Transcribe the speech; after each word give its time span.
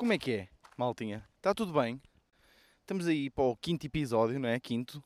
Como 0.00 0.14
é 0.14 0.18
que 0.18 0.32
é, 0.32 0.48
maltinha? 0.78 1.28
Está 1.36 1.52
tudo 1.52 1.74
bem? 1.74 2.00
Estamos 2.80 3.06
aí 3.06 3.28
para 3.28 3.44
o 3.44 3.54
quinto 3.54 3.86
episódio, 3.86 4.40
não 4.40 4.48
é? 4.48 4.58
Quinto 4.58 5.04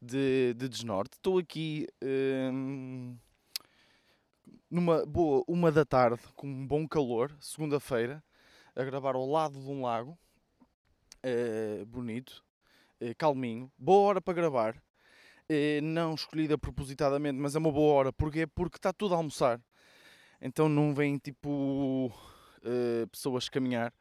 de, 0.00 0.54
de 0.54 0.68
Desnorte. 0.68 1.16
Estou 1.16 1.36
aqui 1.36 1.88
hum, 2.00 3.18
numa 4.70 5.04
boa 5.04 5.42
uma 5.48 5.72
da 5.72 5.84
tarde, 5.84 6.22
com 6.36 6.46
um 6.46 6.64
bom 6.64 6.86
calor, 6.86 7.36
segunda-feira, 7.40 8.22
a 8.76 8.84
gravar 8.84 9.16
ao 9.16 9.26
lado 9.26 9.58
de 9.58 9.68
um 9.68 9.82
lago. 9.82 10.16
eh, 11.24 11.84
bonito, 11.84 12.44
eh, 13.00 13.14
calminho, 13.14 13.68
boa 13.76 14.10
hora 14.10 14.20
para 14.20 14.34
gravar. 14.34 14.80
Eh, 15.48 15.80
não 15.80 16.14
escolhida 16.14 16.56
propositadamente, 16.56 17.36
mas 17.36 17.56
é 17.56 17.58
uma 17.58 17.72
boa 17.72 17.94
hora. 17.94 18.12
Porquê? 18.12 18.46
Porque 18.46 18.76
está 18.76 18.92
tudo 18.92 19.12
a 19.12 19.16
almoçar. 19.16 19.60
Então 20.40 20.68
não 20.68 20.94
vem 20.94 21.18
tipo 21.18 22.12
pessoas 23.10 23.48
caminhar 23.48 23.92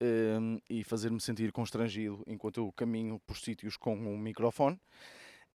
eh, 0.00 0.38
e 0.68 0.84
fazer-me 0.84 1.20
sentir 1.20 1.52
constrangido 1.52 2.22
enquanto 2.26 2.58
eu 2.58 2.72
caminho 2.72 3.20
por 3.26 3.36
sítios 3.36 3.76
com 3.76 3.94
um 3.94 4.16
microfone. 4.18 4.80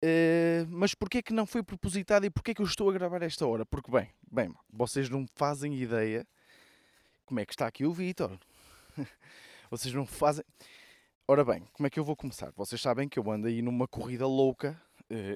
Eh, 0.02 0.66
mas 0.70 0.94
porquê 0.94 1.23
que 1.23 1.34
não 1.34 1.45
foi 1.45 1.63
propositado 1.63 2.26
e 2.26 2.30
porquê 2.30 2.54
que 2.54 2.62
eu 2.62 2.66
estou 2.66 2.90
a 2.90 2.94
gravar 2.94 3.21
esta 3.23 3.45
hora? 3.48 3.66
Porque, 3.66 3.91
bem, 3.91 4.09
bem, 4.31 4.54
vocês 4.71 5.09
não 5.09 5.26
fazem 5.35 5.73
ideia 5.76 6.27
como 7.26 7.40
é 7.40 7.45
que 7.45 7.54
está 7.54 7.68
aqui 7.68 7.85
o 7.85 7.91
Vitor. 7.91 8.38
vocês 9.70 9.94
não 9.94 10.05
fazem. 10.05 10.46
Ora 11.27 11.43
bem, 11.43 11.68
como 11.73 11.88
é 11.88 11.90
que 11.90 11.99
eu 11.99 12.04
vou 12.04 12.16
começar? 12.16 12.51
Vocês 12.55 12.79
sabem 12.79 13.10
que 13.10 13.18
eu 13.18 13.32
ando 13.32 13.48
aí 13.48 13.62
numa 13.62 13.88
corrida 13.88 14.27
louca 14.27 14.79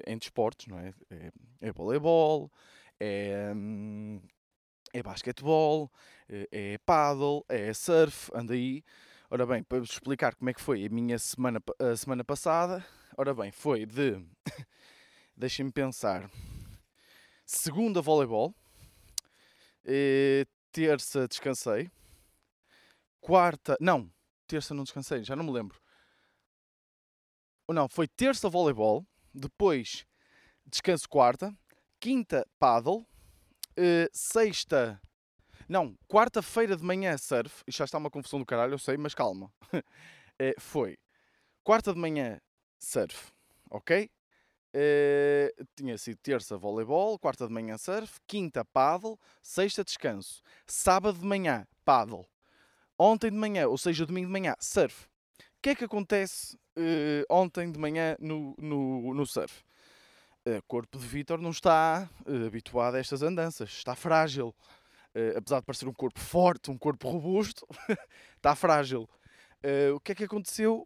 em 0.05 0.17
desportos, 0.17 0.67
não 0.67 0.80
é? 0.80 0.93
É, 1.09 1.31
é 1.61 1.71
voleibol, 1.71 2.52
é, 2.99 3.52
hum, 3.55 4.21
é 4.93 5.02
basquetebol, 5.02 5.91
é, 6.30 6.47
é 6.52 6.77
paddle, 6.80 7.44
é 7.49 7.73
surf, 7.73 8.31
ando 8.33 8.53
aí. 8.53 8.83
Ora 9.30 9.45
bem, 9.45 9.63
para 9.63 9.80
vos 9.80 9.91
explicar 9.91 10.36
como 10.36 10.49
é 10.49 10.53
que 10.53 10.61
foi 10.61 10.86
a 10.86 10.89
minha 10.89 11.17
semana, 11.19 11.61
a 11.80 11.95
semana 11.95 12.23
passada, 12.23 12.86
ora 13.17 13.33
bem, 13.33 13.52
foi 13.52 13.86
de, 13.86 14.23
deixem-me 15.36 15.71
pensar, 15.71 16.30
segunda 17.45 18.02
voleibol, 18.02 18.55
eh, 19.86 20.45
terça 20.71 21.27
descansei, 21.27 21.91
quarta, 23.19 23.77
não, 23.80 24.11
terça 24.47 24.73
não 24.73 24.83
descansei, 24.83 25.23
já 25.23 25.36
não 25.36 25.43
me 25.43 25.52
lembro. 25.52 25.80
Ou 27.67 27.75
Não, 27.75 27.88
foi 27.88 28.08
terça 28.08 28.49
voleibol, 28.49 29.05
depois 29.31 30.08
descanso 30.66 31.08
quarta, 31.08 31.55
quinta 31.99 32.47
paddle, 32.58 33.05
eh, 33.77 34.09
sexta. 34.11 34.99
Não, 35.69 35.95
quarta-feira 36.07 36.75
de 36.75 36.83
manhã 36.83 37.15
surf. 37.15 37.63
Já 37.67 37.85
está 37.85 37.99
uma 37.99 38.09
confusão 38.09 38.39
do 38.39 38.45
caralho, 38.45 38.73
eu 38.73 38.79
sei, 38.79 38.97
mas 38.97 39.13
calma. 39.13 39.51
Eh, 40.41 40.55
foi 40.57 40.97
quarta 41.65 41.93
de 41.93 41.99
manhã 41.99 42.39
surf, 42.79 43.33
ok? 43.69 44.09
Eh, 44.73 45.53
tinha 45.75 45.97
sido 45.97 46.17
terça 46.23 46.57
voleibol, 46.57 47.19
quarta 47.19 47.45
de 47.45 47.51
manhã 47.53 47.77
surf, 47.77 48.21
quinta 48.25 48.63
paddle, 48.63 49.19
sexta 49.43 49.83
descanso, 49.83 50.41
sábado 50.65 51.19
de 51.19 51.25
manhã 51.25 51.67
paddle, 51.83 52.25
ontem 52.97 53.29
de 53.29 53.35
manhã, 53.35 53.67
ou 53.67 53.77
seja, 53.77 54.05
domingo 54.05 54.27
de 54.27 54.31
manhã 54.31 54.55
surf. 54.61 55.07
O 55.57 55.61
que 55.61 55.71
é 55.71 55.75
que 55.75 55.83
acontece 55.83 56.57
eh, 56.77 57.25
ontem 57.29 57.69
de 57.69 57.77
manhã 57.77 58.15
no, 58.17 58.55
no, 58.57 59.13
no 59.13 59.25
surf? 59.25 59.61
O 60.45 60.63
corpo 60.69 60.97
de 60.97 61.05
Vitor 61.05 61.41
não 61.41 61.52
está 61.52 62.09
habituado 62.47 62.95
a 62.95 62.99
estas 62.99 63.21
andanças, 63.21 63.71
está 63.71 63.93
frágil. 63.93 64.55
Eh, 65.15 65.33
apesar 65.37 65.59
de 65.59 65.65
parecer 65.65 65.87
um 65.87 65.93
corpo 65.93 66.20
forte, 66.20 66.70
um 66.70 66.77
corpo 66.77 67.09
robusto, 67.09 67.67
está 68.37 68.53
frágil. 68.55 69.09
Eh, 69.64 69.92
o 69.92 69.99
que 69.99 70.11
é 70.11 70.15
que 70.15 70.23
aconteceu? 70.23 70.86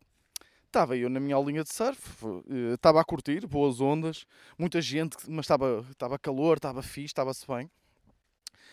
Estava 0.67 0.97
eu 0.97 1.09
na 1.09 1.19
minha 1.19 1.35
aulinha 1.35 1.63
de 1.63 1.72
surf, 1.72 2.01
eh, 2.50 2.73
estava 2.73 3.00
a 3.00 3.03
curtir, 3.06 3.45
boas 3.45 3.79
ondas, 3.79 4.25
muita 4.57 4.81
gente, 4.81 5.17
mas 5.29 5.45
estava, 5.45 5.85
calor, 6.19 6.57
estava 6.57 6.81
fixe, 6.81 7.07
estava-se 7.07 7.45
bem. 7.47 7.69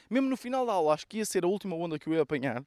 Mesmo 0.08 0.28
no 0.28 0.36
final 0.36 0.64
da 0.66 0.72
aula, 0.72 0.94
acho 0.94 1.06
que 1.06 1.18
ia 1.18 1.24
ser 1.26 1.44
a 1.44 1.48
última 1.48 1.76
onda 1.76 1.98
que 1.98 2.08
eu 2.08 2.14
ia 2.14 2.22
apanhar. 2.22 2.64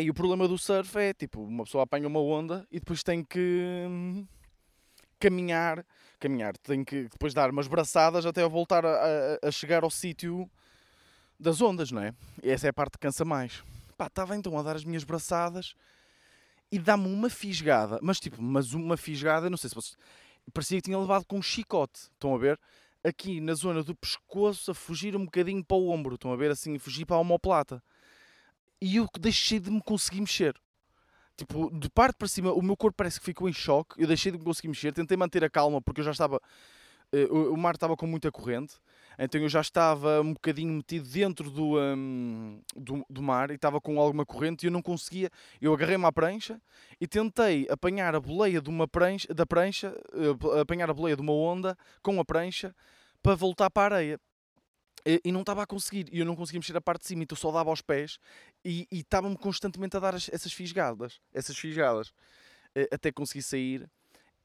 E 0.00 0.08
o 0.08 0.14
problema 0.14 0.48
do 0.48 0.56
surf 0.56 0.96
é, 0.98 1.12
tipo, 1.12 1.42
uma 1.42 1.64
pessoa 1.64 1.84
apanha 1.84 2.06
uma 2.08 2.20
onda 2.20 2.66
e 2.70 2.78
depois 2.78 3.02
tem 3.02 3.22
que 3.22 3.84
hum, 3.86 4.26
caminhar, 5.20 5.84
caminhar, 6.18 6.56
tem 6.56 6.82
que 6.84 7.08
depois 7.10 7.34
dar 7.34 7.50
umas 7.50 7.68
braçadas 7.68 8.24
até 8.24 8.46
voltar 8.48 8.86
a, 8.86 8.88
a- 8.94 9.48
a 9.48 9.50
chegar 9.50 9.84
ao 9.84 9.90
sítio 9.90 10.50
das 11.38 11.60
ondas, 11.60 11.90
não 11.90 12.02
é? 12.02 12.14
E 12.42 12.50
essa 12.50 12.66
é 12.66 12.70
a 12.70 12.72
parte 12.72 12.92
que 12.92 12.98
cansa 12.98 13.24
mais. 13.24 13.62
Pá, 13.96 14.06
estava 14.06 14.36
então 14.36 14.58
a 14.58 14.62
dar 14.62 14.76
as 14.76 14.84
minhas 14.84 15.04
braçadas 15.04 15.74
e 16.70 16.78
dá-me 16.78 17.06
uma 17.06 17.28
fisgada, 17.28 17.98
mas 18.02 18.18
tipo, 18.18 18.40
mas 18.42 18.72
uma 18.72 18.96
fisgada, 18.96 19.50
não 19.50 19.56
sei 19.56 19.68
se 19.68 19.74
vocês... 19.74 19.96
Parecia 20.52 20.78
que 20.78 20.82
tinha 20.82 20.98
levado 20.98 21.24
com 21.24 21.38
um 21.38 21.42
chicote, 21.42 22.00
estão 22.12 22.34
a 22.34 22.38
ver? 22.38 22.58
Aqui 23.04 23.40
na 23.40 23.54
zona 23.54 23.82
do 23.82 23.94
pescoço, 23.94 24.70
a 24.70 24.74
fugir 24.74 25.14
um 25.14 25.24
bocadinho 25.24 25.64
para 25.64 25.76
o 25.76 25.90
ombro, 25.90 26.14
estão 26.14 26.32
a 26.32 26.36
ver? 26.36 26.50
Assim, 26.50 26.76
a 26.76 26.80
fugir 26.80 27.04
para 27.04 27.16
a 27.16 27.20
omoplata. 27.20 27.82
E 28.80 28.96
eu 28.96 29.06
deixei 29.20 29.60
de 29.60 29.70
me 29.70 29.80
conseguir 29.80 30.20
mexer. 30.20 30.56
Tipo, 31.36 31.70
de 31.70 31.88
parte 31.88 32.16
para 32.16 32.28
cima, 32.28 32.52
o 32.52 32.62
meu 32.62 32.76
corpo 32.76 32.96
parece 32.96 33.18
que 33.18 33.24
ficou 33.24 33.48
em 33.48 33.52
choque. 33.52 34.00
Eu 34.00 34.06
deixei 34.06 34.32
de 34.32 34.38
me 34.38 34.44
conseguir 34.44 34.68
mexer. 34.68 34.92
Tentei 34.92 35.16
manter 35.16 35.44
a 35.44 35.50
calma 35.50 35.80
porque 35.80 36.00
eu 36.00 36.04
já 36.04 36.10
estava. 36.10 36.40
o 37.30 37.52
o 37.52 37.56
mar 37.56 37.74
estava 37.74 37.96
com 37.96 38.06
muita 38.06 38.30
corrente. 38.30 38.74
Então 39.18 39.40
eu 39.40 39.48
já 39.48 39.60
estava 39.60 40.20
um 40.20 40.32
bocadinho 40.32 40.72
metido 40.72 41.08
dentro 41.08 41.50
do, 41.50 41.78
hum, 41.78 42.60
do, 42.76 43.04
do 43.08 43.22
mar 43.22 43.50
e 43.50 43.54
estava 43.54 43.80
com 43.80 44.00
alguma 44.00 44.24
corrente 44.24 44.64
e 44.64 44.66
eu 44.68 44.72
não 44.72 44.82
conseguia. 44.82 45.30
Eu 45.60 45.72
agarrei-me 45.74 46.04
à 46.04 46.12
prancha 46.12 46.60
e 47.00 47.06
tentei 47.06 47.66
apanhar 47.70 48.14
a 48.14 48.20
boleia 48.20 48.60
de 48.60 48.68
uma 48.68 48.88
prancha, 48.88 49.32
da 49.34 49.44
prancha, 49.46 49.94
eh, 50.12 50.60
apanhar 50.60 50.88
a 50.90 50.94
boleia 50.94 51.16
de 51.16 51.22
uma 51.22 51.32
onda 51.32 51.76
com 52.02 52.18
a 52.20 52.24
prancha 52.24 52.74
para 53.22 53.34
voltar 53.34 53.70
para 53.70 53.94
a 53.94 53.98
areia. 53.98 54.20
E, 55.04 55.32
não 55.32 55.40
estava 55.40 55.62
a 55.64 55.66
conseguir, 55.66 56.06
e 56.12 56.20
eu 56.20 56.24
não 56.24 56.36
conseguia 56.36 56.60
mexer 56.60 56.76
a 56.76 56.80
parte 56.80 57.00
de 57.02 57.08
cima, 57.08 57.24
então 57.24 57.36
só 57.36 57.50
dava 57.50 57.70
aos 57.70 57.80
pés 57.82 58.18
e 58.64 58.86
e 58.90 59.00
estava-me 59.00 59.36
constantemente 59.36 59.96
a 59.96 60.00
dar 60.00 60.14
as- 60.14 60.28
essas 60.32 60.52
fisgadas, 60.52 61.20
essas 61.34 61.56
fisgadas, 61.58 62.12
eh, 62.74 62.88
até 62.92 63.10
conseguir 63.10 63.42
sair. 63.42 63.90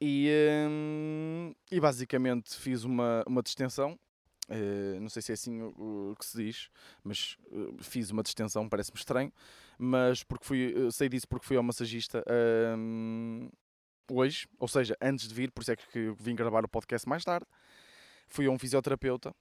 E, 0.00 0.28
hum, 0.68 1.54
e 1.70 1.80
basicamente 1.80 2.56
fiz 2.56 2.82
uma, 2.84 3.22
uma 3.26 3.42
distensão, 3.42 3.98
eh, 4.48 4.98
não 5.00 5.08
sei 5.08 5.22
se 5.22 5.32
é 5.32 5.34
assim 5.34 5.60
o, 5.60 6.12
o 6.12 6.16
que 6.18 6.24
se 6.24 6.36
diz, 6.36 6.70
mas 7.04 7.36
eh, 7.52 7.74
fiz 7.80 8.10
uma 8.10 8.22
distensão, 8.22 8.68
parece-me 8.68 8.98
estranho, 8.98 9.32
mas 9.78 10.22
porque 10.22 10.44
fui, 10.44 10.74
eh, 10.76 10.90
sei 10.90 11.08
disso 11.08 11.28
porque 11.28 11.46
fui 11.46 11.56
ao 11.56 11.62
massagista 11.62 12.24
hoje, 14.10 14.48
ou 14.58 14.68
seja, 14.68 14.96
antes 15.00 15.28
de 15.28 15.34
vir, 15.34 15.50
por 15.50 15.62
isso 15.62 15.72
é 15.72 15.76
que 15.76 16.14
vim 16.18 16.34
gravar 16.34 16.64
o 16.64 16.68
podcast 16.68 17.08
mais 17.08 17.24
tarde. 17.24 17.46
Fui 18.26 18.46
a 18.46 18.50
um 18.50 18.58
fisioterapeuta 18.58 19.34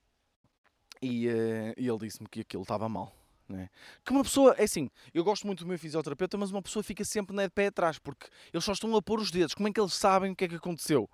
e, 1.01 1.28
eh, 1.28 1.74
e 1.78 1.88
ele 1.88 1.97
disse-me 2.00 2.28
que 2.28 2.41
aquilo 2.41 2.63
estava 2.63 2.88
mal. 2.89 3.13
Né? 3.47 3.69
Que 4.03 4.12
uma 4.12 4.24
pessoa, 4.24 4.53
é 4.57 4.63
assim, 4.63 4.89
eu 5.13 5.24
gosto 5.24 5.47
muito 5.47 5.63
do 5.63 5.68
meu 5.68 5.79
fisioterapeuta, 5.79 6.38
mas 6.38 6.51
uma 6.51 6.62
pessoa 6.62 6.84
fica 6.84 7.03
sempre 7.06 7.35
né, 7.35 7.44
de 7.44 7.53
pé 7.53 7.68
atrás 7.68 7.97
porque 7.97 8.28
eles 8.51 8.63
só 8.63 8.74
estão 8.74 8.94
a 8.95 9.01
pôr 9.01 9.19
os 9.19 9.31
dedos. 9.31 9.53
Como 9.53 9.68
é 9.69 9.72
que 9.72 9.79
eles 9.79 9.94
sabem 9.94 10.31
o 10.31 10.35
que 10.35 10.45
é 10.45 10.47
que 10.47 10.56
aconteceu? 10.56 11.09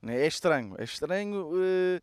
Né? 0.00 0.22
É 0.22 0.26
estranho, 0.26 0.76
é 0.78 0.84
estranho. 0.84 1.50
eh, 1.56 2.00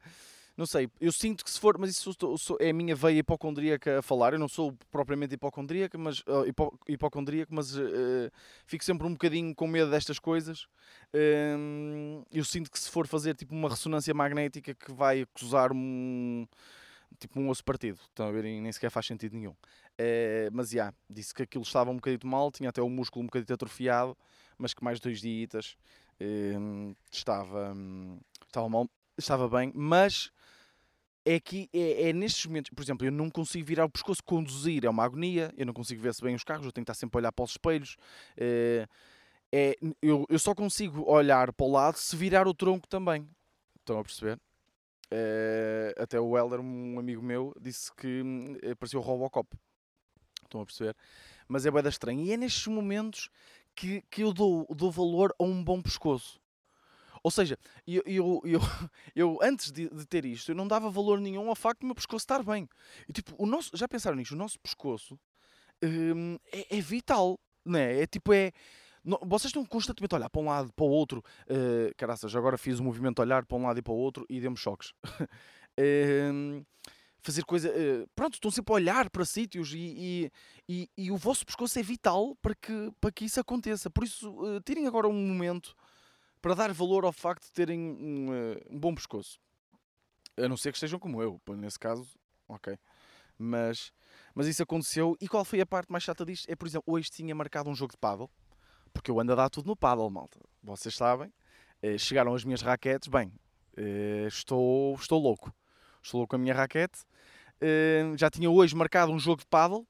não 0.57 0.65
sei, 0.65 0.89
eu 0.99 1.11
sinto 1.11 1.43
que 1.43 1.51
se 1.51 1.59
for, 1.59 1.77
mas 1.77 1.91
isso 1.91 2.11
sou- 2.37 2.57
é 2.59 2.71
a 2.71 2.73
minha 2.73 2.95
veia 2.95 3.19
hipocondríaca 3.19 3.99
a 3.99 4.01
falar. 4.01 4.33
Eu 4.33 4.39
não 4.39 4.47
sou 4.47 4.73
propriamente 4.91 5.35
hipocondríaca, 5.35 5.97
mas, 5.99 6.23
ah, 6.27 6.47
hipo- 6.47 6.77
hipocondríaco, 6.87 7.53
mas 7.53 7.77
eh, 7.77 8.31
fico 8.65 8.83
sempre 8.83 9.05
um 9.05 9.11
bocadinho 9.11 9.53
com 9.53 9.67
medo 9.67 9.91
destas 9.91 10.17
coisas. 10.17 10.67
Hum, 11.13 12.23
eu 12.31 12.43
sinto 12.43 12.71
que 12.71 12.79
se 12.79 12.89
for 12.89 13.05
fazer 13.07 13.35
tipo 13.35 13.53
uma 13.53 13.69
ressonância 13.69 14.13
magnética 14.13 14.73
que 14.73 14.91
vai 14.91 15.21
acusar 15.21 15.71
um 15.71 16.47
tipo 17.19 17.39
um 17.39 17.49
osso 17.49 17.63
partido, 17.63 17.99
estão 18.09 18.27
a 18.27 18.31
ver? 18.31 18.43
Nem 18.43 18.71
sequer 18.71 18.89
faz 18.91 19.05
sentido 19.05 19.35
nenhum. 19.35 19.55
Eh, 19.97 20.49
mas 20.51 20.69
já, 20.71 20.93
disse 21.09 21.33
que 21.33 21.43
aquilo 21.43 21.63
estava 21.63 21.89
um 21.91 21.95
bocadito 21.95 22.27
mal, 22.27 22.51
tinha 22.51 22.69
até 22.69 22.81
o 22.81 22.89
músculo 22.89 23.23
um 23.23 23.27
bocadito 23.27 23.53
atrofiado, 23.53 24.17
mas 24.57 24.73
que 24.73 24.83
mais 24.83 24.99
dois 24.99 25.21
dias 25.21 25.77
estava, 27.11 27.73
hum, 27.73 28.19
estava 28.45 28.67
mal, 28.69 28.89
estava 29.17 29.47
bem, 29.49 29.71
mas 29.75 30.31
é 31.25 31.39
que 31.39 31.69
é, 31.73 32.09
é 32.09 32.13
nestes 32.13 32.45
momentos, 32.45 32.71
por 32.73 32.81
exemplo, 32.81 33.05
eu 33.05 33.11
não 33.11 33.29
consigo 33.29 33.65
virar 33.65 33.85
o 33.85 33.89
pescoço, 33.89 34.23
conduzir 34.23 34.85
é 34.85 34.89
uma 34.89 35.03
agonia, 35.03 35.53
eu 35.57 35.65
não 35.65 35.73
consigo 35.73 36.01
ver 36.01 36.13
se 36.13 36.21
bem 36.21 36.35
os 36.35 36.43
carros, 36.43 36.65
eu 36.65 36.71
tenho 36.71 36.85
que 36.85 36.91
estar 36.91 36.99
sempre 36.99 37.17
a 37.17 37.19
olhar 37.19 37.31
para 37.31 37.43
os 37.43 37.51
espelhos. 37.51 37.97
eh, 38.37 38.87
é, 39.51 39.75
eu, 40.01 40.25
eu 40.29 40.39
só 40.39 40.53
consigo 40.53 41.09
olhar 41.09 41.53
para 41.53 41.65
o 41.65 41.71
lado 41.71 41.97
se 41.97 42.15
virar 42.15 42.47
o 42.47 42.53
tronco 42.53 42.87
também. 42.87 43.27
Estão 43.79 43.99
a 43.99 44.03
perceber? 44.03 44.39
Eh, 45.09 45.95
até 45.97 46.19
o 46.19 46.37
Helder, 46.37 46.59
um 46.59 46.99
amigo 46.99 47.21
meu, 47.21 47.53
disse 47.59 47.93
que 47.95 48.21
hum, 48.21 48.57
eh, 48.61 48.75
parecia 48.75 48.99
o 48.99 49.01
Robocop. 49.01 49.49
Estão 50.43 50.61
a 50.61 50.65
perceber? 50.65 50.95
Mas 51.47 51.65
é 51.65 51.71
bem 51.71 51.87
estranho. 51.87 52.21
E 52.21 52.33
é 52.33 52.37
nestes 52.37 52.67
momentos 52.67 53.29
que, 53.75 54.01
que 54.09 54.23
eu 54.23 54.33
dou, 54.33 54.65
dou 54.69 54.91
valor 54.91 55.33
a 55.39 55.43
um 55.43 55.63
bom 55.63 55.81
pescoço. 55.81 56.39
Ou 57.27 57.31
seja, 57.31 57.57
eu, 57.85 58.01
eu, 58.05 58.41
eu, 58.45 58.59
eu 59.13 59.37
antes 59.41 59.69
de, 59.69 59.89
de 59.89 60.05
ter 60.05 60.23
isto, 60.23 60.49
eu 60.51 60.55
não 60.55 60.65
dava 60.65 60.89
valor 60.89 61.19
nenhum 61.19 61.49
ao 61.49 61.55
facto 61.55 61.81
do 61.81 61.85
meu 61.87 61.93
pescoço 61.95 62.23
estar 62.23 62.41
bem. 62.41 62.69
E, 63.05 63.11
tipo, 63.11 63.35
o 63.37 63.45
nosso, 63.45 63.75
já 63.75 63.85
pensaram 63.85 64.15
nisto? 64.15 64.31
O 64.31 64.37
nosso 64.37 64.57
pescoço 64.61 65.19
hum, 65.83 66.37
é, 66.53 66.77
é 66.77 66.79
vital. 66.79 67.37
não 67.65 67.77
é? 67.79 68.03
É 68.03 68.07
tipo, 68.07 68.31
é. 68.31 68.53
não- 69.03 69.19
vocês 69.25 69.49
estão 69.49 69.65
constantemente 69.65 70.15
a 70.15 70.17
olhar 70.19 70.29
para 70.29 70.41
um 70.41 70.45
lado, 70.45 70.71
para 70.73 70.85
o 70.85 70.89
outro. 70.89 71.21
Uh, 71.49 71.91
caraças, 71.97 72.33
agora 72.33 72.57
fiz 72.57 72.79
o 72.79 72.83
movimento 72.85 73.15
de 73.17 73.21
olhar 73.23 73.45
para 73.45 73.57
um 73.57 73.63
lado 73.63 73.77
e 73.77 73.81
para 73.81 73.91
o 73.93 73.97
outro 73.97 74.25
e 74.29 74.39
deu-me 74.39 74.55
choques. 74.55 74.93
Em, 75.77 76.65
fazer 77.21 77.43
coisa. 77.43 77.67
eh, 77.69 78.05
pronto, 78.15 78.35
estão 78.35 78.49
sempre 78.49 78.71
a 78.71 78.75
olhar 78.75 79.09
para 79.09 79.25
sítios 79.25 79.73
e, 79.73 79.77
e, 79.77 80.31
e- 80.69 80.89
e 80.97 81.11
o 81.11 81.17
vosso 81.17 81.45
pescoço 81.45 81.77
é 81.77 81.83
vital 81.83 82.37
para 82.41 82.55
que, 82.55 82.89
para 83.01 83.11
que 83.11 83.25
isso 83.25 83.37
aconteça. 83.37 83.89
Por 83.89 84.05
isso, 84.05 84.33
eh, 84.47 84.61
tirem 84.65 84.87
agora 84.87 85.09
um 85.09 85.13
momento 85.27 85.75
para 86.41 86.53
dar 86.53 86.71
valor 86.73 87.05
ao 87.05 87.11
facto 87.11 87.45
de 87.45 87.51
terem 87.51 87.79
um, 87.79 88.33
eh, 88.33 88.63
um 88.69 88.79
bom 88.79 88.93
pescoço. 88.93 89.39
A 90.37 90.47
não 90.47 90.57
ser 90.57 90.71
que 90.71 90.77
estejam 90.77 90.99
como 90.99 91.21
eu, 91.21 91.41
nesse 91.57 91.79
caso, 91.79 92.07
ok. 92.47 92.77
Mas, 93.37 93.91
mas 94.33 94.47
isso 94.47 94.61
aconteceu. 94.63 95.15
E 95.19 95.27
qual 95.27 95.43
foi 95.43 95.61
a 95.61 95.65
parte 95.65 95.91
mais 95.91 96.03
chata 96.03 96.25
disto? 96.25 96.49
É, 96.49 96.55
por 96.55 96.67
exemplo, 96.67 96.93
hoje 96.93 97.09
tinha 97.09 97.33
marcado 97.33 97.69
um 97.69 97.75
jogo 97.75 97.91
de 97.93 97.97
paddle, 97.97 98.29
porque 98.93 99.09
eu 99.09 99.19
ando 99.19 99.31
a 99.33 99.35
dar 99.35 99.49
tudo 99.49 99.67
no 99.67 99.75
paddle, 99.75 100.09
malta. 100.09 100.39
Vocês 100.63 100.95
sabem. 100.95 101.31
Eh, 101.81 101.97
chegaram 101.97 102.33
as 102.33 102.43
minhas 102.43 102.61
raquetes, 102.61 103.07
bem, 103.07 103.31
eh, 103.75 104.25
estou, 104.27 104.95
estou 104.95 105.19
louco. 105.21 105.53
Estou 106.01 106.19
louco 106.19 106.31
com 106.31 106.35
a 106.35 106.39
minha 106.39 106.53
raquete. 106.53 106.99
Já 108.15 108.29
tinha 108.29 108.49
hoje 108.49 108.75
marcado 108.75 109.11
um 109.11 109.17
jogo 109.17 109.41
de 109.41 109.47
paddle, 109.47 109.87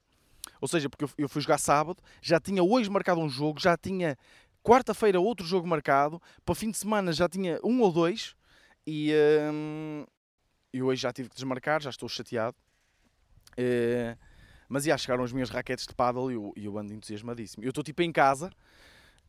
ou 0.61 0.67
seja, 0.67 0.89
porque 0.89 1.05
eu 1.17 1.29
fui 1.29 1.41
jogar 1.41 1.57
sábado, 1.57 2.01
já 2.21 2.39
tinha 2.39 2.63
hoje 2.63 2.89
marcado 2.89 3.19
um 3.19 3.29
jogo, 3.29 3.59
já 3.59 3.77
tinha 3.77 4.17
quarta-feira 4.67 5.17
outro 5.17 5.45
jogo 5.45 5.65
marcado, 5.65 6.21
para 6.43 6.53
fim 6.53 6.69
de 6.69 6.77
semana 6.77 7.13
já 7.13 7.29
tinha 7.29 7.57
um 7.63 7.79
ou 7.79 7.89
dois, 7.89 8.35
e, 8.85 9.13
hum, 9.53 10.05
e 10.73 10.83
hoje 10.83 11.01
já 11.03 11.13
tive 11.13 11.29
que 11.29 11.35
desmarcar, 11.35 11.81
já 11.81 11.89
estou 11.89 12.09
chateado. 12.09 12.57
Eh, 13.55 14.17
mas 14.67 14.83
já 14.83 14.97
chegaram 14.97 15.23
as 15.23 15.31
minhas 15.31 15.49
raquetes 15.49 15.87
de 15.87 15.95
paddle 15.95 16.29
e 16.29 16.35
eu, 16.35 16.53
eu 16.57 16.77
ando 16.77 16.93
entusiasmadíssimo. 16.93 17.63
Eu 17.63 17.69
estou 17.69 17.81
tipo 17.81 18.01
em 18.01 18.11
casa 18.11 18.51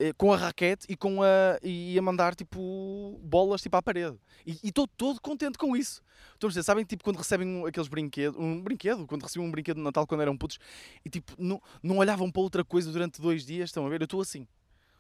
eh, 0.01 0.13
com 0.13 0.33
a 0.33 0.37
raquete 0.37 0.87
e, 0.89 0.97
com 0.97 1.23
a, 1.23 1.59
e 1.63 1.97
a 1.97 2.03
mandar 2.03 2.35
tipo 2.35 3.21
bolas 3.23 3.63
tipo 3.63 3.77
à 3.77 3.83
parede. 3.83 4.19
E 4.45 4.59
estou 4.65 4.89
todo 4.89 5.21
contente 5.21 5.57
com 5.57 5.77
isso. 5.77 6.03
Estão 6.33 6.49
a 6.49 6.51
dizer, 6.51 6.65
sabem 6.65 6.85
tipo 6.85 7.05
quando 7.05 7.17
recebem 7.17 7.65
aqueles 7.65 7.89
brinquedos, 7.89 8.39
um 8.41 8.61
brinquedo, 8.61 9.07
quando 9.07 9.23
recebiam 9.23 9.47
um 9.47 9.51
brinquedo 9.53 9.77
de 9.77 9.83
Natal 9.85 10.05
quando 10.05 10.21
eram 10.21 10.37
putos 10.37 10.59
e 11.05 11.09
tipo 11.09 11.33
não, 11.39 11.63
não 11.81 11.99
olhavam 11.99 12.29
para 12.29 12.43
outra 12.43 12.65
coisa 12.65 12.91
durante 12.91 13.21
dois 13.21 13.47
dias, 13.47 13.69
estão 13.69 13.87
a 13.87 13.89
ver? 13.89 14.01
Eu 14.01 14.05
estou 14.05 14.21
assim. 14.21 14.45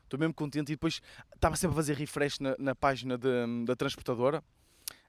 Estou 0.08 0.18
mesmo 0.18 0.32
contente 0.32 0.72
e 0.72 0.74
depois 0.74 1.02
estava 1.34 1.54
sempre 1.54 1.74
a 1.74 1.76
fazer 1.76 1.94
refresh 1.94 2.38
na, 2.40 2.56
na 2.58 2.74
página 2.74 3.18
de- 3.18 3.64
da 3.66 3.76
transportadora, 3.76 4.42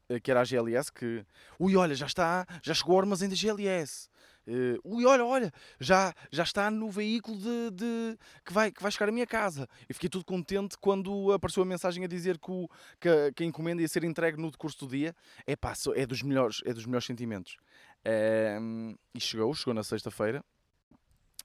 eh, 0.10 0.20
que 0.20 0.30
era 0.30 0.42
a 0.42 0.44
GLS, 0.44 0.92
que 0.92 1.26
ui, 1.58 1.74
olha, 1.78 1.96
já 1.96 2.06
está, 2.06 2.46
já 2.62 2.74
chegou 2.74 2.96
ao 2.96 3.00
armazém 3.00 3.30
da 3.30 3.36
GLS. 3.36 4.10
Eh, 4.46 4.78
ui, 4.84 5.06
olha, 5.06 5.24
olha, 5.24 5.54
já, 5.80 6.14
já 6.32 6.44
está 6.44 6.70
no 6.70 6.90
veículo 6.90 7.38
de, 7.38 7.72
de- 7.72 8.18
que, 8.46 8.52
vai, 8.52 8.72
que 8.72 8.82
vai 8.84 8.92
chegar 8.92 9.08
à 9.08 9.12
minha 9.12 9.26
casa. 9.26 9.70
Eu 9.88 9.96
fiquei 9.96 10.10
tudo 10.10 10.26
contente 10.26 10.78
quando 10.78 11.32
apareceu 11.32 11.64
a 11.64 11.66
mensagem 11.66 12.04
a 12.04 12.08
dizer 12.08 12.38
que, 12.38 12.52
o, 12.52 12.68
que, 13.00 13.08
a, 13.08 13.32
que 13.32 13.44
a 13.44 13.46
encomenda 13.46 13.82
ia 13.82 13.88
ser 13.88 14.04
entregue 14.04 14.38
no 14.42 14.52
decurso 14.52 14.80
do 14.86 14.88
dia. 14.92 15.16
É 15.48 15.56
pá, 15.56 15.74
é 15.96 16.06
dos 16.06 16.22
melhores, 16.22 16.62
é 16.66 16.74
dos 16.74 16.86
melhores 16.86 17.06
sentimentos. 17.06 17.56
Ehm, 18.04 18.96
e 19.16 19.20
chegou, 19.22 19.54
chegou 19.54 19.74
na 19.74 19.84
sexta-feira. 19.84 20.44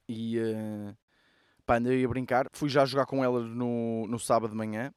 E 0.09 0.37
eh, 0.39 0.93
pá, 1.65 1.77
andei 1.77 2.03
a 2.03 2.07
brincar. 2.07 2.47
Fui 2.53 2.69
já 2.69 2.85
jogar 2.85 3.05
com 3.05 3.23
ela 3.23 3.41
no, 3.41 4.05
no 4.07 4.19
sábado 4.19 4.51
de 4.51 4.57
manhã. 4.57 4.93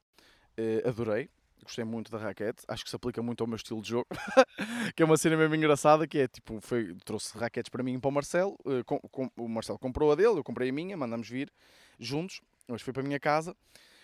Eh, 0.57 0.83
adorei. 0.87 1.29
Gostei 1.63 1.85
muito 1.85 2.11
da 2.11 2.19
raquete. 2.19 2.63
Acho 2.67 2.83
que 2.85 2.91
se 2.91 2.97
aplica 2.97 3.21
muito 3.23 3.43
ao 3.43 3.47
meu 3.47 3.57
estilo 3.57 3.83
de 3.83 3.89
jogo. 3.91 4.07
que 4.97 5.03
é 5.03 5.07
uma 5.07 5.17
cena 5.17 5.37
mesmo 5.37 5.55
engraçada. 5.55 6.07
Que 6.07 6.19
é 6.21 6.29
tipo, 6.29 6.61
foi, 6.61 6.95
trouxe 7.05 7.37
raquetes 7.37 7.69
para 7.69 7.83
mim 7.83 7.95
e 7.95 7.99
para 7.99 8.09
o 8.09 8.13
Marcelo. 8.13 8.57
eh, 8.67 8.83
com- 8.85 9.01
com- 9.11 9.31
o 9.37 9.49
Marcelo 9.49 9.79
comprou 9.79 10.11
a 10.13 10.15
dele, 10.15 10.39
eu 10.39 10.45
comprei 10.45 10.71
a 10.71 10.73
minha. 10.73 10.97
Mandamos 10.97 11.29
vir 11.29 11.53
juntos. 11.99 12.41
Mas 12.67 12.83
foi 12.83 12.93
para 12.93 13.03
a 13.03 13.07
minha 13.07 13.21
casa. 13.21 13.55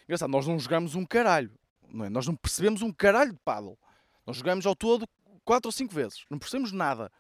Engraçado, 0.05 0.31
nós 0.31 0.47
não 0.47 0.59
jogamos 0.59 0.95
um 0.95 1.05
caralho. 1.07 1.51
Não 1.89 2.05
é? 2.05 2.11
Nós 2.11 2.27
não 2.27 2.35
percebemos 2.37 2.83
um 2.83 2.93
caralho 2.93 3.33
de 3.33 3.39
paddle. 3.45 3.79
Nós 4.27 4.37
jogamos 4.37 4.67
ao 4.67 4.75
todo 4.75 5.07
quatro 5.45 5.69
ou 5.69 5.73
cinco 5.73 5.95
vezes. 5.95 6.25
Não 6.31 6.39
percebemos 6.39 6.73
nada. 6.73 7.11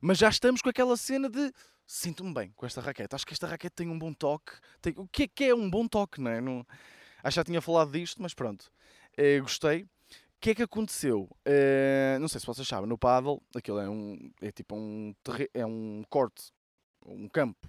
Mas 0.00 0.18
já 0.18 0.28
estamos 0.28 0.60
com 0.62 0.68
aquela 0.68 0.96
cena 0.96 1.28
de 1.28 1.52
sinto-me 1.88 2.34
bem 2.34 2.52
com 2.54 2.66
esta 2.66 2.82
raquete. 2.82 3.14
Acho 3.16 3.26
que 3.26 3.32
esta 3.32 3.46
raquete 3.46 3.74
tem 3.74 3.88
um 3.88 3.98
bom 3.98 4.12
toque. 4.12 4.52
Tem- 4.82 4.94
O 4.98 5.08
que 5.08 5.22
é 5.24 5.28
que 5.28 5.44
é 5.44 5.54
um 5.54 5.68
bom 5.70 5.88
toque, 5.88 6.20
não 6.20 6.30
é? 6.30 6.40
Não... 6.40 6.64
Acho 7.24 7.34
que 7.34 7.40
já 7.40 7.44
tinha 7.44 7.60
falado 7.62 7.90
disto, 7.90 8.20
mas 8.22 8.34
pronto. 8.34 8.70
Eh, 9.16 9.40
gostei. 9.40 9.82
O 9.82 10.40
que 10.40 10.50
é 10.50 10.54
que 10.54 10.62
aconteceu? 10.62 11.28
Eh, 11.44 12.18
não 12.20 12.28
sei 12.28 12.40
se 12.40 12.46
vocês 12.46 12.68
sabem, 12.68 12.88
no 12.88 12.96
paddle, 12.98 13.42
aquilo 13.56 13.78
é 13.80 13.88
um 13.88 14.30
é 14.40 14.52
tipo 14.52 14.76
um 14.76 15.12
é 15.52 15.66
um 15.66 16.04
corte, 16.08 16.52
um 17.04 17.28
campo 17.28 17.68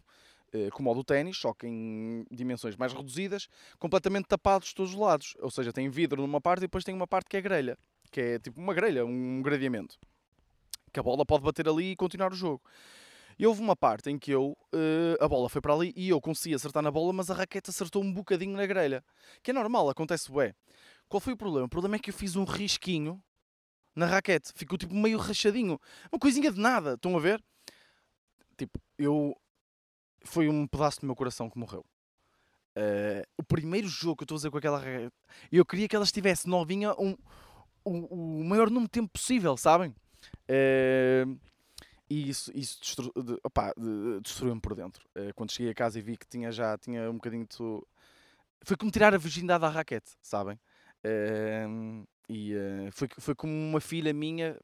eh, 0.53 0.69
como 0.71 0.91
o 0.91 0.93
do 0.93 1.03
ténis, 1.03 1.37
só 1.37 1.53
que 1.53 1.65
em 1.65 2.25
dimensões 2.29 2.75
mais 2.75 2.93
reduzidas, 2.93 3.47
completamente 3.79 4.27
tapados 4.27 4.67
de 4.69 4.75
todos 4.75 4.93
os 4.93 4.99
lados. 4.99 5.35
Ou 5.39 5.49
seja, 5.49 5.73
tem 5.73 5.89
vidro 5.89 6.21
numa 6.21 6.41
parte 6.41 6.59
e 6.59 6.61
depois 6.67 6.83
tem 6.83 6.93
uma 6.93 7.07
parte 7.07 7.29
que 7.29 7.37
é 7.37 7.41
grelha, 7.41 7.77
que 8.11 8.21
é 8.21 8.39
tipo 8.39 8.59
uma 8.59 8.73
grelha, 8.73 9.03
um 9.05 9.41
gradeamento. 9.41 9.97
Que 10.93 10.99
a 10.99 11.03
bola 11.03 11.25
pode 11.25 11.43
bater 11.43 11.67
ali 11.67 11.91
e 11.91 11.95
continuar 11.95 12.31
o 12.33 12.35
jogo. 12.35 12.61
E 13.39 13.47
houve 13.47 13.61
uma 13.61 13.75
parte 13.75 14.09
em 14.09 14.19
que 14.19 14.31
eu, 14.31 14.57
eh, 14.73 15.15
a 15.17 15.25
bola 15.25 15.47
foi 15.47 15.61
para 15.61 15.73
ali 15.73 15.93
e 15.95 16.09
eu 16.09 16.19
consegui 16.19 16.53
acertar 16.53 16.83
na 16.83 16.91
bola, 16.91 17.13
mas 17.13 17.31
a 17.31 17.33
raquete 17.33 17.69
acertou 17.69 18.03
um 18.03 18.13
bocadinho 18.13 18.55
na 18.57 18.65
grelha. 18.65 19.01
Que 19.41 19.51
é 19.51 19.53
normal, 19.53 19.89
acontece 19.89 20.29
bué. 20.29 20.53
Qual 21.07 21.21
foi 21.21 21.31
o 21.31 21.37
problema? 21.37 21.65
O 21.65 21.69
problema 21.69 21.95
é 21.95 21.99
que 21.99 22.09
eu 22.09 22.13
fiz 22.13 22.35
um 22.35 22.43
risquinho 22.43 23.23
na 23.95 24.05
raquete. 24.05 24.51
Ficou 24.53 24.77
tipo 24.77 24.93
meio 24.93 25.17
rachadinho. 25.17 25.79
Uma 26.11 26.19
coisinha 26.19 26.51
de 26.51 26.59
nada, 26.59 26.95
estão 26.95 27.15
a 27.15 27.19
ver? 27.21 27.41
Tipo, 28.57 28.77
eu... 28.97 29.33
Foi 30.25 30.49
um 30.49 30.67
pedaço 30.67 30.99
do 30.99 31.05
meu 31.05 31.15
coração 31.15 31.49
que 31.49 31.57
morreu. 31.57 31.85
Eh, 32.75 33.25
o 33.37 33.43
primeiro 33.43 33.87
jogo 33.87 34.17
que 34.17 34.23
eu 34.23 34.25
estou 34.25 34.35
a 34.35 34.39
fazer 34.39 34.51
com 34.51 34.57
aquela 34.57 34.79
raquete, 34.79 35.15
eu 35.49 35.65
queria 35.65 35.87
que 35.87 35.95
ela 35.95 36.03
estivesse 36.03 36.45
novinha 36.49 36.93
um, 36.99 37.15
o, 37.85 38.41
o 38.41 38.43
maior 38.43 38.67
número 38.69 38.87
de 38.87 38.91
tempo 38.91 39.09
possível, 39.13 39.55
sabem? 39.55 39.95
Eh, 40.45 41.25
e 42.09 42.29
isso, 42.29 42.51
isso 42.55 42.79
destru, 42.81 43.11
de, 43.15 43.35
de- 43.35 44.21
destruiu-me 44.21 44.61
por 44.61 44.75
dentro. 44.75 45.07
Eh, 45.15 45.31
quando 45.33 45.51
cheguei 45.51 45.71
a 45.71 45.75
casa 45.75 45.99
e 45.99 46.01
vi 46.01 46.17
que 46.17 46.27
tinha 46.27 46.51
já 46.51 46.77
tinha 46.77 47.09
um 47.09 47.15
bocadinho 47.15 47.45
de. 47.45 47.57
Foi 48.63 48.75
como 48.77 48.91
tirar 48.91 49.13
a 49.13 49.17
virgindade 49.17 49.63
à 49.65 49.69
raquete, 49.69 50.11
sabem? 50.21 50.59
Eh, 51.03 51.65
e 52.27 52.53
eh, 52.53 52.89
foi, 52.91 53.07
foi 53.17 53.35
como 53.35 53.53
uma 53.53 53.79
filha 53.81 54.13
minha 54.13 54.57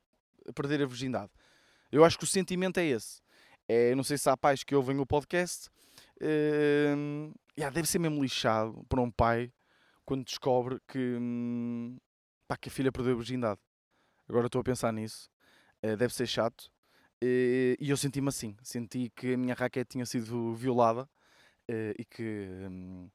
perder 0.54 0.82
a 0.84 0.86
virgindade. 0.86 1.32
Eu 1.92 2.04
acho 2.04 2.18
que 2.18 2.24
o 2.24 2.28
sentimento 2.28 2.80
é 2.80 2.86
esse. 2.86 3.22
É, 3.68 3.96
não 3.96 4.04
sei 4.04 4.18
se 4.18 4.30
há 4.30 4.38
pais 4.38 4.64
que 4.64 4.76
ouvem 4.76 5.00
o 5.00 5.06
podcast. 5.06 5.70
eh, 6.22 6.94
yeah, 7.58 7.74
deve 7.74 7.88
ser 7.88 8.00
mesmo 8.00 8.22
lixado 8.22 8.84
para 8.90 9.02
um 9.02 9.10
pai 9.12 9.52
quando 10.06 10.24
descobre 10.26 10.80
que, 10.88 11.00
hum, 11.20 11.98
pá, 12.48 12.58
que 12.58 12.70
a 12.70 12.72
filha 12.72 12.92
perdeu 12.92 13.14
a 13.14 13.18
virgindade. 13.18 13.60
Agora 14.30 14.48
estou 14.48 14.62
a 14.62 14.64
pensar 14.64 14.92
nisso. 14.94 15.30
Eh, 15.82 15.96
deve 15.96 16.14
ser 16.14 16.28
chato. 16.28 16.72
Eh, 17.26 17.76
e 17.80 17.90
eu 17.90 17.98
senti-me 17.98 18.30
assim. 18.30 18.56
Senti 18.62 19.12
que 19.16 19.34
a 19.34 19.38
minha 19.38 19.56
raquete 19.56 19.92
tinha 19.92 20.06
sido 20.06 20.54
violada 20.54 21.10
eh, 21.68 21.94
e 21.98 22.06
que. 22.06 22.48
hum, 22.70 23.10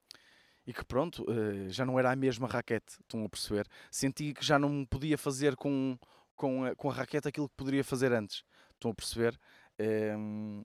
e 0.66 0.72
que 0.74 0.84
pronto, 0.84 1.24
eh, 1.28 1.68
já 1.70 1.84
não 1.86 1.98
era 1.98 2.12
a 2.12 2.16
mesma 2.16 2.46
raquete, 2.46 2.98
estão 3.00 3.24
a 3.24 3.28
perceber? 3.28 3.66
Senti 3.90 4.34
que 4.34 4.44
já 4.44 4.58
não 4.58 4.84
podia 4.84 5.18
fazer 5.18 5.56
com, 5.56 5.98
com, 6.36 6.64
a, 6.64 6.76
com 6.76 6.90
a 6.90 6.94
raquete 6.94 7.26
aquilo 7.26 7.48
que 7.48 7.56
poderia 7.56 7.82
fazer 7.82 8.12
antes, 8.12 8.44
estão 8.74 8.90
a 8.90 8.94
perceber? 8.94 9.38
Em, 9.78 10.64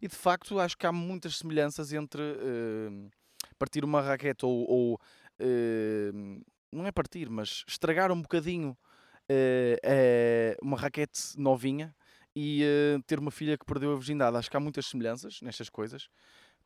e 0.00 0.06
de 0.06 0.14
facto 0.14 0.60
acho 0.60 0.76
que 0.76 0.86
há 0.86 0.92
muitas 0.92 1.38
semelhanças 1.38 1.92
entre 1.92 2.22
em, 2.22 3.10
partir 3.58 3.84
uma 3.84 4.00
raquete 4.02 4.44
ou, 4.44 4.70
ou, 4.70 5.00
não 6.70 6.86
é 6.86 6.92
partir, 6.92 7.28
mas 7.30 7.64
estragar 7.66 8.12
um 8.12 8.22
bocadinho 8.22 8.76
uma 10.62 10.76
raquete 10.76 11.36
novinha 11.36 11.94
e 12.34 12.62
eh, 12.62 12.98
ter 13.06 13.18
uma 13.18 13.30
filha 13.30 13.58
que 13.58 13.64
perdeu 13.64 13.92
a 13.92 13.96
virgindade. 13.96 14.36
Acho 14.36 14.50
que 14.50 14.56
há 14.56 14.60
muitas 14.60 14.86
semelhanças 14.86 15.40
nestas 15.42 15.68
coisas, 15.68 16.08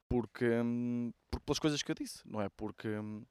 porque, 0.09 0.45
hum, 0.47 1.13
porque 1.31 1.45
pelas 1.45 1.59
coisas 1.59 1.83
que 1.83 1.91
eu 1.91 1.95
disse, 1.95 2.21
não 2.25 2.41
é? 2.41 2.49
Porque 2.49 2.89
hum, 2.89 3.25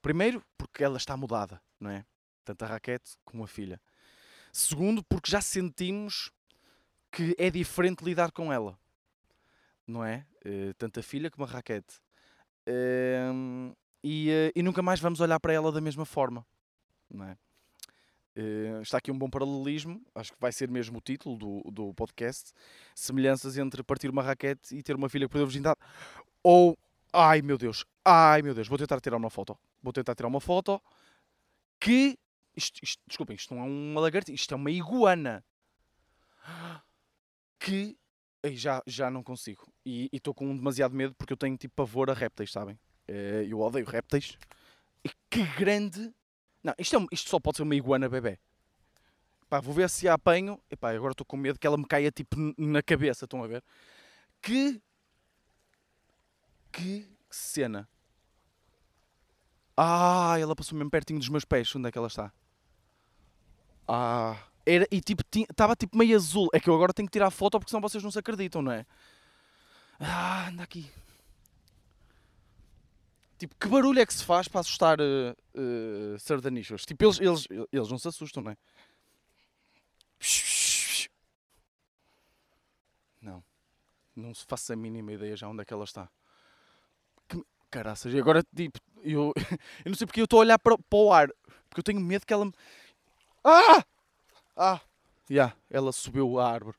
primeiro 0.00 0.42
porque 0.56 0.84
ela 0.84 0.96
está 0.96 1.16
mudada, 1.16 1.60
não 1.78 1.90
é? 1.90 2.04
Tanto 2.44 2.64
a 2.64 2.68
raquete 2.68 3.12
como 3.24 3.44
a 3.44 3.48
filha. 3.48 3.80
Segundo, 4.52 5.02
porque 5.04 5.30
já 5.30 5.40
sentimos 5.40 6.30
que 7.10 7.34
é 7.38 7.50
diferente 7.50 8.04
lidar 8.04 8.30
com 8.32 8.52
ela, 8.52 8.78
não 9.86 10.04
é? 10.04 10.26
Eh, 10.44 10.72
tanto 10.78 11.00
a 11.00 11.02
filha 11.02 11.30
como 11.30 11.44
a 11.44 11.48
raquete. 11.48 12.00
Hum, 13.32 13.74
e, 14.02 14.30
eh, 14.30 14.52
e 14.54 14.62
nunca 14.62 14.82
mais 14.82 15.00
vamos 15.00 15.20
olhar 15.20 15.38
para 15.40 15.52
ela 15.52 15.72
da 15.72 15.80
mesma 15.80 16.04
forma, 16.04 16.46
não 17.10 17.24
é? 17.24 17.36
Eh, 18.36 18.80
está 18.82 18.98
aqui 18.98 19.10
um 19.10 19.18
bom 19.18 19.28
paralelismo, 19.28 20.00
acho 20.14 20.32
que 20.32 20.40
vai 20.40 20.52
ser 20.52 20.70
mesmo 20.70 20.98
o 20.98 21.00
título 21.00 21.36
do, 21.36 21.70
do 21.70 21.94
podcast: 21.94 22.52
semelhanças 22.94 23.58
entre 23.58 23.82
partir 23.82 24.08
uma 24.10 24.22
raquete 24.22 24.76
e 24.76 24.82
ter 24.82 24.94
uma 24.96 25.08
filha 25.08 25.26
que 25.26 25.32
perdeu 25.32 25.44
a 25.44 25.48
virgindade. 25.48 25.80
Ou, 26.42 26.76
ai 27.12 27.42
meu 27.42 27.58
Deus, 27.58 27.84
ai 28.04 28.42
meu 28.42 28.54
Deus, 28.54 28.68
vou 28.68 28.78
tentar 28.78 29.00
tirar 29.00 29.16
uma 29.16 29.30
foto. 29.30 29.58
Vou 29.82 29.92
tentar 29.92 30.14
tirar 30.14 30.28
uma 30.28 30.40
foto 30.40 30.80
que. 31.78 32.18
Isto, 32.56 32.80
isto, 32.82 33.02
desculpem, 33.06 33.36
isto 33.36 33.54
não 33.54 33.62
é 33.62 33.66
uma 33.66 34.00
lagartixa, 34.00 34.34
isto 34.34 34.52
é 34.54 34.56
uma 34.56 34.70
iguana. 34.70 35.44
Que 37.58 37.96
Ei, 38.42 38.56
já, 38.56 38.82
já 38.86 39.10
não 39.10 39.22
consigo. 39.22 39.70
E 39.84 40.08
estou 40.12 40.32
com 40.32 40.56
demasiado 40.56 40.94
medo 40.94 41.14
porque 41.14 41.32
eu 41.32 41.36
tenho 41.36 41.56
tipo 41.56 41.74
pavor 41.74 42.10
a 42.10 42.14
répteis, 42.14 42.50
sabem? 42.50 42.78
Eh, 43.06 43.44
Eu 43.48 43.60
odeio 43.60 43.84
répteis. 43.84 44.38
E 45.04 45.10
que 45.28 45.44
grande. 45.58 46.12
Não, 46.62 46.74
isto, 46.78 46.96
é, 46.96 47.06
isto 47.12 47.30
só 47.30 47.38
pode 47.40 47.56
ser 47.56 47.62
uma 47.62 47.74
iguana 47.74 48.08
bebê. 48.08 48.38
Pá, 49.48 49.60
vou 49.60 49.74
ver 49.74 49.88
se 49.90 50.08
a 50.08 50.14
apanho. 50.14 50.60
Epá, 50.70 50.90
agora 50.92 51.12
estou 51.12 51.26
com 51.26 51.36
medo 51.36 51.58
que 51.58 51.66
ela 51.66 51.76
me 51.76 51.86
caia 51.86 52.10
tipo 52.10 52.36
na 52.56 52.82
cabeça, 52.82 53.24
estão 53.24 53.42
a 53.42 53.46
ver? 53.46 53.64
Que. 54.40 54.80
Que 56.70 57.08
cena. 57.28 57.88
Ah, 59.76 60.36
ela 60.38 60.54
passou 60.54 60.76
mesmo 60.76 60.90
pertinho 60.90 61.18
dos 61.18 61.28
meus 61.28 61.44
pés. 61.44 61.74
Onde 61.74 61.88
é 61.88 61.92
que 61.92 61.98
ela 61.98 62.06
está? 62.06 62.32
Ah, 63.88 64.36
era, 64.64 64.86
e 64.90 65.00
tipo, 65.00 65.24
estava 65.34 65.74
tipo 65.74 65.96
meio 65.96 66.14
azul. 66.14 66.48
É 66.52 66.60
que 66.60 66.70
eu 66.70 66.74
agora 66.74 66.92
tenho 66.92 67.08
que 67.08 67.12
tirar 67.12 67.26
a 67.26 67.30
foto 67.30 67.58
porque 67.58 67.70
senão 67.70 67.80
vocês 67.80 68.04
não 68.04 68.10
se 68.10 68.18
acreditam, 68.18 68.62
não 68.62 68.70
é? 68.70 68.86
Ah, 69.98 70.48
anda 70.48 70.62
aqui. 70.62 70.88
Tipo, 73.40 73.56
que 73.56 73.68
barulho 73.68 73.98
é 73.98 74.04
que 74.04 74.12
se 74.12 74.22
faz 74.22 74.48
para 74.48 74.60
assustar 74.60 75.00
uh, 75.00 75.34
uh, 75.54 76.18
sardanichos? 76.18 76.84
Tipo, 76.84 77.06
eles, 77.06 77.18
eles, 77.18 77.46
eles 77.72 77.88
não 77.88 77.96
se 77.96 78.06
assustam, 78.06 78.42
não 78.42 78.52
é? 78.52 78.56
Não. 83.22 83.42
Não 84.14 84.34
se 84.34 84.44
faça 84.44 84.74
a 84.74 84.76
mínima 84.76 85.14
ideia 85.14 85.34
já 85.34 85.48
onde 85.48 85.62
é 85.62 85.64
que 85.64 85.72
ela 85.72 85.84
está. 85.84 86.10
Que, 87.26 87.42
caraças, 87.70 88.12
e 88.12 88.18
agora, 88.18 88.44
tipo, 88.54 88.78
eu, 89.02 89.32
eu 89.86 89.88
não 89.88 89.94
sei 89.94 90.06
porque 90.06 90.20
eu 90.20 90.24
estou 90.24 90.40
a 90.40 90.42
olhar 90.42 90.58
para, 90.58 90.76
para 90.76 90.98
o 90.98 91.10
ar. 91.10 91.28
Porque 91.70 91.80
eu 91.80 91.84
tenho 91.84 91.98
medo 91.98 92.26
que 92.26 92.34
ela 92.34 92.44
me... 92.44 92.52
Ah! 93.42 93.82
Ah! 94.54 94.80
Já, 95.30 95.56
ela 95.70 95.92
subiu 95.92 96.38
à 96.38 96.52
árvore. 96.52 96.76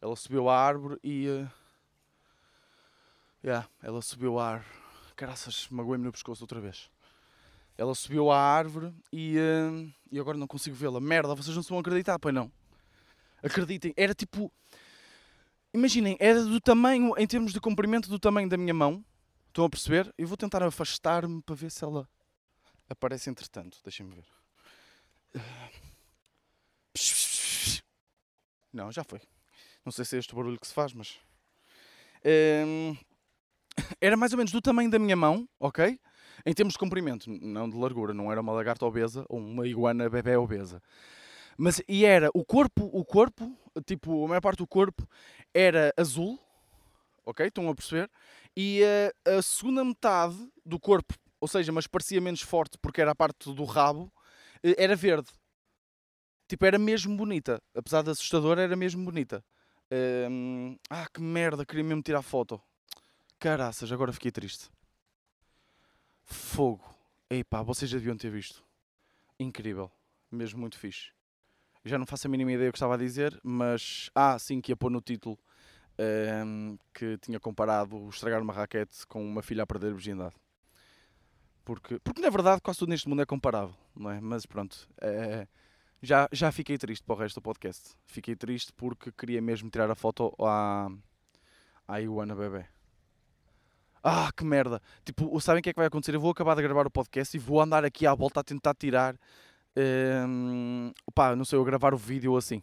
Ela 0.00 0.14
subiu 0.14 0.48
à 0.48 0.56
árvore 0.56 1.00
e... 1.02 1.26
Uh... 1.26 1.50
Já, 3.42 3.68
ela 3.82 4.00
subiu 4.00 4.38
à 4.38 4.50
árvore. 4.52 4.77
Caraças, 5.18 5.66
magoei-me 5.68 6.04
no 6.04 6.12
pescoço 6.12 6.44
outra 6.44 6.60
vez. 6.60 6.88
Ela 7.76 7.92
subiu 7.92 8.30
à 8.30 8.38
árvore 8.38 8.94
e, 9.12 9.36
uh, 9.36 9.92
e 10.12 10.20
agora 10.20 10.38
não 10.38 10.46
consigo 10.46 10.76
vê-la. 10.76 11.00
Merda, 11.00 11.34
vocês 11.34 11.56
não 11.56 11.62
se 11.64 11.70
vão 11.70 11.80
acreditar, 11.80 12.20
pois 12.20 12.32
não? 12.32 12.52
Acreditem, 13.42 13.92
era 13.96 14.14
tipo... 14.14 14.52
Imaginem, 15.74 16.16
era 16.20 16.44
do 16.44 16.60
tamanho, 16.60 17.14
em 17.18 17.26
termos 17.26 17.52
de 17.52 17.58
comprimento, 17.58 18.08
do 18.08 18.16
tamanho 18.16 18.48
da 18.48 18.56
minha 18.56 18.72
mão. 18.72 19.04
Estão 19.48 19.64
a 19.64 19.68
perceber? 19.68 20.14
Eu 20.16 20.28
vou 20.28 20.36
tentar 20.36 20.62
afastar-me 20.62 21.42
para 21.42 21.56
ver 21.56 21.72
se 21.72 21.82
ela 21.82 22.08
aparece 22.88 23.28
entretanto. 23.28 23.80
Deixem-me 23.82 24.14
ver. 24.14 24.24
Não, 28.72 28.92
já 28.92 29.02
foi. 29.02 29.20
Não 29.84 29.90
sei 29.90 30.04
se 30.04 30.14
é 30.14 30.20
este 30.20 30.32
o 30.32 30.36
barulho 30.36 30.60
que 30.60 30.66
se 30.68 30.72
faz, 30.74 30.92
mas... 30.92 31.18
Hum, 32.24 32.96
era 34.00 34.16
mais 34.16 34.32
ou 34.32 34.38
menos 34.38 34.52
do 34.52 34.60
tamanho 34.60 34.90
da 34.90 34.98
minha 34.98 35.16
mão, 35.16 35.48
ok? 35.58 35.98
Em 36.46 36.52
termos 36.54 36.74
de 36.74 36.78
comprimento, 36.78 37.28
não 37.28 37.68
de 37.68 37.76
largura. 37.76 38.14
Não 38.14 38.30
era 38.30 38.40
uma 38.40 38.52
lagarta 38.52 38.86
obesa 38.86 39.24
ou 39.28 39.38
uma 39.38 39.66
iguana 39.66 40.08
bebê 40.08 40.36
obesa. 40.36 40.80
Mas, 41.56 41.82
e 41.88 42.04
era 42.04 42.30
o 42.32 42.44
corpo, 42.44 42.88
o 42.92 43.04
corpo, 43.04 43.52
tipo, 43.84 44.24
a 44.24 44.28
maior 44.28 44.40
parte 44.40 44.58
do 44.58 44.66
corpo 44.66 45.06
era 45.52 45.92
azul, 45.96 46.38
ok? 47.26 47.46
Estão 47.46 47.68
a 47.68 47.74
perceber? 47.74 48.08
E 48.56 48.82
a, 49.26 49.38
a 49.38 49.42
segunda 49.42 49.84
metade 49.84 50.36
do 50.64 50.78
corpo, 50.78 51.14
ou 51.40 51.48
seja, 51.48 51.72
mas 51.72 51.86
parecia 51.86 52.20
menos 52.20 52.42
forte 52.42 52.78
porque 52.80 53.00
era 53.00 53.10
a 53.10 53.14
parte 53.14 53.52
do 53.52 53.64
rabo, 53.64 54.12
eh, 54.62 54.76
era 54.78 54.94
verde. 54.94 55.28
Tipo, 56.48 56.64
era 56.64 56.78
mesmo 56.78 57.16
bonita. 57.16 57.60
Apesar 57.74 58.02
de 58.02 58.10
assustadora, 58.10 58.62
era 58.62 58.76
mesmo 58.76 59.04
bonita. 59.04 59.44
Ah, 60.90 61.06
que 61.12 61.20
merda, 61.20 61.64
queria 61.64 61.84
mesmo 61.84 62.02
tirar 62.02 62.22
foto. 62.22 62.60
Caraças, 63.38 63.92
agora 63.92 64.12
fiquei 64.12 64.30
triste. 64.30 64.68
Fogo. 66.24 66.84
Ei 67.30 67.44
pá, 67.44 67.62
vocês 67.62 67.90
já 67.90 67.96
deviam 67.98 68.16
ter 68.16 68.30
visto. 68.30 68.64
Incrível. 69.38 69.90
Mesmo 70.30 70.60
muito 70.60 70.78
fixe. 70.78 71.12
Já 71.84 71.96
não 71.98 72.06
faço 72.06 72.26
a 72.26 72.30
mínima 72.30 72.52
ideia 72.52 72.68
do 72.68 72.72
que 72.72 72.76
estava 72.78 72.94
a 72.94 72.98
dizer, 72.98 73.38
mas. 73.42 74.10
Ah, 74.14 74.38
sim, 74.38 74.60
que 74.60 74.72
ia 74.72 74.76
pôr 74.76 74.90
no 74.90 75.00
título 75.00 75.38
hum, 76.44 76.76
que 76.92 77.16
tinha 77.18 77.38
comparado 77.38 78.08
estragar 78.08 78.42
uma 78.42 78.52
raquete 78.52 79.06
com 79.06 79.24
uma 79.24 79.42
filha 79.42 79.62
a 79.62 79.66
perder 79.66 79.88
a 79.88 79.94
virgindade. 79.94 80.34
Porque, 81.64 81.98
porque 82.00 82.20
na 82.20 82.30
verdade 82.30 82.60
quase 82.62 82.78
tudo 82.78 82.88
neste 82.88 83.08
mundo 83.08 83.22
é 83.22 83.26
comparável, 83.26 83.76
não 83.94 84.10
é? 84.10 84.20
Mas 84.20 84.46
pronto. 84.46 84.88
é- 85.00 85.46
já, 86.00 86.28
já 86.32 86.52
fiquei 86.52 86.78
triste 86.78 87.02
para 87.04 87.14
o 87.14 87.18
resto 87.18 87.36
do 87.36 87.42
podcast. 87.42 87.94
Fiquei 88.06 88.36
triste 88.36 88.72
porque 88.72 89.10
queria 89.12 89.42
mesmo 89.42 89.68
tirar 89.68 89.90
a 89.90 89.94
foto 89.96 90.32
à, 90.40 90.88
à 91.86 92.00
Iguana 92.00 92.34
Bebê. 92.36 92.66
Ah, 94.02 94.30
que 94.36 94.44
merda! 94.44 94.80
Tipo, 95.04 95.38
sabem 95.40 95.60
o 95.60 95.62
que 95.62 95.70
é 95.70 95.72
que 95.72 95.78
vai 95.78 95.86
acontecer? 95.86 96.14
Eu 96.14 96.20
vou 96.20 96.30
acabar 96.30 96.54
de 96.54 96.62
gravar 96.62 96.86
o 96.86 96.90
podcast 96.90 97.36
e 97.36 97.40
vou 97.40 97.60
andar 97.60 97.84
aqui 97.84 98.06
à 98.06 98.14
volta 98.14 98.40
a 98.40 98.44
tentar 98.44 98.74
tirar. 98.74 99.16
hum, 100.26 100.92
pá, 101.14 101.36
não 101.36 101.44
sei, 101.44 101.58
eu 101.58 101.64
gravar 101.64 101.94
o 101.94 101.96
vídeo 101.96 102.36
assim. 102.36 102.62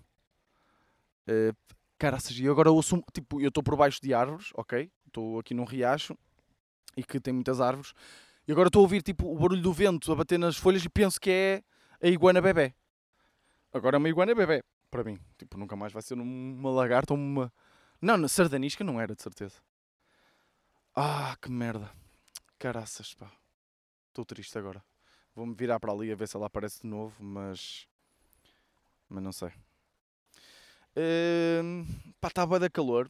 Uh, 1.27 1.55
caraças, 1.97 2.37
e 2.37 2.47
agora 2.47 2.69
eu 2.69 2.75
ouço. 2.75 2.95
um- 2.97 3.01
Tipo, 3.13 3.41
eu 3.41 3.47
estou 3.49 3.63
por 3.63 3.75
baixo 3.75 3.99
de 4.01 4.13
árvores, 4.13 4.49
ok? 4.55 4.91
Estou 5.07 5.39
aqui 5.39 5.53
num 5.53 5.63
riacho 5.63 6.15
e 6.95 7.03
que 7.03 7.19
tem 7.19 7.33
muitas 7.33 7.59
árvores. 7.61 7.93
E 8.47 8.51
agora 8.51 8.67
estou 8.67 8.81
a 8.81 8.83
ouvir 8.83 9.01
tipo, 9.01 9.31
o 9.31 9.37
barulho 9.39 9.61
do 9.61 9.73
vento 9.73 10.11
a 10.11 10.15
bater 10.15 10.37
nas 10.37 10.55
folhas 10.57 10.83
e 10.85 10.89
penso 10.89 11.19
que 11.19 11.29
é 11.31 11.63
a 12.01 12.07
iguana 12.07 12.41
bebê. 12.41 12.73
Agora 13.73 13.97
é 13.97 13.99
uma 13.99 14.09
iguana 14.09 14.35
bebê, 14.35 14.63
para 14.91 15.03
mim. 15.03 15.17
Tipo, 15.37 15.57
nunca 15.57 15.75
mais 15.75 15.91
vai 15.91 16.01
ser 16.01 16.13
uma 16.15 16.69
lagarta 16.69 17.13
ou 17.13 17.19
uma. 17.19 17.51
Não, 18.01 18.27
sardanisca 18.27 18.83
não 18.83 18.99
era, 19.01 19.15
de 19.15 19.23
certeza. 19.23 19.55
Ah, 20.95 21.35
que 21.41 21.49
merda. 21.51 21.91
Caraças, 22.57 23.13
pá. 23.13 23.31
Estou 24.09 24.25
triste 24.25 24.57
agora. 24.57 24.83
Vou-me 25.35 25.53
virar 25.53 25.79
para 25.79 25.91
ali 25.91 26.11
a 26.11 26.15
ver 26.15 26.27
se 26.27 26.37
ela 26.37 26.47
aparece 26.47 26.81
de 26.81 26.87
novo, 26.87 27.21
mas. 27.23 27.87
Mas 29.09 29.23
não 29.23 29.31
sei. 29.33 29.51
Hum, 30.97 31.85
pá, 32.21 32.29
está 32.29 32.45
bué 32.45 32.59
da 32.59 32.69
calor. 32.69 33.09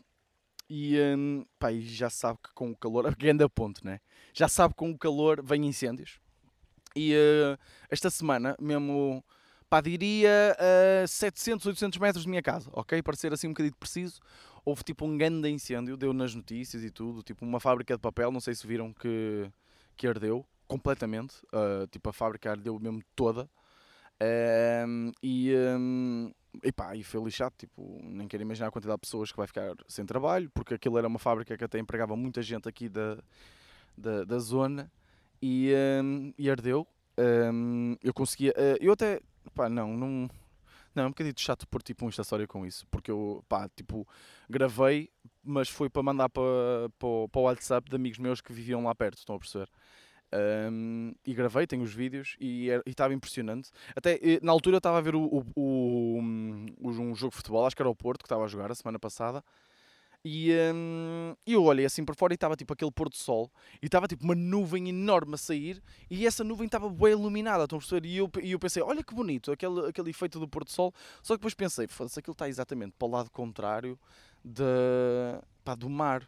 E, 0.70 0.98
hum, 1.00 1.46
pá, 1.60 1.72
e 1.72 1.82
já 1.82 2.10
sabe 2.10 2.40
que 2.44 2.52
com 2.54 2.72
o 2.72 2.76
calor. 2.76 3.06
A 3.08 3.12
grande 3.12 3.48
ponto, 3.50 3.86
né? 3.86 4.00
Já 4.34 4.48
sabe 4.48 4.74
que 4.74 4.80
com 4.80 4.92
o 4.92 4.98
calor 4.98 5.44
vem 5.44 5.66
incêndios. 5.68 6.20
E 6.96 7.14
eh, 7.14 7.58
esta 7.90 8.10
semana, 8.10 8.56
mesmo. 8.60 9.24
Pá, 9.70 9.82
diria 9.82 10.56
a 11.04 11.08
700, 11.08 11.66
800 11.66 12.00
metros 12.00 12.24
de 12.24 12.30
minha 12.30 12.42
casa, 12.42 12.70
ok? 12.74 13.02
Para 13.02 13.16
ser 13.16 13.34
assim 13.34 13.48
um 13.48 13.52
bocadinho 13.52 13.76
preciso. 13.76 14.22
Houve 14.66 14.84
tipo 14.84 15.06
um 15.06 15.18
grande 15.18 15.48
incêndio, 15.50 15.96
deu 15.96 16.12
nas 16.12 16.34
notícias 16.34 16.84
e 16.84 16.90
tudo. 16.90 17.22
Tipo 17.22 17.46
uma 17.46 17.60
fábrica 17.60 17.96
de 17.96 18.02
papel, 18.02 18.32
não 18.32 18.40
sei 18.40 18.56
se 18.56 18.66
viram 18.66 18.92
que, 18.92 19.50
que 19.96 20.08
ardeu 20.08 20.46
completamente. 20.68 21.36
ah, 21.54 21.88
tipo 21.92 22.10
a 22.10 22.14
fábrica 22.14 22.52
ardeu 22.52 22.80
mesmo 22.80 23.02
toda. 23.16 23.50
Ahm, 24.20 25.12
e, 25.22 25.54
hum, 25.78 26.32
e 26.64 26.72
pá, 26.72 26.96
e 26.96 27.04
foi 27.04 27.22
lixado, 27.24 27.54
tipo, 27.58 28.00
nem 28.02 28.28
quero 28.28 28.44
imaginar 28.44 28.68
a 28.68 28.72
quantidade 28.72 28.98
de 28.98 29.02
pessoas 29.02 29.32
que 29.32 29.38
vai 29.38 29.46
ficar 29.46 29.76
sem 29.88 30.06
trabalho, 30.06 30.50
porque 30.54 30.74
aquilo 30.76 30.98
era 30.98 31.08
uma 31.08 31.20
fábrica 31.20 31.58
que 31.58 31.64
até 31.64 31.80
empregava 31.80 32.16
muita 32.16 32.42
gente 32.42 32.68
aqui 32.70 32.88
da, 32.88 33.18
da, 33.98 34.24
da 34.24 34.40
zona 34.40 34.90
e, 35.42 35.74
hum, 36.04 36.34
e 36.38 36.50
ardeu. 36.50 36.88
Eu 38.04 38.14
conseguia, 38.14 38.54
eh, 38.58 38.78
eu 38.82 38.92
até, 38.94 39.22
pá, 39.54 39.70
não, 39.70 39.96
não, 39.96 40.30
não, 40.96 41.04
é 41.04 41.08
um 41.08 41.10
bocadinho 41.10 41.36
chato 41.38 41.68
pôr 41.68 41.82
tipo 41.82 42.06
um 42.06 42.10
história 42.10 42.48
com 42.48 42.66
isso, 42.66 42.86
porque 42.90 43.12
eu, 43.12 43.44
pá, 43.50 43.70
tipo, 43.76 44.08
gravei, 44.50 45.10
mas 45.44 45.70
foi 45.70 45.90
para 45.90 46.04
mandar 46.04 46.30
para, 46.30 46.44
para, 46.98 47.28
para 47.32 47.40
o 47.40 47.44
WhatsApp 47.44 47.90
de 47.90 47.96
amigos 47.96 48.20
meus 48.20 48.42
que 48.42 48.54
viviam 48.54 48.84
lá 48.84 48.94
perto, 48.96 49.18
estão 49.18 49.36
a 49.36 49.40
perceber? 49.40 49.70
Um, 50.34 51.14
e 51.26 51.34
gravei, 51.34 51.66
tenho 51.66 51.84
os 51.84 51.94
vídeos 51.94 52.36
e 52.40 52.68
estava 52.86 53.14
impressionante. 53.14 53.70
Até 53.96 54.16
eh, 54.16 54.40
na 54.42 54.52
altura 54.52 54.78
estava 54.78 54.98
a 54.98 55.02
ver 55.02 55.16
o, 55.16 55.22
o- 55.24 55.46
o- 55.56 56.20
um, 56.20 56.66
um 56.82 56.92
jogo 57.16 57.32
de 57.32 57.38
futebol, 57.38 57.66
acho 57.66 57.76
que 57.76 57.82
era 57.82 57.90
o 57.90 57.96
Porto 57.96 58.22
que 58.22 58.26
estava 58.26 58.44
a 58.44 58.48
jogar 58.48 58.72
a 58.72 58.76
semana 58.76 59.00
passada. 59.00 59.44
E 60.28 60.52
um, 60.74 61.36
e 61.46 61.54
eu 61.54 61.64
olhei 61.64 61.86
assim 61.86 62.04
para 62.04 62.16
fora 62.16 62.34
e 62.34 62.36
estava 62.36 62.56
tipo 62.56 62.74
aquele 62.74 62.90
pôr 62.90 63.10
do 63.10 63.16
sol 63.16 63.52
e 63.80 63.86
estava 63.86 64.08
tipo 64.08 64.24
uma 64.24 64.34
nuvem 64.34 64.90
enorme 64.90 65.36
a 65.36 65.38
sair 65.38 65.84
e 66.10 66.26
essa 66.26 66.44
nuvem 66.44 66.66
estava 66.66 66.90
bem 66.90 67.12
iluminada, 67.12 67.66
estão 67.66 67.78
a 67.78 67.80
perceber? 67.80 68.08
E 68.08 68.18
eu, 68.18 68.32
e 68.42 68.52
eu 68.52 68.58
pensei, 68.58 68.82
olha 68.82 69.04
que 69.04 69.14
bonito, 69.14 69.52
aquele, 69.52 69.88
aquele 69.88 70.10
efeito 70.10 70.40
do 70.40 70.48
pôr 70.48 70.64
do 70.64 70.72
sol. 70.72 70.92
Só 71.22 71.36
que 71.36 71.38
depois 71.38 71.54
pensei, 71.54 71.86
foda-se, 71.88 72.18
aquilo 72.18 72.32
está 72.32 72.50
exatamente 72.50 72.96
para 72.98 73.08
o 73.08 73.12
lado 73.12 73.30
contrário 73.30 74.00
da, 74.44 75.44
pá, 75.64 75.76
do 75.76 75.88
mar 75.88 76.28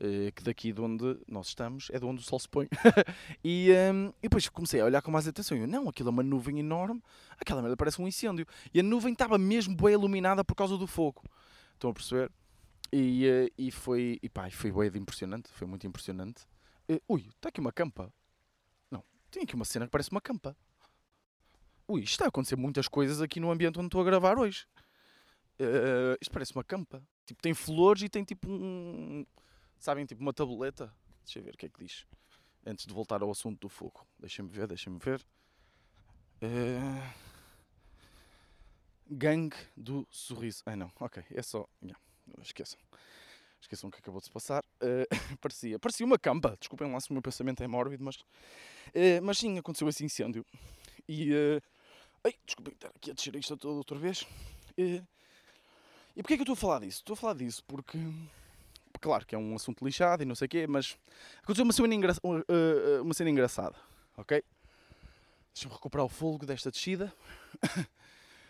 eh, 0.00 0.32
que 0.34 0.42
daqui 0.42 0.72
de 0.72 0.80
onde 0.80 1.18
nós 1.28 1.48
estamos 1.48 1.90
é 1.92 1.98
de 1.98 2.06
onde 2.06 2.22
o 2.22 2.24
sol 2.24 2.38
se 2.38 2.48
põe. 2.48 2.66
e, 3.44 3.70
hum, 3.92 4.14
e 4.18 4.22
depois 4.22 4.48
comecei 4.48 4.80
a 4.80 4.86
olhar 4.86 5.02
com 5.02 5.10
mais 5.10 5.28
atenção. 5.28 5.58
E 5.58 5.60
eu, 5.60 5.66
não, 5.66 5.90
aquilo 5.90 6.08
é 6.08 6.12
uma 6.12 6.22
nuvem 6.22 6.58
enorme, 6.58 7.02
aquela 7.38 7.60
merda 7.60 7.76
parece 7.76 8.00
um 8.00 8.08
incêndio. 8.08 8.46
E 8.72 8.80
a 8.80 8.82
nuvem 8.82 9.12
estava 9.12 9.36
mesmo 9.36 9.76
bem 9.76 9.92
iluminada 9.92 10.42
por 10.42 10.54
causa 10.54 10.78
do 10.78 10.86
fogo. 10.86 11.22
Estão 11.74 11.90
a 11.90 11.92
perceber? 11.92 12.30
E, 12.92 13.26
eh, 13.26 13.50
e 13.58 13.70
foi, 13.70 14.18
e 14.22 14.28
pá, 14.28 14.50
foi 14.50 14.90
de 14.90 14.98
impressionante, 14.98 15.50
foi 15.50 15.66
muito 15.66 15.86
impressionante. 15.86 16.46
Eh, 16.88 17.00
ui, 17.08 17.28
está 17.28 17.48
aqui 17.48 17.60
uma 17.60 17.72
campa. 17.72 18.12
Não, 18.90 19.04
tem 19.30 19.42
aqui 19.42 19.54
uma 19.54 19.64
cena 19.64 19.86
que 19.86 19.90
parece 19.90 20.10
uma 20.10 20.20
campa. 20.20 20.56
Ui, 21.88 22.02
está 22.02 22.24
a 22.24 22.28
acontecer 22.28 22.56
muitas 22.56 22.88
coisas 22.88 23.20
aqui 23.20 23.40
no 23.40 23.50
ambiente 23.50 23.78
onde 23.78 23.88
estou 23.88 24.00
a 24.00 24.04
gravar 24.04 24.38
hoje. 24.38 24.66
Eh, 25.58 26.16
isto 26.20 26.32
parece 26.32 26.52
uma 26.54 26.64
campa. 26.64 27.02
Tipo, 27.24 27.42
tem 27.42 27.54
flores 27.54 28.02
e 28.02 28.08
tem 28.08 28.24
tipo 28.24 28.48
um. 28.48 29.26
Sabem, 29.78 30.06
tipo 30.06 30.22
uma 30.22 30.32
tabuleta. 30.32 30.92
Deixa 31.24 31.38
eu 31.38 31.42
ver 31.42 31.54
o 31.54 31.56
que 31.56 31.66
é 31.66 31.68
que 31.68 31.84
diz. 31.84 32.06
Antes 32.64 32.86
de 32.86 32.92
voltar 32.92 33.22
ao 33.22 33.30
assunto 33.30 33.60
do 33.60 33.68
fogo. 33.68 34.06
Deixa-me 34.18 34.48
ver, 34.48 34.66
deixa-me 34.66 34.98
ver. 34.98 35.24
Uh... 36.42 37.26
Gangue 39.08 39.56
do 39.76 40.06
sorriso. 40.10 40.62
Ah, 40.66 40.76
não, 40.76 40.90
ok, 41.00 41.22
é 41.30 41.42
só. 41.42 41.68
Yeah, 41.80 42.00
esqueçam. 42.42 42.78
Esqueçam 43.60 43.88
o 43.88 43.92
que 43.92 43.98
acabou 43.98 44.20
de 44.20 44.26
se 44.26 44.32
passar. 44.32 44.64
Uh, 44.80 45.06
parecia, 45.40 45.78
parecia 45.78 46.06
uma 46.06 46.18
campa. 46.18 46.56
Desculpem 46.58 46.90
lá 46.90 47.00
se 47.00 47.10
o 47.10 47.12
meu 47.12 47.22
pensamento 47.22 47.62
é 47.62 47.66
mórbido, 47.66 48.04
mas. 48.04 48.16
Uh, 48.16 49.22
mas 49.22 49.38
sim, 49.38 49.58
aconteceu 49.58 49.88
esse 49.88 50.04
incêndio. 50.04 50.44
E. 51.08 51.32
Uh, 51.32 51.62
ai, 52.24 52.34
desculpem 52.44 52.74
estar 52.74 52.88
aqui 52.94 53.10
a 53.10 53.14
descer 53.14 53.34
isto 53.36 53.56
toda 53.56 53.74
outra 53.74 53.98
vez. 53.98 54.22
Uh, 54.78 55.04
e 56.14 56.22
porquê 56.22 56.34
é 56.34 56.36
que 56.36 56.42
eu 56.42 56.52
estou 56.52 56.54
a 56.54 56.56
falar 56.56 56.80
disso? 56.80 57.00
Estou 57.00 57.14
a 57.14 57.16
falar 57.16 57.34
disso 57.34 57.62
porque. 57.66 57.98
Claro 59.00 59.26
que 59.26 59.34
é 59.34 59.38
um 59.38 59.54
assunto 59.54 59.84
lixado 59.84 60.22
e 60.22 60.26
não 60.26 60.34
sei 60.34 60.46
o 60.46 60.48
quê, 60.48 60.66
mas 60.66 60.96
aconteceu 61.42 61.64
uma 61.64 61.72
cena, 61.72 61.94
engra... 61.94 62.14
uma 63.02 63.12
cena 63.12 63.28
engraçada, 63.28 63.76
ok? 64.16 64.42
Deixa-me 65.52 65.74
recuperar 65.74 66.06
o 66.06 66.08
fogo 66.08 66.46
desta 66.46 66.70
descida. 66.70 67.12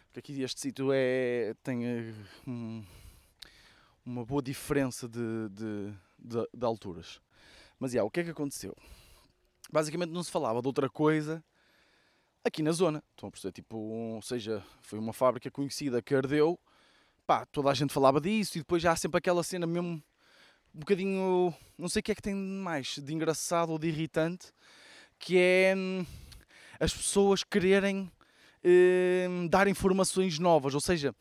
porque 0.06 0.32
aqui 0.32 0.42
este 0.42 0.60
sítio 0.60 0.90
é. 0.92 1.52
tem 1.64 2.14
um 2.46 2.84
uma 4.06 4.24
boa 4.24 4.40
diferença 4.40 5.08
de, 5.08 5.48
de, 5.50 5.92
de, 6.16 6.48
de 6.54 6.64
alturas. 6.64 7.20
Mas, 7.78 7.92
yeah, 7.92 8.06
o 8.06 8.10
que 8.10 8.20
é 8.20 8.24
que 8.24 8.30
aconteceu? 8.30 8.74
Basicamente 9.70 10.10
não 10.10 10.22
se 10.22 10.30
falava 10.30 10.62
de 10.62 10.68
outra 10.68 10.88
coisa 10.88 11.44
aqui 12.44 12.62
na 12.62 12.70
zona. 12.70 13.02
Estão 13.10 13.28
a 13.28 13.32
perceber? 13.32 13.52
Tipo, 13.52 13.76
ou 13.76 14.22
seja, 14.22 14.64
foi 14.80 14.98
uma 14.98 15.12
fábrica 15.12 15.50
conhecida 15.50 16.00
que 16.00 16.14
ardeu, 16.14 16.58
pá, 17.26 17.44
toda 17.46 17.68
a 17.68 17.74
gente 17.74 17.92
falava 17.92 18.20
disso 18.20 18.56
e 18.56 18.60
depois 18.60 18.80
já 18.80 18.92
há 18.92 18.96
sempre 18.96 19.18
aquela 19.18 19.42
cena 19.42 19.66
mesmo 19.66 20.02
um 20.74 20.78
bocadinho, 20.78 21.54
não 21.76 21.88
sei 21.88 22.00
o 22.00 22.02
que 22.02 22.12
é 22.12 22.14
que 22.14 22.22
tem 22.22 22.34
mais 22.34 22.98
de 22.98 23.12
engraçado 23.12 23.70
ou 23.70 23.78
de 23.78 23.88
irritante, 23.88 24.52
que 25.18 25.38
é 25.38 25.74
hum, 25.76 26.04
as 26.78 26.94
pessoas 26.94 27.42
quererem 27.42 28.10
hum, 28.62 29.48
dar 29.48 29.66
informações 29.66 30.38
novas, 30.38 30.74
ou 30.74 30.80
seja, 30.80 31.14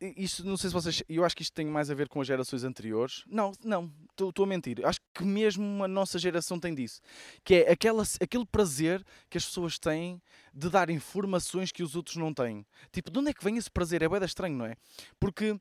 isto 0.00 0.44
não 0.44 0.56
sei 0.56 0.68
se 0.68 0.74
vocês. 0.74 1.02
Eu 1.08 1.24
acho 1.24 1.34
que 1.34 1.42
isto 1.42 1.54
tem 1.54 1.66
mais 1.66 1.90
a 1.90 1.94
ver 1.94 2.08
com 2.08 2.20
as 2.20 2.26
gerações 2.26 2.62
anteriores. 2.62 3.24
Não, 3.26 3.52
não, 3.64 3.90
estou 4.10 4.44
a 4.44 4.46
mentir. 4.46 4.84
Acho 4.84 5.00
que 5.14 5.24
mesmo 5.24 5.82
a 5.82 5.88
nossa 5.88 6.18
geração 6.18 6.60
tem 6.60 6.74
disso. 6.74 7.00
Que 7.42 7.54
é 7.54 7.72
aquela, 7.72 8.02
aquele 8.20 8.44
prazer 8.44 9.04
que 9.30 9.38
as 9.38 9.46
pessoas 9.46 9.78
têm 9.78 10.20
de 10.52 10.68
dar 10.68 10.90
informações 10.90 11.72
que 11.72 11.82
os 11.82 11.96
outros 11.96 12.16
não 12.16 12.34
têm. 12.34 12.66
Tipo, 12.92 13.10
de 13.10 13.18
onde 13.18 13.30
é 13.30 13.32
que 13.32 13.42
vem 13.42 13.56
esse 13.56 13.70
prazer? 13.70 14.02
É 14.02 14.08
bem 14.08 14.22
estranho, 14.22 14.56
não 14.56 14.66
é? 14.66 14.76
Porque 15.18 15.58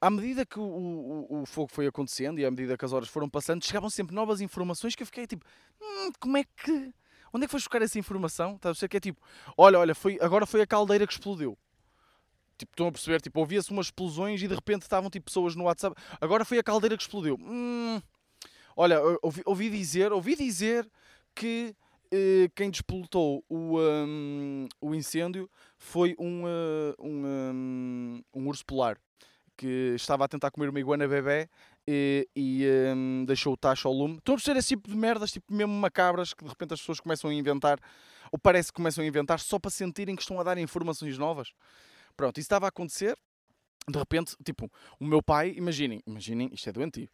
à 0.00 0.10
medida 0.10 0.44
que 0.44 0.58
o, 0.58 0.62
o, 0.62 1.42
o, 1.42 1.46
fogo 1.46 1.70
foi 1.72 1.86
acontecendo 1.86 2.38
e 2.38 2.44
à 2.44 2.50
medida 2.50 2.76
que 2.76 2.84
as 2.84 2.92
horas 2.92 3.08
foram 3.08 3.28
passando, 3.28 3.64
chegavam 3.64 3.90
sempre 3.90 4.14
novas 4.14 4.40
informações 4.40 4.94
que 4.94 5.02
eu 5.02 5.06
fiquei 5.06 5.26
tipo, 5.26 5.44
hum, 5.80 6.10
como 6.20 6.36
é 6.36 6.44
que. 6.44 6.92
Onde 7.30 7.44
é 7.44 7.46
que 7.46 7.50
foi 7.50 7.60
buscar 7.60 7.82
essa 7.82 7.98
informação? 7.98 8.56
Está 8.56 8.70
a 8.70 8.74
ser 8.74 8.88
que 8.88 8.96
é 8.96 9.00
tipo, 9.00 9.20
olha, 9.56 9.78
olha, 9.78 9.94
foi, 9.94 10.18
agora 10.20 10.46
foi 10.46 10.62
a 10.62 10.66
caldeira 10.66 11.06
que 11.06 11.12
explodiu. 11.12 11.58
Tipo, 12.58 12.72
estão 12.72 12.88
a 12.88 12.92
perceber? 12.92 13.20
Tipo, 13.20 13.40
ouvia-se 13.40 13.70
umas 13.70 13.86
explosões 13.86 14.42
e 14.42 14.48
de 14.48 14.54
repente 14.54 14.82
estavam 14.82 15.08
tipo 15.08 15.26
pessoas 15.26 15.54
no 15.54 15.64
WhatsApp. 15.64 15.96
Agora 16.20 16.44
foi 16.44 16.58
a 16.58 16.62
caldeira 16.62 16.96
que 16.96 17.02
explodiu. 17.02 17.38
Hum, 17.40 18.00
olha, 18.76 19.00
ouvi, 19.22 19.42
ouvi, 19.46 19.70
dizer, 19.70 20.12
ouvi 20.12 20.34
dizer 20.36 20.88
que 21.34 21.74
eh, 22.10 22.48
quem 22.54 22.70
despolutou 22.70 23.44
o, 23.48 23.78
um, 23.78 24.66
o 24.80 24.94
incêndio 24.94 25.48
foi 25.76 26.14
um, 26.18 26.44
uh, 26.44 26.94
um, 26.98 27.26
um, 27.26 28.22
um, 28.34 28.48
urso 28.48 28.64
polar 28.64 28.98
que 29.56 29.92
estava 29.94 30.24
a 30.24 30.28
tentar 30.28 30.50
comer 30.50 30.70
uma 30.70 30.80
iguana 30.80 31.06
bebê 31.06 31.48
e, 31.86 32.26
e 32.34 32.66
um, 32.94 33.24
deixou 33.26 33.52
o 33.52 33.56
tacho 33.56 33.88
ao 33.88 33.94
lume. 33.94 34.16
Estão 34.18 34.34
a 34.34 34.38
perceber 34.38 34.58
esse 34.58 34.68
tipo 34.68 34.88
de 34.88 34.96
merdas, 34.96 35.32
tipo 35.32 35.52
mesmo 35.52 35.72
macabras, 35.74 36.32
que 36.32 36.44
de 36.44 36.48
repente 36.48 36.74
as 36.74 36.80
pessoas 36.80 37.00
começam 37.00 37.28
a 37.28 37.34
inventar, 37.34 37.78
ou 38.32 38.38
parece 38.38 38.68
que 38.68 38.76
começam 38.76 39.04
a 39.04 39.06
inventar 39.06 39.38
só 39.40 39.58
para 39.58 39.70
sentirem 39.70 40.16
que 40.16 40.22
estão 40.22 40.40
a 40.40 40.42
dar 40.42 40.56
informações 40.58 41.18
novas. 41.18 41.52
Pronto, 42.18 42.36
isso 42.38 42.46
estava 42.46 42.66
a 42.66 42.68
acontecer. 42.68 43.16
De 43.88 43.96
repente, 43.96 44.36
tipo, 44.44 44.70
o 44.98 45.04
meu 45.04 45.22
pai, 45.22 45.54
imaginem, 45.56 46.02
imaginem, 46.04 46.50
isto 46.52 46.68
é 46.68 46.72
doentio. 46.72 47.08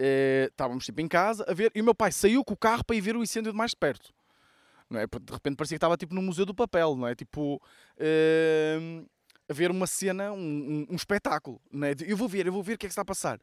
Uh, 0.00 0.50
estávamos 0.50 0.84
tipo 0.84 1.00
em 1.00 1.06
casa 1.06 1.44
a 1.48 1.54
ver, 1.54 1.70
e 1.74 1.80
o 1.80 1.84
meu 1.84 1.94
pai 1.94 2.10
saiu 2.10 2.44
com 2.44 2.54
o 2.54 2.56
carro 2.56 2.84
para 2.84 2.96
ir 2.96 3.00
ver 3.00 3.16
o 3.16 3.22
incêndio 3.22 3.52
de 3.52 3.56
mais 3.56 3.72
perto. 3.72 4.12
Não 4.90 4.98
é? 4.98 5.06
De 5.06 5.32
repente 5.32 5.56
parecia 5.56 5.76
que 5.76 5.78
estava 5.78 5.96
tipo 5.96 6.12
no 6.12 6.20
Museu 6.20 6.44
do 6.44 6.54
Papel, 6.54 6.96
não 6.96 7.06
é? 7.06 7.14
Tipo, 7.14 7.56
uh, 7.56 9.08
a 9.48 9.52
ver 9.52 9.70
uma 9.70 9.86
cena, 9.86 10.32
um, 10.32 10.36
um, 10.38 10.86
um, 10.90 10.96
espetáculo, 10.96 11.60
não 11.70 11.86
é? 11.86 11.94
Eu 12.04 12.16
vou 12.16 12.28
ver, 12.28 12.46
eu 12.46 12.52
vou 12.52 12.62
ver 12.62 12.74
o 12.74 12.78
que 12.78 12.86
é 12.86 12.88
que 12.88 12.92
está 12.92 13.02
a 13.02 13.04
passar. 13.04 13.40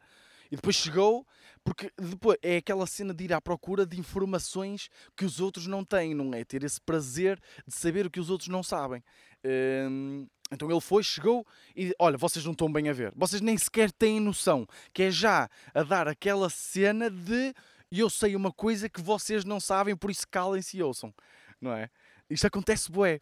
E 0.50 0.56
depois 0.56 0.76
chegou, 0.76 1.26
porque 1.64 1.90
depois 1.98 2.38
é 2.42 2.58
aquela 2.58 2.86
cena 2.86 3.12
de 3.12 3.24
ir 3.24 3.32
à 3.32 3.40
procura 3.40 3.84
de 3.84 3.98
informações 3.98 4.88
que 5.16 5.24
os 5.24 5.40
outros 5.40 5.66
não 5.66 5.84
têm, 5.84 6.14
não 6.14 6.32
é? 6.34 6.44
Ter 6.44 6.62
esse 6.62 6.80
prazer 6.80 7.40
de 7.66 7.74
saber 7.74 8.06
o 8.06 8.10
que 8.10 8.20
os 8.20 8.30
outros 8.30 8.48
não 8.48 8.62
sabem. 8.62 9.02
Uh, 9.44 10.28
então 10.50 10.70
ele 10.70 10.80
foi, 10.80 11.02
chegou 11.02 11.46
e 11.74 11.92
olha, 11.98 12.16
vocês 12.16 12.44
não 12.44 12.52
estão 12.52 12.72
bem 12.72 12.88
a 12.88 12.92
ver. 12.92 13.12
Vocês 13.16 13.40
nem 13.40 13.58
sequer 13.58 13.90
têm 13.90 14.20
noção 14.20 14.66
que 14.92 15.04
é 15.04 15.10
já 15.10 15.48
a 15.74 15.82
dar 15.82 16.06
aquela 16.06 16.48
cena 16.48 17.10
de 17.10 17.52
eu 17.90 18.10
sei 18.10 18.36
uma 18.36 18.52
coisa 18.52 18.88
que 18.88 19.00
vocês 19.00 19.44
não 19.44 19.60
sabem, 19.60 19.96
por 19.96 20.10
isso 20.10 20.26
calem-se 20.28 20.76
e 20.76 20.82
ouçam. 20.82 21.12
Não 21.60 21.72
é? 21.72 21.90
Isto 22.28 22.46
acontece 22.46 22.90
bué. 22.90 23.20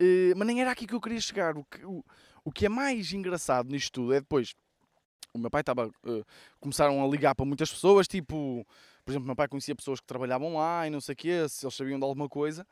Uh, 0.00 0.36
mas 0.36 0.46
nem 0.46 0.60
era 0.60 0.70
aqui 0.70 0.86
que 0.86 0.94
eu 0.94 1.00
queria 1.00 1.20
chegar. 1.20 1.56
O 1.56 1.64
que, 1.64 1.84
o, 1.84 2.04
o 2.44 2.52
que 2.52 2.66
é 2.66 2.68
mais 2.68 3.12
engraçado 3.12 3.70
nisto 3.70 3.92
tudo 3.92 4.14
é 4.14 4.20
depois. 4.20 4.54
O 5.32 5.38
meu 5.38 5.50
pai 5.50 5.60
estava. 5.60 5.88
Uh, 6.04 6.24
começaram 6.60 7.04
a 7.04 7.08
ligar 7.08 7.34
para 7.34 7.46
muitas 7.46 7.70
pessoas, 7.70 8.06
tipo. 8.06 8.66
Por 9.04 9.12
exemplo, 9.12 9.26
meu 9.26 9.36
pai 9.36 9.46
conhecia 9.48 9.74
pessoas 9.74 10.00
que 10.00 10.06
trabalhavam 10.06 10.54
lá 10.54 10.86
e 10.86 10.90
não 10.90 11.00
sei 11.00 11.12
o 11.12 11.16
quê, 11.16 11.48
se 11.48 11.64
eles 11.64 11.74
sabiam 11.74 11.98
de 11.98 12.04
alguma 12.04 12.28
coisa. 12.28 12.66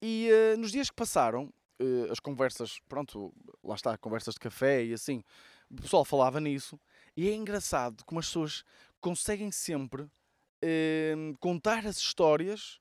E 0.00 0.28
uh, 0.30 0.58
nos 0.58 0.70
dias 0.70 0.90
que 0.90 0.96
passaram, 0.96 1.52
uh, 1.80 2.12
as 2.12 2.20
conversas, 2.20 2.80
pronto, 2.88 3.32
lá 3.62 3.74
está, 3.74 3.96
conversas 3.98 4.34
de 4.34 4.40
café 4.40 4.84
e 4.84 4.92
assim, 4.92 5.22
o 5.70 5.82
pessoal 5.82 6.04
falava 6.04 6.40
nisso, 6.40 6.78
e 7.16 7.28
é 7.28 7.34
engraçado 7.34 8.04
como 8.04 8.20
as 8.20 8.26
pessoas 8.26 8.64
conseguem 9.00 9.50
sempre 9.50 10.02
uh, 10.02 11.38
contar 11.40 11.86
as 11.86 11.98
histórias 11.98 12.80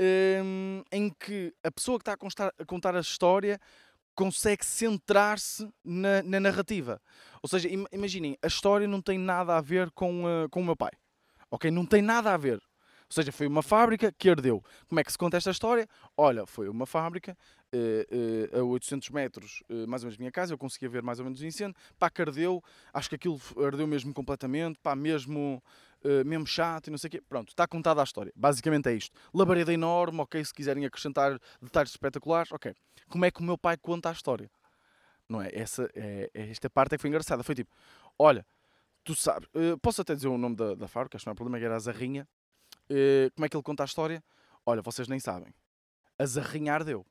uh, 0.00 0.84
em 0.92 1.10
que 1.10 1.54
a 1.62 1.70
pessoa 1.70 1.98
que 1.98 2.02
está 2.02 2.12
a, 2.12 2.16
constar, 2.16 2.52
a 2.58 2.64
contar 2.64 2.96
a 2.96 3.00
história 3.00 3.60
consegue 4.14 4.64
centrar-se 4.64 5.68
na, 5.84 6.22
na, 6.22 6.40
narrativa. 6.40 7.00
Ou 7.42 7.48
seja, 7.48 7.68
im 7.68 7.84
imaginem, 7.92 8.36
a 8.42 8.46
história 8.46 8.88
não 8.88 9.02
tem 9.02 9.18
nada 9.18 9.56
a 9.56 9.60
ver 9.60 9.90
com, 9.90 10.24
uh, 10.24 10.48
com 10.50 10.60
o 10.60 10.64
meu 10.64 10.76
pai. 10.76 10.92
Ok? 11.50 11.70
Não 11.70 11.84
tem 11.84 12.02
nada 12.02 12.32
a 12.32 12.36
ver. 12.36 12.60
Ou 13.08 13.14
seja, 13.14 13.30
foi 13.30 13.46
uma 13.46 13.62
fábrica 13.62 14.12
que 14.12 14.28
ardeu. 14.28 14.62
Como 14.88 15.00
é 15.00 15.04
que 15.04 15.12
se 15.12 15.18
conta 15.18 15.36
esta 15.36 15.50
história? 15.50 15.88
Olha, 16.16 16.44
foi 16.44 16.68
uma 16.68 16.86
fábrica 16.86 17.36
uh, 17.72 18.56
uh, 18.56 18.60
a 18.60 18.64
800 18.64 19.10
metros, 19.10 19.62
uh, 19.70 19.86
mais 19.86 20.02
ou 20.02 20.06
menos 20.06 20.16
da 20.16 20.22
minha 20.22 20.32
casa, 20.32 20.52
eu 20.52 20.58
conseguia 20.58 20.88
ver 20.88 21.02
mais 21.02 21.20
ou 21.20 21.24
menos 21.24 21.40
o 21.40 21.46
incêndio. 21.46 21.76
Pá, 21.98 22.10
que 22.10 22.20
ardeu, 22.20 22.62
acho 22.92 23.08
que 23.08 23.14
aquilo 23.14 23.40
ardeu 23.64 23.86
mesmo 23.86 24.12
completamente, 24.12 24.78
pá, 24.82 24.96
mesmo, 24.96 25.62
mesmo 26.24 26.46
chato 26.46 26.88
e 26.88 26.90
não 26.90 26.98
sei 26.98 27.08
o 27.08 27.10
quê. 27.12 27.22
Pronto, 27.28 27.50
está 27.50 27.66
contada 27.66 28.00
a 28.00 28.04
história. 28.04 28.32
Basicamente 28.34 28.88
é 28.88 28.94
isto. 28.94 29.16
Labareda 29.32 29.72
enorme, 29.72 30.20
ok, 30.20 30.44
se 30.44 30.52
quiserem 30.52 30.84
acrescentar 30.84 31.38
detalhes 31.62 31.92
espetaculares, 31.92 32.50
ok. 32.50 32.74
Como 33.08 33.24
é 33.24 33.30
que 33.30 33.40
o 33.40 33.44
meu 33.44 33.56
pai 33.56 33.76
conta 33.76 34.08
a 34.08 34.12
história? 34.12 34.50
Não 35.28 35.40
é? 35.40 35.50
Essa, 35.52 35.88
é, 35.94 36.30
é 36.34 36.50
esta 36.50 36.68
parte 36.68 36.94
é 36.94 36.98
que 36.98 37.02
foi 37.02 37.08
engraçada. 37.10 37.42
Foi 37.44 37.54
tipo, 37.54 37.70
olha, 38.18 38.44
tu 39.04 39.14
sabes, 39.14 39.48
posso 39.80 40.02
até 40.02 40.14
dizer 40.14 40.28
o 40.28 40.36
nome 40.38 40.56
da, 40.56 40.74
da 40.74 40.88
fábrica, 40.88 41.16
acho 41.16 41.24
que 41.24 41.28
não 41.28 41.32
é 41.32 41.36
problema, 41.36 41.58
que 41.58 41.64
era 41.64 41.76
a 41.76 41.78
Zarrinha. 41.78 42.28
Uh, 42.90 43.30
como 43.34 43.44
é 43.44 43.48
que 43.48 43.56
ele 43.56 43.62
conta 43.62 43.82
a 43.82 43.86
história? 43.86 44.22
Olha, 44.64 44.82
vocês 44.82 45.08
nem 45.08 45.18
sabem. 45.20 45.52
A 46.18 46.26
zarrinha 46.26 46.74
ardeu. 46.74 47.04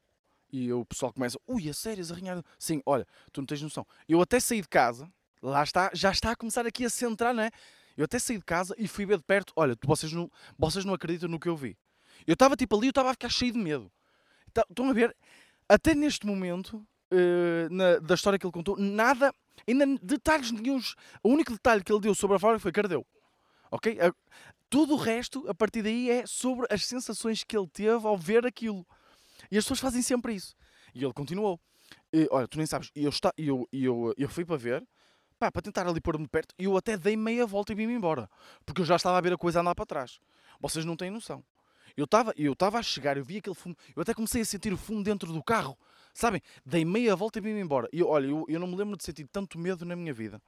E 0.52 0.72
o 0.72 0.86
pessoal 0.86 1.12
começa, 1.12 1.38
ui, 1.48 1.70
a 1.70 1.74
sério, 1.74 2.02
a 2.02 2.06
zarrinha 2.06 2.32
ardeu. 2.34 2.46
Sim, 2.58 2.82
olha, 2.86 3.06
tu 3.32 3.42
não 3.42 3.46
tens 3.46 3.62
noção. 3.62 3.86
Eu 4.08 4.22
até 4.22 4.40
saí 4.40 4.62
de 4.62 4.68
casa, 4.68 5.12
lá 5.42 5.64
está, 5.64 5.92
já 5.94 6.12
está 6.12 6.32
a 6.32 6.36
começar 6.36 6.66
aqui 6.66 6.86
a 6.86 6.90
centrar, 6.90 7.34
não 7.34 7.44
é? 7.44 7.52
Eu 7.98 8.06
até 8.06 8.20
saí 8.20 8.38
de 8.38 8.44
casa 8.44 8.76
e 8.78 8.88
fui 8.88 9.06
ver 9.06 9.18
de 9.18 9.24
perto, 9.24 9.54
olha, 9.56 9.78
vocês 9.84 10.12
não, 10.12 10.30
vocês 10.58 10.84
não 10.86 10.94
acreditam 10.94 11.30
no 11.30 11.40
que 11.40 11.48
eu 11.48 11.56
vi. 11.56 11.78
Eu 12.26 12.34
estava 12.34 12.56
tipo 12.56 12.76
ali, 12.76 12.88
eu 12.88 12.92
estava 12.92 13.10
a 13.10 13.14
ficar 13.14 13.30
cheio 13.30 13.52
de 13.54 13.60
medo. 13.60 13.92
Tá, 14.54 14.66
estão 14.70 14.90
a 14.90 14.94
ver? 14.94 15.16
Até 15.68 15.96
neste 15.96 16.26
momento, 16.26 16.78
uh, 17.12 17.70
na, 17.74 18.00
da 18.00 18.16
história 18.16 18.38
que 18.38 18.46
ele 18.46 18.54
contou, 18.54 18.78
nada, 18.78 19.34
ainda 19.68 19.86
detalhes 20.02 20.52
nenhums. 20.52 20.96
O 21.24 21.30
único 21.30 21.52
detalhe 21.52 21.84
que 21.84 21.92
ele 21.92 22.02
deu 22.02 22.16
sobre 22.16 22.36
a 22.36 22.40
fábrica 22.40 22.62
foi 22.62 22.72
que 22.72 22.80
ardeu. 22.80 23.06
Ok? 23.72 23.98
Tudo 24.70 24.94
o 24.94 24.98
resto, 24.98 25.46
a 25.48 25.54
partir 25.54 25.82
daí, 25.82 26.10
é 26.10 26.26
sobre 26.26 26.68
as 26.70 26.86
sensações 26.86 27.44
que 27.44 27.58
ele 27.58 27.68
teve 27.68 28.08
ao 28.08 28.18
ver 28.18 28.46
aquilo. 28.46 28.86
E 29.52 29.58
as 29.58 29.64
pessoas 29.64 29.80
fazem 29.80 30.02
sempre 30.02 30.34
isso. 30.34 30.56
E 30.94 31.04
ele 31.04 31.14
continuou. 31.14 31.60
E, 32.12 32.28
olha, 32.32 32.48
tu 32.48 32.58
nem 32.58 32.66
sabes, 32.66 32.90
eu, 32.96 33.10
está, 33.10 33.34
eu, 33.38 33.68
eu, 33.72 34.14
eu 34.18 34.30
fui 34.30 34.46
para 34.46 34.58
ver, 34.58 34.88
pá, 35.38 35.52
para 35.52 35.62
tentar 35.62 35.88
ali 35.88 36.02
pôr-me 36.02 36.28
perto, 36.28 36.56
e 36.58 36.64
eu 36.64 36.76
até 36.76 36.98
dei 36.98 37.16
meia 37.16 37.46
volta 37.46 37.74
e 37.74 37.76
vim-me 37.76 37.94
embora. 37.94 38.30
Porque 38.66 38.82
eu 38.82 38.86
já 38.86 38.96
estava 38.96 39.18
a 39.18 39.22
ver 39.22 39.34
a 39.34 39.38
coisa 39.38 39.60
andar 39.60 39.76
para 39.76 39.86
trás. 39.86 40.20
Vocês 40.60 40.86
não 40.86 40.96
têm 40.96 41.12
noção. 41.12 41.44
Eu 41.96 42.06
estava 42.06 42.34
eu 42.36 42.54
estava 42.54 42.80
a 42.80 42.84
chegar, 42.84 43.18
eu 43.18 43.24
vi 43.24 43.38
aquele 43.38 43.56
fumo, 43.56 43.76
eu 43.96 44.02
até 44.02 44.14
comecei 44.14 44.42
a 44.42 44.46
sentir 44.46 44.74
o 44.74 44.78
fumo 44.78 45.04
dentro 45.04 45.32
do 45.32 45.44
carro. 45.44 45.78
Sabem? 46.14 46.42
Dei 46.66 46.86
meia 46.86 47.16
volta 47.16 47.40
e 47.40 47.42
vim-me 47.42 47.60
embora. 47.60 47.90
E 47.92 48.02
olha, 48.02 48.28
eu, 48.28 48.46
eu 48.48 48.60
não 48.60 48.68
me 48.68 48.76
lembro 48.76 48.96
de 48.96 49.04
sentir 49.04 49.28
tanto 49.28 49.60
medo 49.60 49.86
na 49.86 49.96
minha 49.96 50.14
vida. 50.14 50.42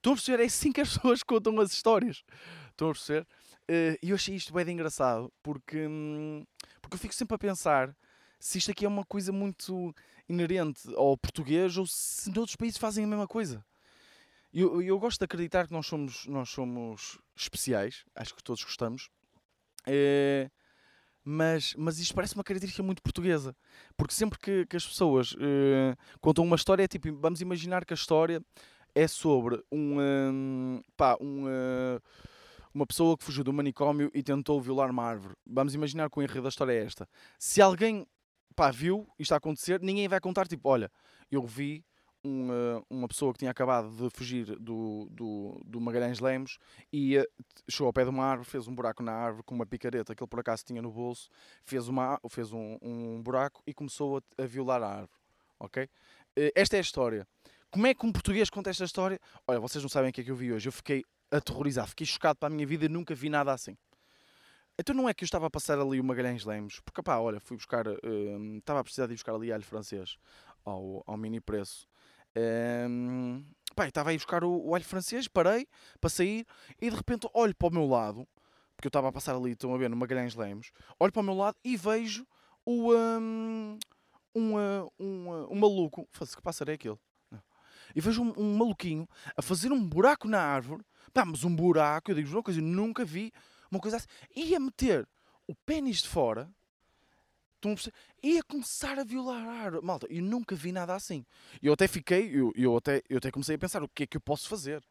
Estão 0.00 0.14
a 0.14 0.16
perceber? 0.16 0.42
É 0.42 0.46
assim 0.46 0.72
que 0.72 0.80
as 0.80 0.88
pessoas 0.96 1.22
contam 1.22 1.60
as 1.60 1.72
histórias. 1.72 2.24
Estão 2.70 2.88
a 2.88 2.92
perceber? 2.92 3.26
Eh, 3.68 3.98
e 4.02 4.10
eu 4.10 4.16
achei 4.16 4.34
isto 4.34 4.52
bem 4.52 4.68
engraçado 4.70 5.32
porque, 5.42 5.86
hum, 5.86 6.44
porque 6.80 6.96
eu 6.96 6.98
fico 6.98 7.14
sempre 7.14 7.34
a 7.34 7.38
pensar 7.38 7.94
se 8.38 8.58
isto 8.58 8.70
aqui 8.70 8.86
é 8.86 8.88
uma 8.88 9.04
coisa 9.04 9.30
muito 9.30 9.94
inerente 10.28 10.82
ao 10.96 11.16
português 11.18 11.76
ou 11.76 11.86
se 11.86 12.30
noutros 12.34 12.56
países 12.56 12.78
fazem 12.78 13.04
a 13.04 13.06
mesma 13.06 13.28
coisa. 13.28 13.64
Eu, 14.52 14.82
eu 14.82 14.98
gosto 14.98 15.18
de 15.18 15.24
acreditar 15.24 15.66
que 15.66 15.72
nós 15.72 15.86
somos, 15.86 16.26
nós 16.26 16.48
somos 16.48 17.18
especiais, 17.36 18.04
acho 18.16 18.34
que 18.34 18.42
todos 18.42 18.64
gostamos, 18.64 19.08
é, 19.86 20.50
mas, 21.22 21.74
mas 21.76 22.00
isto 22.00 22.14
parece 22.14 22.34
uma 22.34 22.42
característica 22.42 22.82
muito 22.82 23.02
portuguesa, 23.02 23.54
porque 23.96 24.14
sempre 24.14 24.38
que, 24.38 24.66
que 24.66 24.76
as 24.76 24.84
pessoas 24.84 25.36
é, 25.38 25.94
contam 26.20 26.44
uma 26.44 26.56
história, 26.56 26.82
é 26.82 26.88
tipo, 26.88 27.14
vamos 27.14 27.40
imaginar 27.40 27.84
que 27.84 27.92
a 27.92 27.94
história 27.94 28.42
é 28.94 29.06
sobre 29.06 29.62
um, 29.70 29.98
um 30.00 30.82
pá, 30.96 31.16
um, 31.20 31.46
uh, 31.46 32.00
uma 32.74 32.86
pessoa 32.86 33.16
que 33.16 33.24
fugiu 33.24 33.44
do 33.44 33.52
manicômio 33.52 34.10
e 34.14 34.22
tentou 34.22 34.60
violar 34.60 34.90
uma 34.90 35.04
árvore. 35.04 35.34
Vamos 35.46 35.74
imaginar 35.74 36.08
que 36.10 36.18
o 36.18 36.22
enredo 36.22 36.42
da 36.42 36.48
história 36.48 36.72
é 36.72 36.84
esta. 36.84 37.08
Se 37.38 37.60
alguém 37.60 38.06
pá, 38.54 38.70
viu 38.70 39.06
isto 39.18 39.32
a 39.32 39.36
acontecer, 39.36 39.80
ninguém 39.80 40.08
vai 40.08 40.20
contar, 40.20 40.46
tipo, 40.46 40.68
olha, 40.68 40.90
eu 41.30 41.42
vi 41.42 41.84
uma, 42.22 42.84
uma 42.90 43.08
pessoa 43.08 43.32
que 43.32 43.38
tinha 43.38 43.50
acabado 43.50 43.90
de 43.90 44.10
fugir 44.10 44.58
do, 44.58 45.08
do, 45.10 45.60
do 45.64 45.80
Magalhães 45.80 46.20
Lemos 46.20 46.58
e 46.92 47.18
uh, 47.18 47.26
chegou 47.68 47.86
ao 47.86 47.92
pé 47.92 48.04
de 48.04 48.10
uma 48.10 48.24
árvore, 48.24 48.48
fez 48.48 48.68
um 48.68 48.74
buraco 48.74 49.02
na 49.02 49.12
árvore 49.12 49.42
com 49.44 49.54
uma 49.54 49.66
picareta 49.66 50.14
que 50.14 50.22
ele 50.22 50.28
por 50.28 50.40
acaso 50.40 50.64
tinha 50.64 50.82
no 50.82 50.90
bolso, 50.90 51.28
fez, 51.64 51.88
uma, 51.88 52.20
fez 52.28 52.52
um, 52.52 52.76
um 52.82 53.22
buraco 53.22 53.62
e 53.66 53.72
começou 53.72 54.18
a, 54.18 54.42
a 54.42 54.46
violar 54.46 54.82
a 54.82 54.88
árvore. 54.88 55.20
Ok? 55.58 55.84
Uh, 55.84 56.52
esta 56.54 56.76
é 56.76 56.78
a 56.78 56.82
história. 56.82 57.26
Como 57.70 57.86
é 57.86 57.94
que 57.94 58.04
um 58.04 58.10
português 58.10 58.50
conta 58.50 58.68
esta 58.70 58.84
história? 58.84 59.20
Olha, 59.46 59.60
vocês 59.60 59.82
não 59.82 59.88
sabem 59.88 60.10
o 60.10 60.12
que 60.12 60.22
é 60.22 60.24
que 60.24 60.30
eu 60.30 60.34
vi 60.34 60.52
hoje. 60.52 60.68
Eu 60.68 60.72
fiquei 60.72 61.04
aterrorizado, 61.30 61.88
fiquei 61.90 62.04
chocado 62.04 62.36
para 62.36 62.48
a 62.48 62.50
minha 62.50 62.66
vida 62.66 62.88
nunca 62.88 63.14
vi 63.14 63.28
nada 63.28 63.52
assim. 63.52 63.76
Então 64.76 64.92
não 64.92 65.08
é 65.08 65.14
que 65.14 65.22
eu 65.22 65.26
estava 65.26 65.46
a 65.46 65.50
passar 65.50 65.78
ali 65.78 66.00
o 66.00 66.04
Magalhães 66.04 66.44
Lemos, 66.44 66.80
porque 66.80 67.00
pá, 67.00 67.18
olha, 67.18 67.38
fui 67.38 67.56
buscar, 67.56 67.86
uh, 67.86 68.56
estava 68.58 68.80
a 68.80 68.82
precisar 68.82 69.06
de 69.06 69.12
ir 69.12 69.16
buscar 69.16 69.34
ali 69.34 69.52
alho 69.52 69.62
francês 69.62 70.16
ao, 70.64 71.04
ao 71.06 71.16
mini 71.16 71.40
preço. 71.40 71.86
Um, 72.36 73.44
pá, 73.76 73.86
estava 73.86 74.10
a 74.10 74.14
ir 74.14 74.16
buscar 74.16 74.42
o, 74.42 74.68
o 74.68 74.74
alho 74.74 74.84
francês, 74.84 75.28
parei 75.28 75.68
para 76.00 76.10
sair 76.10 76.44
e 76.80 76.90
de 76.90 76.96
repente 76.96 77.28
olho 77.32 77.54
para 77.54 77.68
o 77.68 77.72
meu 77.72 77.86
lado, 77.86 78.26
porque 78.74 78.86
eu 78.86 78.90
estava 78.90 79.08
a 79.08 79.12
passar 79.12 79.36
ali, 79.36 79.52
estão 79.52 79.72
a 79.72 79.78
ver, 79.78 79.88
no 79.88 79.96
Magalhães 79.96 80.34
Lemos, 80.34 80.72
olho 80.98 81.12
para 81.12 81.20
o 81.20 81.24
meu 81.24 81.34
lado 81.34 81.56
e 81.62 81.76
vejo 81.76 82.26
o, 82.64 82.92
um, 82.94 83.78
um, 84.34 84.56
um, 84.98 85.46
um 85.50 85.56
maluco, 85.56 86.08
faz 86.10 86.34
que 86.34 86.42
pássaro 86.42 86.70
é 86.70 86.74
aquele? 86.74 86.98
E 87.94 88.00
vejo 88.00 88.22
um, 88.22 88.32
um, 88.36 88.56
maluquinho 88.56 89.08
a 89.36 89.42
fazer 89.42 89.72
um 89.72 89.82
buraco 89.82 90.28
na 90.28 90.40
árvore, 90.40 90.82
pá, 91.12 91.24
mas 91.24 91.44
um 91.44 91.54
buraco, 91.54 92.10
eu 92.10 92.14
digo 92.14 92.30
uma 92.30 92.42
coisa, 92.42 92.60
eu 92.60 92.64
nunca 92.64 93.04
vi 93.04 93.32
uma 93.70 93.80
coisa 93.80 93.98
assim, 93.98 94.08
e 94.34 94.54
a 94.54 94.60
meter 94.60 95.08
o 95.46 95.54
pênis 95.54 96.02
de 96.02 96.08
fora 96.08 96.50
ia 98.22 98.42
começar 98.42 98.98
a 98.98 99.04
violar 99.04 99.46
a 99.46 99.52
árvore. 99.64 99.84
Malta, 99.84 100.06
eu 100.08 100.22
nunca 100.22 100.54
vi 100.56 100.72
nada 100.72 100.94
assim. 100.94 101.24
Eu 101.62 101.72
até 101.72 101.86
fiquei, 101.86 102.30
eu, 102.34 102.52
eu, 102.56 102.76
até, 102.76 103.02
eu 103.08 103.18
até 103.18 103.30
comecei 103.30 103.56
a 103.56 103.58
pensar 103.58 103.82
o 103.82 103.88
que 103.88 104.04
é 104.04 104.06
que 104.06 104.16
eu 104.16 104.20
posso 104.20 104.48
fazer. 104.48 104.82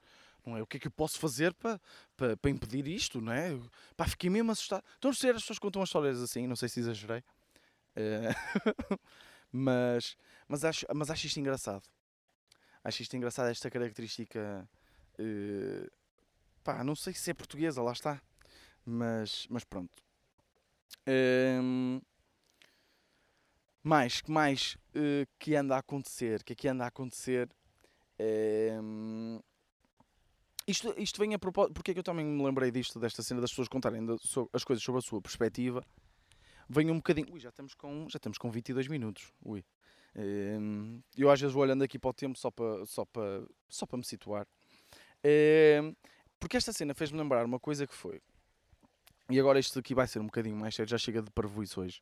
Não 0.45 0.55
é? 0.55 0.61
O 0.61 0.67
que 0.67 0.77
é 0.77 0.79
que 0.79 0.87
eu 0.87 0.91
posso 0.91 1.19
fazer 1.19 1.53
para, 1.53 1.81
para, 2.15 2.37
para 2.37 2.51
impedir 2.51 2.87
isto, 2.87 3.19
não 3.21 3.33
é? 3.33 3.57
Pá, 3.97 4.07
fiquei 4.07 4.29
mesmo 4.29 4.51
assustado. 4.51 4.83
Estão 4.93 5.11
a 5.11 5.13
ser 5.13 5.35
as 5.35 5.41
pessoas 5.41 5.59
contam 5.59 5.83
histórias 5.83 6.21
assim, 6.21 6.47
não 6.47 6.55
sei 6.55 6.69
se 6.69 6.79
exagerei. 6.79 7.23
Uh, 7.95 8.99
mas, 9.51 10.15
mas, 10.47 10.63
acho, 10.63 10.85
mas 10.93 11.09
acho 11.09 11.27
isto 11.27 11.39
engraçado. 11.39 11.83
Acho 12.89 13.03
isto 13.03 13.15
engraçado, 13.15 13.49
esta 13.49 13.69
característica. 13.69 14.67
Uh, 15.19 15.87
pá, 16.63 16.83
não 16.83 16.95
sei 16.95 17.13
se 17.13 17.29
é 17.29 17.35
portuguesa, 17.35 17.83
lá 17.83 17.91
está. 17.91 18.19
Mas, 18.83 19.45
mas 19.47 19.63
pronto. 19.63 20.03
Uh, 21.07 22.01
mais, 23.83 24.21
que 24.21 24.31
mais 24.31 24.75
uh, 24.95 25.27
que 25.37 25.55
anda 25.55 25.75
a 25.75 25.79
acontecer? 25.79 26.43
Que 26.43 26.53
aqui 26.53 26.67
anda 26.67 26.83
a 26.83 26.87
acontecer? 26.87 27.47
Uh, 28.19 29.39
isto, 30.65 30.91
isto 30.97 31.19
vem 31.19 31.35
a 31.35 31.39
propósito. 31.39 31.75
Porque 31.75 31.91
é 31.91 31.93
que 31.93 31.99
eu 31.99 32.03
também 32.03 32.25
me 32.25 32.43
lembrei 32.43 32.71
disto, 32.71 32.99
desta 32.99 33.21
cena 33.21 33.39
das 33.39 33.51
pessoas 33.51 33.67
contarem 33.67 34.01
as 34.51 34.63
coisas 34.63 34.83
sobre 34.83 34.97
a 34.97 35.01
sua 35.03 35.21
perspectiva? 35.21 35.85
Vem 36.67 36.89
um 36.89 36.95
bocadinho. 36.95 37.31
Ui, 37.31 37.39
já 37.39 37.49
estamos 37.49 37.75
com, 37.75 38.09
já 38.09 38.17
estamos 38.17 38.39
com 38.39 38.49
22 38.49 38.87
minutos. 38.87 39.31
Ui. 39.45 39.63
Uh, 40.15 41.01
eu 41.17 41.29
às 41.29 41.39
vezes 41.39 41.53
vou 41.53 41.63
olhando 41.63 41.83
aqui 41.83 41.99
para 41.99 42.09
o 42.09 42.13
tempo 42.13 42.37
só 42.37 42.49
para, 42.51 42.85
só 42.85 43.05
para, 43.05 43.43
só 43.67 43.85
para 43.85 43.97
me 43.97 44.03
situar. 44.03 44.47
porque 46.39 46.57
esta 46.57 46.73
cena 46.73 46.93
fez-me 46.93 47.17
lembrar 47.17 47.45
uma 47.45 47.59
coisa 47.59 47.85
que 47.85 47.93
foi. 47.95 48.21
E 49.29 49.39
agora 49.39 49.59
isto 49.59 49.77
aqui 49.77 49.93
vai 49.93 50.07
ser 50.07 50.19
um 50.19 50.25
bocadinho 50.25 50.55
mais 50.55 50.73
sério, 50.73 50.89
já 50.89 50.97
chega 50.97 51.21
de 51.21 51.29
parvoíce 51.29 51.79
hoje. 51.79 52.01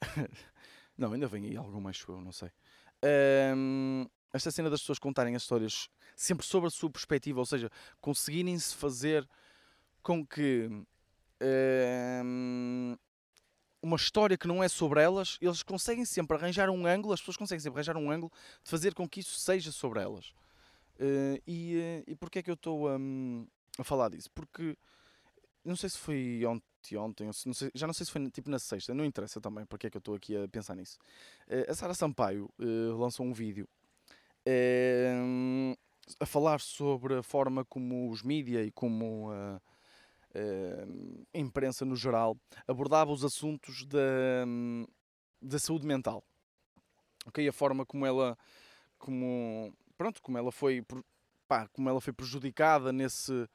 Não, 0.96 1.12
ainda 1.12 1.26
vem 1.26 1.46
aí 1.46 1.56
algo 1.56 1.80
mais 1.80 2.04
eu 2.08 2.20
não 2.20 2.32
sei. 2.32 2.50
Um, 3.54 4.04
esta 4.32 4.50
cena 4.50 4.68
das 4.68 4.80
pessoas 4.80 4.98
contarem 4.98 5.36
as 5.36 5.42
histórias 5.42 5.88
sempre 6.16 6.44
sobre 6.44 6.66
a 6.66 6.70
sua 6.70 6.90
perspectiva, 6.90 7.38
ou 7.38 7.46
seja, 7.46 7.70
conseguirem-se 8.00 8.74
fazer 8.74 9.28
com 10.02 10.26
que 10.26 10.68
um, 11.40 12.96
uma 13.82 13.96
história 13.96 14.36
que 14.36 14.48
não 14.48 14.62
é 14.62 14.68
sobre 14.68 15.00
elas, 15.00 15.38
eles 15.40 15.62
conseguem 15.62 16.04
sempre 16.04 16.36
arranjar 16.36 16.68
um 16.70 16.86
ângulo, 16.86 17.14
as 17.14 17.20
pessoas 17.20 17.36
conseguem 17.36 17.60
sempre 17.60 17.78
arranjar 17.78 17.96
um 17.96 18.10
ângulo 18.10 18.32
de 18.62 18.70
fazer 18.70 18.94
com 18.94 19.08
que 19.08 19.20
isso 19.20 19.38
seja 19.38 19.70
sobre 19.70 20.00
elas. 20.00 20.32
Uh, 20.96 21.40
e, 21.46 21.76
uh, 21.76 22.10
e 22.10 22.16
porquê 22.16 22.40
é 22.40 22.42
que 22.42 22.50
eu 22.50 22.54
estou 22.54 22.90
um, 22.90 23.46
a 23.78 23.84
falar 23.84 24.10
disso? 24.10 24.30
Porque 24.34 24.76
não 25.64 25.76
sei 25.76 25.88
se 25.88 25.98
foi 25.98 26.42
ontem 26.44 26.96
ontem, 26.96 27.24
não 27.24 27.52
sei, 27.52 27.70
já 27.74 27.86
não 27.86 27.92
sei 27.92 28.06
se 28.06 28.12
foi 28.12 28.30
tipo 28.30 28.48
na 28.48 28.58
sexta, 28.58 28.94
não 28.94 29.04
interessa 29.04 29.40
também 29.40 29.66
porque 29.66 29.88
é 29.88 29.90
que 29.90 29.96
eu 29.96 30.00
estou 30.00 30.14
aqui 30.14 30.36
a 30.36 30.48
pensar 30.48 30.74
nisso. 30.74 30.98
Uh, 31.46 31.70
a 31.70 31.74
Sara 31.74 31.94
Sampaio 31.94 32.50
uh, 32.58 32.96
lançou 32.96 33.26
um 33.26 33.32
vídeo 33.32 33.68
a 36.18 36.24
falar 36.24 36.58
sobre 36.58 37.16
a 37.16 37.22
forma 37.22 37.66
como 37.66 38.10
os 38.10 38.22
mídia 38.22 38.64
e 38.64 38.70
como 38.70 39.28
a, 40.38 41.36
a 41.36 41.40
imprensa 41.40 41.84
no 41.84 41.96
geral 41.96 42.36
abordava 42.66 43.12
os 43.12 43.24
assuntos 43.24 43.84
da, 43.86 44.44
da 45.40 45.58
saúde 45.58 45.86
mental. 45.86 46.22
Ok? 47.26 47.46
A 47.46 47.52
forma 47.52 47.84
como 47.84 48.06
ela, 48.06 48.36
como, 48.98 49.72
pronto, 49.96 50.22
como 50.22 50.38
ela 50.38 50.52
foi, 50.52 50.84
pá, 51.46 51.68
como 51.68 51.88
ela 51.88 52.00
foi 52.00 52.12
prejudicada 52.12 52.92
nesse 52.92 53.48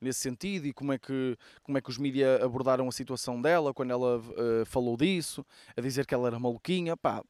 nesse 0.00 0.20
sentido 0.20 0.66
e 0.66 0.72
como 0.72 0.92
é 0.92 0.98
que, 0.98 1.36
como 1.62 1.76
é 1.76 1.80
que 1.80 1.90
os 1.90 1.98
mídias 1.98 2.40
abordaram 2.42 2.88
a 2.88 2.92
situação 2.92 3.40
dela 3.40 3.74
quando 3.74 3.90
ela 3.90 4.18
uh, 4.18 4.64
falou 4.66 4.96
disso, 4.96 5.44
a 5.76 5.80
dizer 5.80 6.06
que 6.06 6.14
ela 6.14 6.28
era 6.28 6.38
maluquinha, 6.38 6.96
pá, 6.96 7.22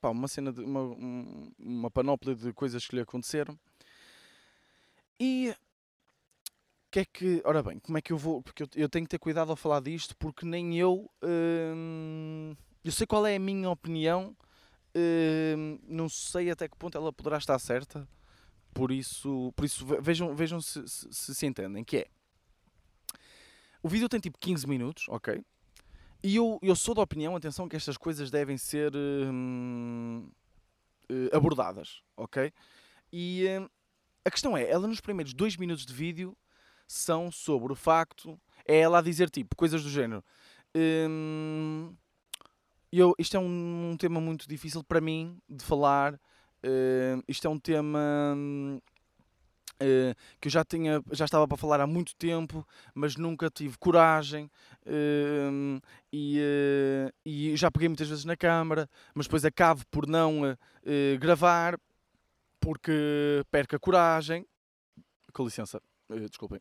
pá 0.00 0.10
uma 0.10 0.28
cena, 0.28 0.52
de, 0.52 0.60
uma, 0.60 0.96
uma 1.58 1.90
panóplia 1.90 2.34
de 2.34 2.52
coisas 2.52 2.86
que 2.86 2.96
lhe 2.96 3.02
aconteceram. 3.02 3.58
E 5.18 5.54
que 6.92 7.00
é 7.00 7.04
que, 7.06 7.42
ora 7.46 7.62
bem, 7.62 7.78
como 7.78 7.96
é 7.96 8.02
que 8.02 8.12
eu 8.12 8.18
vou, 8.18 8.42
porque 8.42 8.64
eu, 8.64 8.68
eu 8.76 8.88
tenho 8.88 9.06
que 9.06 9.10
ter 9.10 9.18
cuidado 9.18 9.50
ao 9.50 9.56
falar 9.56 9.80
disto, 9.80 10.14
porque 10.18 10.44
nem 10.44 10.78
eu, 10.78 11.10
hum, 11.24 12.54
eu 12.84 12.92
sei 12.92 13.06
qual 13.06 13.26
é 13.26 13.34
a 13.34 13.38
minha 13.38 13.70
opinião, 13.70 14.36
hum, 14.94 15.78
não 15.88 16.06
sei 16.10 16.50
até 16.50 16.68
que 16.68 16.76
ponto 16.76 16.96
ela 16.98 17.10
poderá 17.10 17.38
estar 17.38 17.58
certa, 17.58 18.06
por 18.74 18.92
isso, 18.92 19.54
por 19.56 19.64
isso 19.64 19.86
vejam, 20.02 20.36
vejam 20.36 20.60
se, 20.60 20.86
se, 20.86 21.34
se 21.34 21.46
entendem, 21.46 21.82
que 21.82 21.96
é... 21.96 22.06
O 23.82 23.88
vídeo 23.88 24.08
tem 24.08 24.20
tipo 24.20 24.36
15 24.38 24.68
minutos, 24.68 25.06
ok? 25.08 25.42
E 26.22 26.36
eu, 26.36 26.58
eu 26.62 26.76
sou 26.76 26.94
da 26.94 27.00
opinião, 27.00 27.34
atenção, 27.34 27.70
que 27.70 27.74
estas 27.74 27.96
coisas 27.96 28.30
devem 28.30 28.58
ser 28.58 28.92
hum, 28.94 30.30
eh, 31.08 31.34
abordadas, 31.34 32.02
ok? 32.18 32.52
E 33.10 33.46
hum, 33.58 33.68
a 34.26 34.30
questão 34.30 34.54
é, 34.54 34.68
ela 34.68 34.86
nos 34.86 35.00
primeiros 35.00 35.32
dois 35.32 35.56
minutos 35.56 35.86
de 35.86 35.92
vídeo 35.94 36.36
são 36.94 37.30
sobre 37.30 37.72
o 37.72 37.76
facto, 37.76 38.38
é 38.66 38.80
ela 38.80 38.98
a 38.98 39.02
dizer 39.02 39.30
tipo, 39.30 39.56
coisas 39.56 39.82
do 39.82 39.90
género. 39.90 40.24
Hum, 40.74 41.94
eu, 42.92 43.14
isto 43.18 43.36
é 43.36 43.40
um, 43.40 43.90
um 43.92 43.96
tema 43.96 44.20
muito 44.20 44.48
difícil 44.48 44.82
para 44.84 45.00
mim 45.00 45.38
de 45.48 45.64
falar 45.64 46.18
Uh, 46.64 47.22
isto 47.26 47.46
é 47.46 47.50
um 47.50 47.58
tema 47.58 47.98
uh, 48.38 50.14
que 50.40 50.46
eu 50.46 50.50
já, 50.50 50.64
tinha, 50.64 51.02
já 51.10 51.24
estava 51.24 51.48
para 51.48 51.56
falar 51.56 51.80
há 51.80 51.86
muito 51.88 52.14
tempo, 52.14 52.66
mas 52.94 53.16
nunca 53.16 53.50
tive 53.50 53.76
coragem 53.78 54.48
uh, 54.86 55.82
e, 56.12 56.38
e, 57.26 57.56
já 57.56 57.68
peguei 57.68 57.88
muitas 57.88 58.08
vezes 58.08 58.24
na 58.24 58.36
câmara, 58.36 58.88
mas 59.12 59.26
depois 59.26 59.44
acabo 59.44 59.82
por 59.90 60.06
não 60.06 60.56
gravar 61.18 61.78
porque 62.60 63.44
perco 63.50 63.74
a 63.74 63.78
coragem. 63.78 64.46
Com 65.32 65.44
licença, 65.44 65.82
desculpem. 66.28 66.60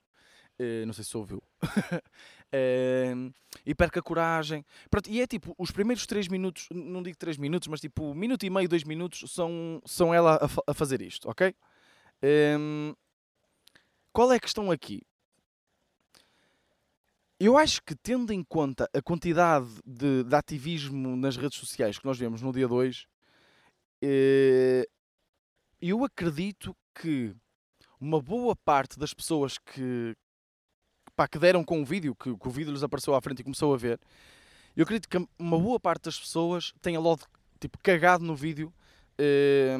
Uh, 0.62 0.86
não 0.86 0.93
sei 0.93 1.04
se 1.04 1.17
ouviu. 1.17 1.41
uh, 1.63 3.34
e 3.65 3.74
perca 3.74 4.00
a 4.00 4.04
coragem. 4.04 4.63
Pronto, 4.89 5.10
e 5.10 5.21
é 5.21 5.26
tipo, 5.26 5.56
os 5.58 5.71
primeiros 5.71 6.06
3 6.06 6.28
minutos, 6.28 6.67
não 6.69 7.02
digo 7.02 7.17
3 7.17 7.38
minutos, 7.38 7.67
mas 7.67 7.82
tipo, 7.82 8.13
minuto 8.13 8.45
e 8.45 8.50
meio, 8.50 8.69
2 8.69 8.84
minutos 8.84 9.32
são, 9.32 9.82
são 9.86 10.13
ela 10.13 10.36
a, 10.36 10.71
a 10.71 10.74
fazer 10.74 11.02
isto, 11.02 11.28
ok? 11.30 11.56
Um, 12.60 12.93
qual 14.13 14.32
é 14.32 14.36
a 14.36 14.39
questão 14.39 14.69
aqui? 14.69 15.02
Eu 17.39 17.58
acho 17.58 17.82
que, 17.82 17.95
tendo 17.95 18.32
em 18.32 18.43
conta 18.43 18.88
a 18.93 19.02
quantidade 19.02 19.67
de, 19.84 20.24
de 20.24 20.36
ativismo 20.36 21.15
nas 21.15 21.38
redes 21.38 21.58
sociais 21.58 21.97
que 21.97 22.06
nós 22.06 22.19
vemos 22.19 22.39
no 22.39 22.52
dia 22.52 22.67
2, 22.67 23.08
eh, 24.04 24.88
eu 25.82 26.04
acredito 26.04 26.78
que 26.93 27.36
uma 28.00 28.21
boa 28.21 28.56
parte 28.56 29.00
das 29.00 29.13
pessoas 29.13 29.58
que, 29.58 30.15
pá, 31.21 31.27
que 31.27 31.38
deram 31.38 31.63
com 31.63 31.81
o 31.81 31.86
vídeo, 31.86 32.15
que, 32.15 32.36
que, 32.36 32.47
o 32.47 32.51
vídeo 32.51 32.71
lhes 32.71 32.81
apareceu 32.81 33.13
à 33.13 33.21
frente 33.21 33.41
e 33.41 33.43
começou 33.43 33.73
a 33.73 33.77
ver, 33.77 33.99
eu 34.75 34.84
acredito 34.84 35.07
que 35.07 35.17
uma 35.38 35.60
boa 35.60 35.79
parte 35.79 36.05
das 36.05 36.19
pessoas 36.19 36.73
tenha 36.81 36.99
logo 36.99 37.21
tipo, 37.60 37.77
cagado 37.84 38.23
no 38.23 38.36
vídeo, 38.36 38.73
eh, 39.19 39.77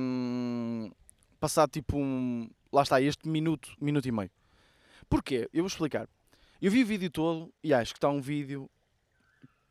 passado 1.40 1.72
tipo 1.72 1.98
um. 1.98 2.48
Lá 2.72 2.84
está, 2.84 3.02
este 3.02 3.28
minuto, 3.28 3.74
minuto 3.82 4.08
e 4.08 4.12
meio. 4.12 4.30
Porquê? 5.10 5.50
Eu 5.52 5.64
vou 5.64 5.68
explicar. 5.68 6.08
Eu 6.62 6.72
vi 6.72 6.84
o 6.84 6.86
vídeo 6.86 7.10
todo 7.10 7.52
e 7.64 7.74
acho 7.74 7.94
que 7.94 7.98
está 7.98 8.10
um 8.10 8.22
vídeo 8.22 8.70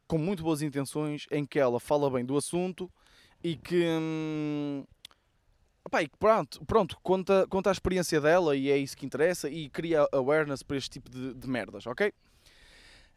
com 0.08 0.18
muito 0.18 0.42
boas 0.42 0.60
intenções 0.60 1.26
em 1.30 1.46
que 1.46 1.58
ela 1.58 1.78
fala 1.78 2.10
bem 2.10 2.24
do 2.24 2.36
assunto 2.36 2.90
e 3.44 3.56
que. 3.56 3.84
Hum, 3.86 4.84
E 5.86 6.08
pronto, 6.18 6.64
pronto 6.66 6.98
conta, 7.02 7.46
conta 7.48 7.70
a 7.70 7.72
experiência 7.72 8.20
dela 8.20 8.54
e 8.54 8.70
é 8.70 8.76
isso 8.76 8.96
que 8.96 9.06
interessa 9.06 9.48
e 9.48 9.68
cria 9.70 10.06
awareness 10.12 10.62
para 10.62 10.76
este 10.76 10.90
tipo 10.90 11.10
de, 11.10 11.34
de 11.34 11.48
merdas, 11.48 11.86
ok? 11.86 12.12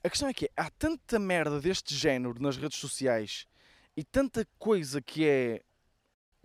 A 0.03 0.09
questão 0.09 0.27
é 0.27 0.33
que 0.33 0.49
há 0.55 0.69
tanta 0.71 1.19
merda 1.19 1.59
deste 1.59 1.93
género 1.93 2.41
nas 2.41 2.57
redes 2.57 2.77
sociais 2.77 3.45
e 3.95 4.03
tanta 4.03 4.47
coisa 4.57 5.01
que 5.01 5.25
é 5.25 5.61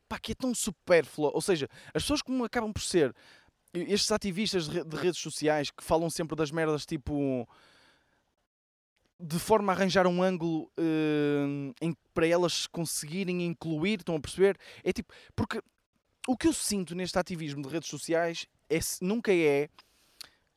pá, 0.09 0.19
que 0.19 0.33
é 0.33 0.35
tão 0.35 0.55
supérflua, 0.55 1.31
ou 1.33 1.41
seja, 1.41 1.69
as 1.95 2.03
pessoas 2.03 2.23
como 2.23 2.45
acabam 2.45 2.73
por 2.73 2.83
ser 2.83 3.15
estes 3.73 4.11
ativistas 4.11 4.69
de 4.69 4.97
redes 4.97 5.21
sociais 5.21 5.71
que 5.71 5.85
falam 5.85 6.11
sempre 6.11 6.37
das 6.37 6.51
merdas 6.51 6.87
tipo 6.87 7.49
de 9.21 9.39
forma 9.39 9.73
a 9.73 9.75
arranjar 9.77 10.07
um 10.07 10.23
ângulo 10.23 10.71
uh, 10.79 11.75
em, 11.81 11.97
para 12.15 12.27
elas 12.27 12.67
conseguirem 12.67 13.45
incluir, 13.45 13.99
estão 13.99 14.15
a 14.15 14.21
perceber? 14.21 14.57
É 14.85 14.93
tipo, 14.93 15.13
porque 15.35 15.61
o 16.29 16.37
que 16.37 16.47
eu 16.47 16.53
sinto 16.53 16.95
neste 16.95 17.19
ativismo 17.19 17.62
de 17.62 17.71
redes 17.71 17.88
sociais 17.88 18.47
é, 18.69 18.79
nunca 19.01 19.33
é 19.33 19.71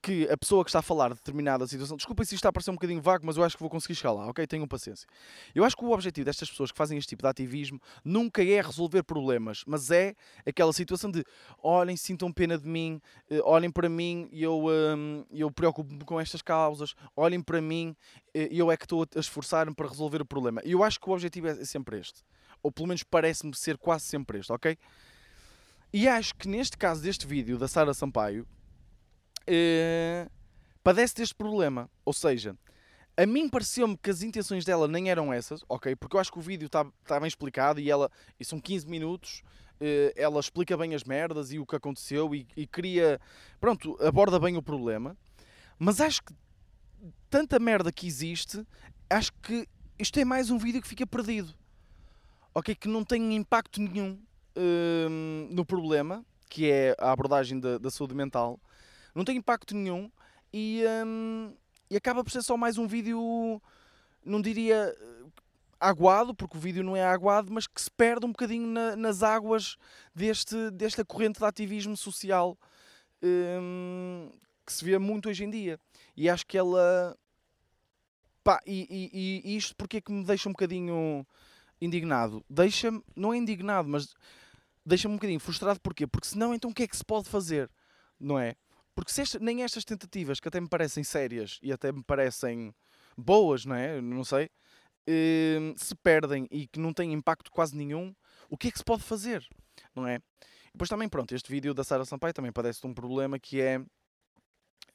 que 0.01 0.27
a 0.29 0.36
pessoa 0.36 0.65
que 0.65 0.69
está 0.69 0.79
a 0.79 0.81
falar 0.81 1.10
de 1.10 1.15
determinada 1.15 1.65
situação, 1.65 1.95
desculpa 1.95 2.25
se 2.25 2.36
isto 2.36 2.39
está 2.39 2.49
a 2.49 2.51
parecer 2.51 2.71
um 2.71 2.73
bocadinho 2.73 2.99
vago, 2.99 3.25
mas 3.25 3.38
eu 3.38 3.43
acho 3.43 3.55
que 3.55 3.63
vou 3.63 3.69
conseguir 3.69 3.95
chegar 3.95 4.12
lá, 4.12 4.27
ok? 4.27 4.45
Tenham 4.45 4.67
paciência. 4.67 5.07
Eu 5.55 5.63
acho 5.63 5.77
que 5.77 5.86
o 5.86 5.91
objetivo 5.91 6.25
destas 6.25 6.49
pessoas 6.49 6.73
que 6.73 6.77
fazem 6.77 6.97
este 6.97 7.07
tipo 7.07 7.21
de 7.21 7.29
ativismo 7.29 7.79
nunca 8.03 8.43
é 8.43 8.60
resolver 8.60 9.01
problemas, 9.03 9.63
mas 9.65 9.91
é 9.91 10.13
aquela 10.45 10.73
situação 10.73 11.10
de 11.10 11.23
olhem, 11.63 11.95
sintam 11.95 12.34
pena 12.34 12.57
de 12.57 12.67
mim, 12.67 12.99
eh, 13.29 13.39
olhem 13.45 13.71
para 13.71 13.88
mim 13.88 14.27
e 14.29 14.43
eu, 14.43 14.65
um, 14.65 15.23
eu 15.31 15.49
preocupo-me 15.49 16.03
com 16.03 16.19
estas 16.19 16.41
causas, 16.41 16.95
olhem 17.15 17.41
para 17.41 17.62
mim 17.62 17.95
e 18.36 18.39
eh, 18.39 18.49
eu 18.51 18.69
é 18.69 18.75
que 18.75 18.84
estou 18.84 19.07
a 19.15 19.19
esforçar-me 19.19 19.73
para 19.73 19.88
resolver 19.88 20.21
o 20.21 20.25
problema. 20.25 20.62
E 20.65 20.73
eu 20.73 20.84
acho 20.84 20.99
que 20.99 21.10
o 21.10 21.13
objetivo 21.13 21.47
é 21.47 21.63
sempre 21.63 21.97
este, 21.97 22.25
ou 22.62 22.73
pelo 22.73 22.89
menos 22.89 23.03
parece-me 23.03 23.55
ser 23.55 23.77
quase 23.77 24.03
sempre 24.03 24.39
este, 24.39 24.51
ok? 24.51 24.77
E 25.93 26.08
acho 26.08 26.34
que 26.36 26.47
neste 26.47 26.77
caso 26.77 27.01
deste 27.01 27.27
vídeo 27.27 27.58
da 27.58 27.67
Sara 27.67 27.93
Sampaio, 27.93 28.47
uh, 29.41 30.32
padece 30.82 31.15
deste 31.15 31.36
problema. 31.36 31.89
Ou 32.06 32.13
seja, 32.13 32.56
a 33.17 33.25
mim 33.25 33.49
pareceu-me 33.49 33.97
que 33.97 34.10
as 34.10 34.21
intenções 34.21 34.63
dela 34.63 34.88
nem 34.88 35.10
eram 35.10 35.34
essas, 35.34 35.63
ok? 35.67 35.93
Porque 35.97 36.15
eu 36.15 36.21
acho 36.21 36.32
que 36.32 36.39
o 36.39 36.41
vídeo 36.41 36.67
está 36.67 36.86
tá 37.04 37.19
bem 37.19 37.27
explicado 37.27 37.82
e 37.82 37.91
ela, 37.91 38.10
e 38.39 38.45
são 38.45 38.58
15 38.58 38.88
minutos, 38.88 39.43
uh, 39.82 40.13
ela 40.15 40.39
explica 40.39 40.77
bem 40.77 40.95
as 40.95 41.04
merdas 41.04 41.51
e 41.51 41.60
o 41.60 41.65
que 41.65 41.75
aconteceu 41.75 42.34
e, 42.34 42.47
e 42.56 42.65
cria, 42.65 43.19
pronto, 43.60 43.97
aborda 44.01 44.39
bem 44.39 44.56
o 44.56 44.63
problema. 44.63 45.17
Mas 45.77 45.99
acho 45.99 46.23
que 46.23 46.34
tanta 47.30 47.60
merda 47.60 47.91
que 47.91 48.08
existe, 48.08 48.65
acho 49.10 49.34
que 49.41 49.67
isto 49.99 50.17
é 50.17 50.23
mais 50.23 50.49
um 50.49 50.58
vídeo 50.58 50.82
que 50.82 50.88
fica 50.88 51.06
perdido, 51.06 51.54
ok? 52.56 52.73
Que 52.75 52.88
não 52.88 53.04
tem 53.04 53.36
impacto 53.36 53.82
nenhum 53.82 54.17
uh, 54.57 55.09
no 55.49 55.65
problema, 55.65 56.25
que 56.49 56.69
é 56.69 56.95
a 56.99 57.11
abordagem 57.11 57.59
da, 57.59 57.77
da 57.77 57.89
saúde 57.89 58.13
mental 58.13 58.59
não 59.13 59.25
tem 59.25 59.37
impacto 59.37 59.75
nenhum 59.75 60.09
e, 60.53 60.83
um, 61.05 61.53
e 61.89 61.95
acaba 61.95 62.23
por 62.23 62.31
ser 62.31 62.41
só 62.41 62.57
mais 62.57 62.77
um 62.77 62.87
vídeo, 62.87 63.61
não 64.25 64.41
diria 64.41 64.95
eh, 64.97 65.25
aguado, 65.79 66.33
porque 66.33 66.57
o 66.57 66.59
vídeo 66.59 66.83
não 66.83 66.95
é 66.95 67.03
aguado, 67.03 67.51
mas 67.51 67.67
que 67.67 67.81
se 67.81 67.91
perde 67.91 68.25
um 68.25 68.31
bocadinho 68.31 68.67
na, 68.67 68.95
nas 68.95 69.23
águas 69.23 69.77
deste, 70.13 70.71
desta 70.71 71.03
corrente 71.03 71.39
de 71.39 71.45
ativismo 71.45 71.95
social 71.95 72.57
um, 73.23 74.29
que 74.65 74.73
se 74.73 74.83
vê 74.83 74.97
muito 74.97 75.29
hoje 75.29 75.43
em 75.43 75.49
dia. 75.49 75.79
E 76.15 76.29
acho 76.29 76.45
que 76.45 76.57
ela. 76.57 77.17
Pá, 78.43 78.59
e, 78.65 79.11
e, 79.13 79.51
e 79.53 79.57
isto 79.57 79.75
porque 79.75 79.97
é 79.97 80.01
que 80.01 80.11
me 80.11 80.23
deixa 80.23 80.49
um 80.49 80.51
bocadinho 80.51 81.25
indignado? 81.79 82.43
Deixa-me, 82.49 83.03
não 83.15 83.33
é 83.33 83.37
indignado, 83.37 83.87
mas 83.87 84.15
deixa-me 84.85 85.13
um 85.13 85.17
bocadinho 85.17 85.39
frustrado. 85.39 85.79
Porquê? 85.81 86.07
Porque 86.07 86.27
senão, 86.27 86.53
então 86.53 86.71
o 86.71 86.73
que 86.73 86.83
é 86.83 86.87
que 86.87 86.97
se 86.97 87.05
pode 87.05 87.29
fazer? 87.29 87.69
Não 88.19 88.37
é? 88.37 88.55
Porque 88.95 89.11
se 89.11 89.39
nem 89.39 89.63
estas 89.63 89.85
tentativas, 89.85 90.39
que 90.39 90.47
até 90.47 90.59
me 90.59 90.67
parecem 90.67 91.03
sérias 91.03 91.59
e 91.61 91.71
até 91.71 91.91
me 91.91 92.03
parecem 92.03 92.73
boas, 93.17 93.65
não 93.65 93.75
é? 93.75 94.01
Não 94.01 94.23
sei, 94.23 94.49
eh, 95.07 95.73
se 95.77 95.95
perdem 95.95 96.47
e 96.51 96.67
que 96.67 96.79
não 96.79 96.93
têm 96.93 97.13
impacto 97.13 97.51
quase 97.51 97.75
nenhum, 97.75 98.13
o 98.49 98.57
que 98.57 98.67
é 98.67 98.71
que 98.71 98.77
se 98.77 98.83
pode 98.83 99.03
fazer? 99.03 99.47
Não 99.95 100.07
é? 100.07 100.17
E 100.17 100.73
depois 100.73 100.89
também, 100.89 101.09
pronto, 101.09 101.33
este 101.33 101.51
vídeo 101.51 101.73
da 101.73 101.83
Sara 101.83 102.05
Sampaio 102.05 102.33
também 102.33 102.51
padece 102.51 102.81
de 102.81 102.87
um 102.87 102.93
problema 102.93 103.39
que 103.39 103.61
é. 103.61 103.81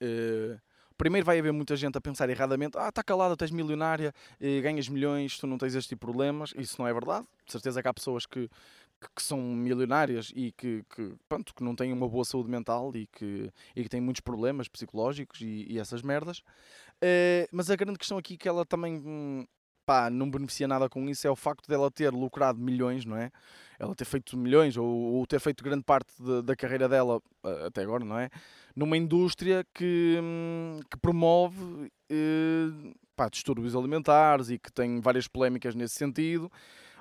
Eh, 0.01 0.59
primeiro 0.97 1.25
vai 1.27 1.39
haver 1.39 1.53
muita 1.53 1.77
gente 1.77 1.99
a 1.99 2.01
pensar 2.01 2.31
erradamente: 2.31 2.79
ah, 2.79 2.89
está 2.89 3.03
calada, 3.03 3.37
tens 3.37 3.51
milionária, 3.51 4.13
eh, 4.41 4.61
ganhas 4.61 4.89
milhões, 4.89 5.39
tu 5.39 5.47
não 5.47 5.59
tens 5.59 5.75
este 5.75 5.91
tipo 5.91 6.07
de 6.07 6.13
problemas. 6.13 6.53
Isso 6.57 6.77
não 6.79 6.89
é 6.89 6.93
verdade. 6.93 7.27
De 7.45 7.53
certeza 7.53 7.83
que 7.83 7.89
há 7.89 7.95
pessoas 7.95 8.27
que, 8.27 8.49
que, 9.15 9.23
são 9.23 9.41
milionárias 9.41 10.33
e 10.35 10.53
que, 10.53 10.85
que, 10.95 11.15
pronto, 11.29 11.55
que 11.55 11.63
não 11.63 11.75
têm 11.75 11.93
uma 11.93 12.09
boa 12.09 12.25
saúde 12.25 12.51
mental 12.51 12.93
e 12.95 13.07
que, 13.07 13.53
e 13.75 13.83
que 13.83 13.89
têm 13.89 14.01
muitos 14.01 14.21
problemas 14.21 14.69
psicológicos 14.69 15.41
e, 15.41 15.67
e 15.69 15.79
essas 15.79 16.03
merdas. 16.03 16.39
Uh, 17.03 17.47
mas 17.53 17.71
a 17.71 17.77
grande 17.77 17.99
questão 17.99 18.17
aqui 18.17 18.37
que 18.37 18.49
ela 18.49 18.65
também 18.65 18.97
hum, 19.05 19.47
pá, 19.87 20.11
não 20.11 20.29
beneficia 20.29 20.67
nada 20.67 20.89
com 20.89 21.09
isso 21.09 21.27
é 21.27 21.31
o 21.31 21.37
facto 21.37 21.69
dela 21.69 21.91
ter 21.91 22.13
lucrado 22.13 22.59
milhões, 22.59 23.05
não 23.05 23.17
é? 23.17 23.31
Ela 23.79 23.95
ter 23.95 24.05
feito 24.05 24.37
milhões 24.37 24.77
ou, 24.77 24.87
ou 24.87 25.27
ter 25.27 25.39
feito 25.39 25.63
grande 25.63 25.85
parte 25.85 26.11
de, 26.19 26.43
da 26.43 26.57
carreira 26.57 26.89
dela 26.89 27.21
até 27.67 27.83
agora, 27.83 28.05
não 28.05 28.19
é? 28.19 28.29
Numa 28.75 28.97
indústria 28.97 29.65
que, 29.73 30.19
hum, 30.21 30.81
que 30.91 30.99
promove 30.99 31.63
uh, 31.63 32.95
pá, 33.15 33.29
distúrbios 33.29 33.77
alimentares 33.77 34.51
e 34.51 34.59
que 34.59 34.73
tem 34.73 35.01
várias 35.01 35.29
polémicas 35.29 35.75
nesse 35.75 35.95
sentido. 35.95 36.51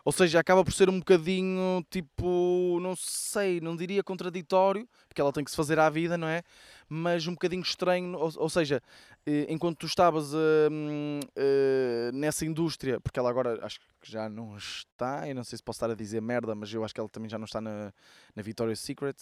Ou 0.05 0.11
seja, 0.11 0.39
acaba 0.39 0.63
por 0.63 0.71
ser 0.71 0.87
um 0.87 0.99
bocadinho 0.99 1.83
tipo, 1.89 2.79
não 2.79 2.95
sei, 2.95 3.59
não 3.59 3.75
diria 3.75 4.03
contraditório, 4.03 4.87
porque 5.07 5.19
ela 5.19 5.33
tem 5.33 5.43
que 5.43 5.49
se 5.49 5.57
fazer 5.57 5.79
à 5.79 5.89
vida, 5.89 6.15
não 6.15 6.27
é? 6.27 6.43
Mas 6.87 7.25
um 7.25 7.31
bocadinho 7.31 7.63
estranho, 7.63 8.15
ou, 8.15 8.31
ou 8.37 8.47
seja, 8.47 8.83
eh, 9.25 9.47
enquanto 9.49 9.79
tu 9.79 9.87
estavas 9.87 10.31
uh, 10.31 10.37
uh, 10.37 12.11
nessa 12.13 12.45
indústria, 12.45 13.01
porque 13.01 13.17
ela 13.17 13.31
agora 13.31 13.57
acho 13.65 13.79
que 13.79 13.87
já 14.03 14.29
não 14.29 14.55
está, 14.55 15.27
eu 15.27 15.33
não 15.33 15.43
sei 15.43 15.57
se 15.57 15.63
posso 15.63 15.77
estar 15.77 15.89
a 15.89 15.95
dizer 15.95 16.21
merda, 16.21 16.53
mas 16.53 16.71
eu 16.71 16.83
acho 16.85 16.93
que 16.93 16.99
ela 16.99 17.09
também 17.09 17.27
já 17.27 17.39
não 17.39 17.45
está 17.45 17.59
na, 17.59 17.91
na 18.35 18.43
Victoria's 18.43 18.81
Secret. 18.81 19.17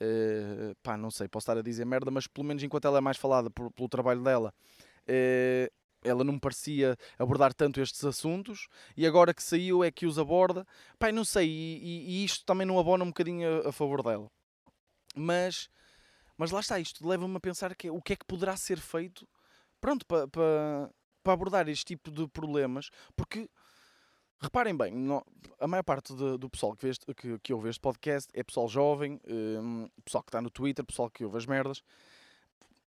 Uh, 0.00 0.74
pá, 0.82 0.96
não 0.96 1.12
sei, 1.12 1.28
posso 1.28 1.44
estar 1.44 1.56
a 1.56 1.62
dizer 1.62 1.86
merda, 1.86 2.10
mas 2.10 2.26
pelo 2.26 2.44
menos 2.44 2.60
enquanto 2.64 2.86
ela 2.86 2.98
é 2.98 3.00
mais 3.00 3.18
falada 3.18 3.48
por, 3.50 3.70
pelo 3.70 3.88
trabalho 3.88 4.24
dela, 4.24 4.52
ela 6.04 6.22
não 6.22 6.34
me 6.34 6.40
parecia 6.40 6.96
abordar 7.18 7.52
tanto 7.52 7.80
estes 7.80 8.04
assuntos 8.04 8.68
e 8.96 9.06
agora 9.06 9.34
que 9.34 9.42
saiu 9.42 9.82
é 9.82 9.90
que 9.90 10.06
os 10.06 10.18
aborda. 10.18 10.66
Pai, 10.98 11.10
não 11.10 11.24
sei, 11.24 11.48
e, 11.48 12.20
e, 12.20 12.24
isto 12.24 12.44
também 12.44 12.66
não 12.66 12.78
abona 12.78 13.02
um 13.02 13.08
bocadinho 13.08 13.64
a, 13.64 13.70
a, 13.70 13.72
favor 13.72 14.02
dela. 14.02 14.30
Mas, 15.16 15.68
mas 16.36 16.50
lá 16.50 16.60
está, 16.60 16.78
isto 16.78 17.06
leva-me 17.06 17.36
a 17.36 17.40
pensar 17.40 17.74
que, 17.74 17.90
o 17.90 18.00
que 18.00 18.12
é 18.12 18.16
que 18.16 18.24
poderá 18.24 18.56
ser 18.56 18.78
feito 18.78 19.26
pronto, 19.84 20.06
para, 20.06 20.26
para, 20.28 20.90
para 21.22 21.32
abordar 21.34 21.68
este 21.68 21.84
tipo 21.84 22.10
de 22.10 22.26
problemas, 22.28 22.88
porque 23.14 23.50
reparem 24.40 24.74
bem, 24.74 24.94
a 25.60 25.66
maior 25.66 25.82
parte 25.82 26.14
de, 26.14 26.38
do 26.38 26.48
pessoal 26.48 26.74
que, 26.74 26.86
vê 26.86 26.90
este, 26.90 27.14
que, 27.14 27.38
que 27.38 27.52
ouve 27.52 27.68
este 27.68 27.80
podcast 27.80 28.30
é 28.32 28.42
pessoal 28.42 28.66
jovem, 28.66 29.20
um, 29.28 29.86
pessoal 30.02 30.24
que 30.24 30.30
está 30.30 30.40
no 30.40 30.48
Twitter, 30.48 30.82
pessoal 30.86 31.10
que 31.10 31.22
ouve 31.22 31.36
as 31.36 31.44
merdas. 31.44 31.82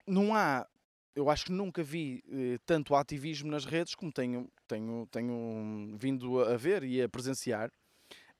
Não 0.06 0.34
há 0.34 0.66
eu 1.14 1.28
acho 1.28 1.46
que 1.46 1.52
nunca 1.52 1.82
vi 1.82 2.22
eh, 2.28 2.58
tanto 2.64 2.94
ativismo 2.94 3.50
nas 3.50 3.64
redes 3.64 3.94
como 3.94 4.10
tenho, 4.12 4.48
tenho, 4.66 5.06
tenho 5.10 5.96
vindo 5.98 6.40
a 6.40 6.56
ver 6.56 6.84
e 6.84 7.02
a 7.02 7.08
presenciar. 7.08 7.70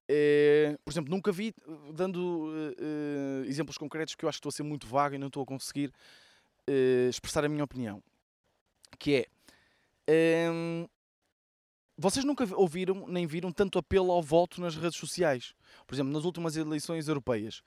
Eh, 0.09 0.77
por 0.85 0.93
exemplo, 0.93 1.11
nunca 1.11 1.31
vi, 1.31 1.49
eh, 1.49 1.93
dando 1.93 2.51
exemplos 3.47 3.77
concretos, 3.79 4.15
que 4.15 4.25
eu 4.25 4.29
acho 4.29 4.37
que 4.37 4.41
estou 4.41 4.51
a 4.51 4.53
ser 4.53 4.63
muito 4.63 4.87
vago 4.87 5.15
e 5.15 5.19
não 5.19 5.27
estou 5.29 5.43
a 5.43 5.47
conseguir 5.47 5.93
expressar 7.09 7.45
a 7.45 7.49
minha 7.49 7.65
opinião. 7.65 8.03
Que 8.99 9.17
é. 9.17 9.27
Ehm, 10.07 10.87
vocês 11.99 12.25
nunca 12.25 12.45
ouviram 12.57 13.07
nem 13.07 13.27
viram 13.27 13.53
tanto 13.53 13.79
apelo 13.79 14.13
ao 14.13 14.23
voto 14.23 14.61
nas 14.61 14.77
redes 14.77 14.99
sociais. 14.99 15.55
Por 15.87 15.95
exemplo, 15.95 16.13
nas 16.13 16.25
últimas 16.25 16.57
eleições 16.57 17.09
europeias. 17.09 17.63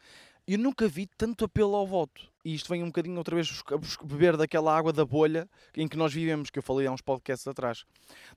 Eu 0.47 0.57
nunca 0.57 0.87
vi 0.87 1.07
tanto 1.17 1.45
apelo 1.45 1.75
ao 1.75 1.85
voto 1.85 2.31
e 2.45 2.53
isto 2.53 2.69
vem 2.69 2.83
um 2.83 2.87
bocadinho 2.87 3.17
outra 3.17 3.33
vez 3.35 3.63
beber 4.03 4.37
daquela 4.37 4.77
água 4.77 4.93
da 4.93 5.03
bolha 5.03 5.49
em 5.75 5.87
que 5.87 5.97
nós 5.97 6.13
vivemos, 6.13 6.51
que 6.51 6.59
eu 6.59 6.63
falei 6.63 6.85
há 6.85 6.91
uns 6.91 7.01
podcasts 7.01 7.47
atrás. 7.47 7.85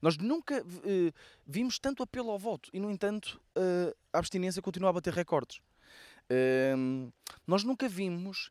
Nós 0.01 0.17
nunca 0.17 0.63
uh, 0.63 1.13
vimos 1.47 1.79
tanto 1.79 2.03
apelo 2.03 2.31
ao 2.31 2.39
voto 2.39 2.71
e, 2.73 2.81
no 2.81 2.91
entanto, 2.91 3.39
uh, 3.55 3.95
a 4.11 4.19
abstinência 4.19 4.63
continua 4.63 4.89
a 4.89 4.93
bater 4.95 5.13
recordes. 5.13 5.59
Uh, 6.31 7.13
nós 7.47 7.63
nunca 7.63 7.87
vimos 7.87 8.51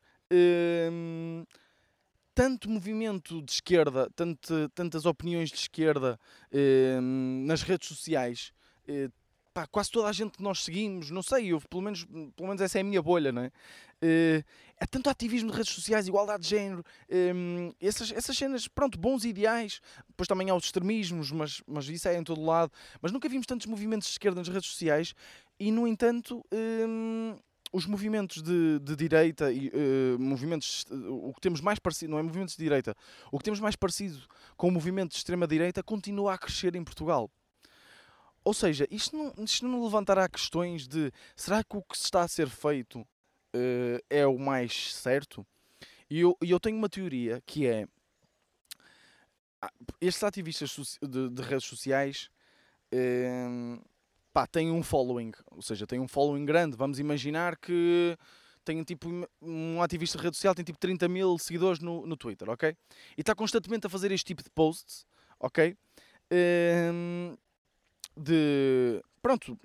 tanto 2.36 2.70
movimento 2.70 3.42
de 3.42 3.52
esquerda, 3.54 4.12
tanto, 4.14 4.70
tantas 4.76 5.06
opiniões 5.06 5.50
de 5.50 5.56
esquerda 5.56 6.20
nas 7.48 7.62
redes 7.62 7.88
sociais 7.88 8.52
pá, 9.58 9.66
quase 9.66 9.90
toda 9.90 10.08
a 10.08 10.12
gente 10.12 10.38
que 10.38 10.44
nós 10.44 10.64
seguimos, 10.64 11.10
não 11.10 11.24
sei, 11.24 11.48
eu, 11.48 11.60
pelo, 11.62 11.82
menos, 11.82 12.06
pelo 12.06 12.48
menos 12.48 12.62
essa 12.62 12.78
é 12.78 12.82
a 12.82 12.84
minha 12.84 13.02
bolha, 13.02 13.32
não 13.32 13.42
é? 13.42 13.52
Uh, 14.04 14.44
tanto 14.92 15.10
ativismo 15.10 15.50
de 15.50 15.58
redes 15.58 15.74
sociais, 15.74 16.08
igualdade 16.08 16.44
de 16.44 16.50
género, 16.50 16.84
um, 17.10 17.72
essas, 17.82 18.12
essas 18.12 18.38
cenas, 18.38 18.68
pronto, 18.68 19.00
bons 19.00 19.24
ideais. 19.26 19.82
Depois 20.08 20.28
também 20.28 20.50
há 20.50 20.56
os 20.56 20.66
extremismos, 20.66 21.32
mas, 21.32 21.64
mas 21.66 21.88
isso 21.88 22.08
é 22.08 22.18
em 22.18 22.24
todo 22.24 22.44
lado. 22.44 22.72
Mas 23.02 23.12
nunca 23.12 23.28
vimos 23.28 23.48
tantos 23.48 23.66
movimentos 23.66 24.08
de 24.08 24.14
esquerda 24.14 24.40
nas 24.40 24.48
redes 24.48 24.70
sociais 24.70 25.16
e, 25.60 25.72
no 25.72 25.88
entanto, 25.88 26.46
um, 26.54 27.36
os 27.74 27.86
movimentos 27.88 28.42
de, 28.44 28.80
de 28.80 28.96
direita 28.96 29.52
e 29.52 29.70
uh, 29.70 30.20
movimentos 30.20 30.86
o 31.10 31.34
que 31.34 31.42
temos 31.42 31.60
mais 31.60 31.80
parecido 31.80 32.12
não 32.12 32.20
é 32.20 32.24
movimentos 32.24 32.56
de 32.56 32.64
direita 32.64 32.96
o 33.30 33.38
que 33.38 33.44
temos 33.44 33.60
mais 33.60 33.76
parecido 33.76 34.22
com 34.56 34.70
o 34.70 34.72
movimento 34.72 35.12
de 35.12 35.18
extrema 35.18 35.46
direita 35.46 35.84
continua 35.84 36.34
a 36.34 36.38
crescer 36.38 36.76
em 36.76 36.84
Portugal 36.84 37.30
ou 38.42 38.54
seja, 38.54 38.88
isto 38.90 39.18
não, 39.18 39.34
isto 39.44 39.68
não 39.68 39.84
levantará 39.84 40.30
questões 40.30 40.88
de 40.88 41.12
será 41.36 41.62
que 41.62 41.76
o 41.76 41.82
que 41.82 41.98
está 41.98 42.22
a 42.22 42.28
ser 42.30 42.48
feito 42.48 43.06
uh, 43.56 44.04
é 44.10 44.26
o 44.26 44.38
mais 44.38 44.94
certo? 44.94 45.46
E 46.10 46.20
eu, 46.20 46.38
eu 46.42 46.60
tenho 46.60 46.78
uma 46.78 46.90
teoria 46.90 47.42
que 47.46 47.68
é 47.68 47.88
ah, 49.62 49.72
estes 50.00 50.24
ativistas 50.24 50.98
de, 51.02 51.30
de 51.30 51.42
redes 51.42 51.66
sociais 51.66 52.30
uh, 52.94 53.82
pá, 54.32 54.46
têm 54.48 54.72
um 54.72 54.84
following, 54.84 55.32
ou 55.52 55.62
seja, 55.62 55.88
têm 55.88 56.00
um 56.00 56.08
following 56.08 56.46
grande. 56.46 56.78
Vamos 56.78 57.00
imaginar 57.00 57.58
que 57.58 58.18
tem 58.64 58.84
tipo 58.84 59.10
um 59.42 59.82
ativista 59.82 60.18
de 60.18 60.26
rede 60.26 60.36
social 60.36 60.54
tem 60.54 60.66
tipo 60.66 60.78
30 60.78 61.08
mil 61.08 61.38
seguidores 61.38 61.80
no, 61.80 62.06
no 62.06 62.18
Twitter, 62.18 62.50
ok? 62.50 62.76
E 63.18 63.22
está 63.22 63.34
constantemente 63.34 63.88
a 63.88 63.90
fazer 63.90 64.12
este 64.12 64.26
tipo 64.26 64.44
de 64.44 64.50
posts, 64.50 65.06
ok? 65.40 65.76
Uh, 66.32 67.38
de. 68.16 69.02
Pronto, 69.22 69.58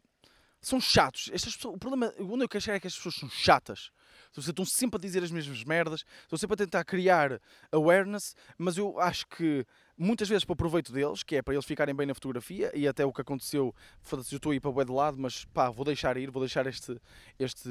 são 0.63 0.81
chatos. 0.81 1.29
Estas 1.33 1.57
pessoas, 1.57 1.75
o 1.75 1.79
problema, 1.79 2.15
onde 2.21 2.45
eu 2.45 2.49
quero 2.49 2.63
chegar 2.63 2.77
é 2.77 2.81
que 2.81 2.87
as 2.87 2.97
pessoas 2.97 3.17
são 3.17 3.29
chatas. 3.29 3.91
Estão 4.35 4.65
sempre 4.65 4.97
a 4.97 5.01
dizer 5.01 5.23
as 5.23 5.31
mesmas 5.31 5.63
merdas, 5.65 6.05
estão 6.23 6.39
sempre 6.39 6.55
a 6.55 6.57
tentar 6.57 6.85
criar 6.85 7.39
awareness, 7.71 8.35
mas 8.57 8.79
eu 8.79 8.99
acho 8.99 9.27
que 9.27 9.67
muitas 9.99 10.27
vezes 10.27 10.43
para 10.45 10.55
o 10.55 10.57
proveito 10.57 10.91
deles, 10.91 11.23
que 11.23 11.37
é 11.37 11.43
para 11.43 11.53
eles 11.53 11.67
ficarem 11.67 11.95
bem 11.95 12.07
na 12.07 12.15
fotografia, 12.15 12.73
e 12.75 12.89
até 12.89 13.05
o 13.05 13.13
que 13.13 13.21
aconteceu, 13.21 13.75
eu 14.11 14.21
estou 14.21 14.53
aí 14.53 14.61
para 14.61 14.71
o 14.71 14.85
de 14.85 14.91
lado, 14.91 15.19
mas 15.19 15.45
pá, 15.47 15.69
vou 15.69 15.85
deixar 15.85 16.17
ir, 16.17 16.31
vou 16.31 16.41
deixar 16.41 16.67
este, 16.67 16.99
este, 17.39 17.69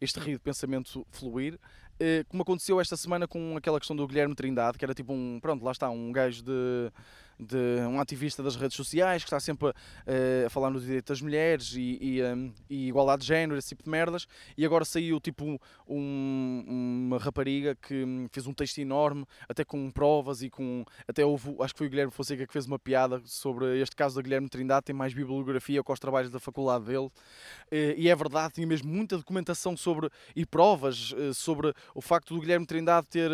este 0.00 0.18
rio 0.18 0.38
de 0.38 0.42
pensamento 0.42 1.06
fluir. 1.12 1.56
Eh, 2.00 2.24
como 2.28 2.42
aconteceu 2.42 2.80
esta 2.80 2.96
semana 2.96 3.28
com 3.28 3.56
aquela 3.56 3.78
questão 3.78 3.96
do 3.96 4.06
Guilherme 4.06 4.34
Trindade, 4.34 4.76
que 4.76 4.84
era 4.84 4.92
tipo 4.92 5.12
um, 5.12 5.38
pronto, 5.40 5.64
lá 5.64 5.72
está, 5.72 5.88
um 5.88 6.12
gajo 6.12 6.42
de 6.42 6.90
de 7.38 7.80
um 7.86 8.00
ativista 8.00 8.42
das 8.42 8.56
redes 8.56 8.76
sociais 8.76 9.22
que 9.22 9.28
está 9.28 9.38
sempre 9.38 9.68
a, 9.68 9.70
uh, 9.70 10.46
a 10.46 10.50
falar 10.50 10.70
no 10.70 10.80
direito 10.80 11.08
das 11.08 11.20
mulheres 11.20 11.74
e, 11.74 11.98
e, 12.00 12.22
um, 12.22 12.52
e, 12.68 12.88
igualdade 12.88 13.22
de 13.22 13.28
género, 13.28 13.58
esse 13.58 13.68
tipo 13.68 13.84
de 13.84 13.90
merdas. 13.90 14.26
E 14.56 14.64
agora 14.64 14.84
saiu 14.84 15.20
tipo 15.20 15.60
um, 15.86 16.64
uma 17.06 17.18
rapariga 17.18 17.74
que 17.74 18.26
fez 18.32 18.46
um 18.46 18.54
texto 18.54 18.78
enorme, 18.78 19.26
até 19.48 19.64
com 19.64 19.90
provas 19.90 20.42
e 20.42 20.50
com. 20.50 20.84
Até 21.06 21.24
houve, 21.24 21.54
acho 21.60 21.74
que 21.74 21.78
foi 21.78 21.86
o 21.86 21.90
Guilherme 21.90 22.12
Fonseca 22.12 22.46
que 22.46 22.52
fez 22.52 22.66
uma 22.66 22.78
piada 22.78 23.20
sobre 23.24 23.80
este 23.80 23.94
caso 23.94 24.16
da 24.16 24.22
Guilherme 24.22 24.48
Trindade, 24.48 24.86
tem 24.86 24.94
mais 24.94 25.12
bibliografia 25.12 25.82
com 25.82 25.92
os 25.92 26.00
trabalhos 26.00 26.30
da 26.30 26.40
faculdade 26.40 26.84
dele. 26.86 27.06
Uh, 27.06 27.94
e 27.96 28.08
é 28.08 28.16
verdade, 28.16 28.54
tinha 28.54 28.66
mesmo 28.66 28.90
muita 28.90 29.16
documentação 29.16 29.76
sobre 29.76 30.08
e 30.34 30.46
provas 30.46 31.12
uh, 31.12 31.34
sobre 31.34 31.72
o 31.94 32.00
facto 32.00 32.34
do 32.34 32.40
Guilherme 32.40 32.66
Trindade 32.66 33.06
ter. 33.08 33.30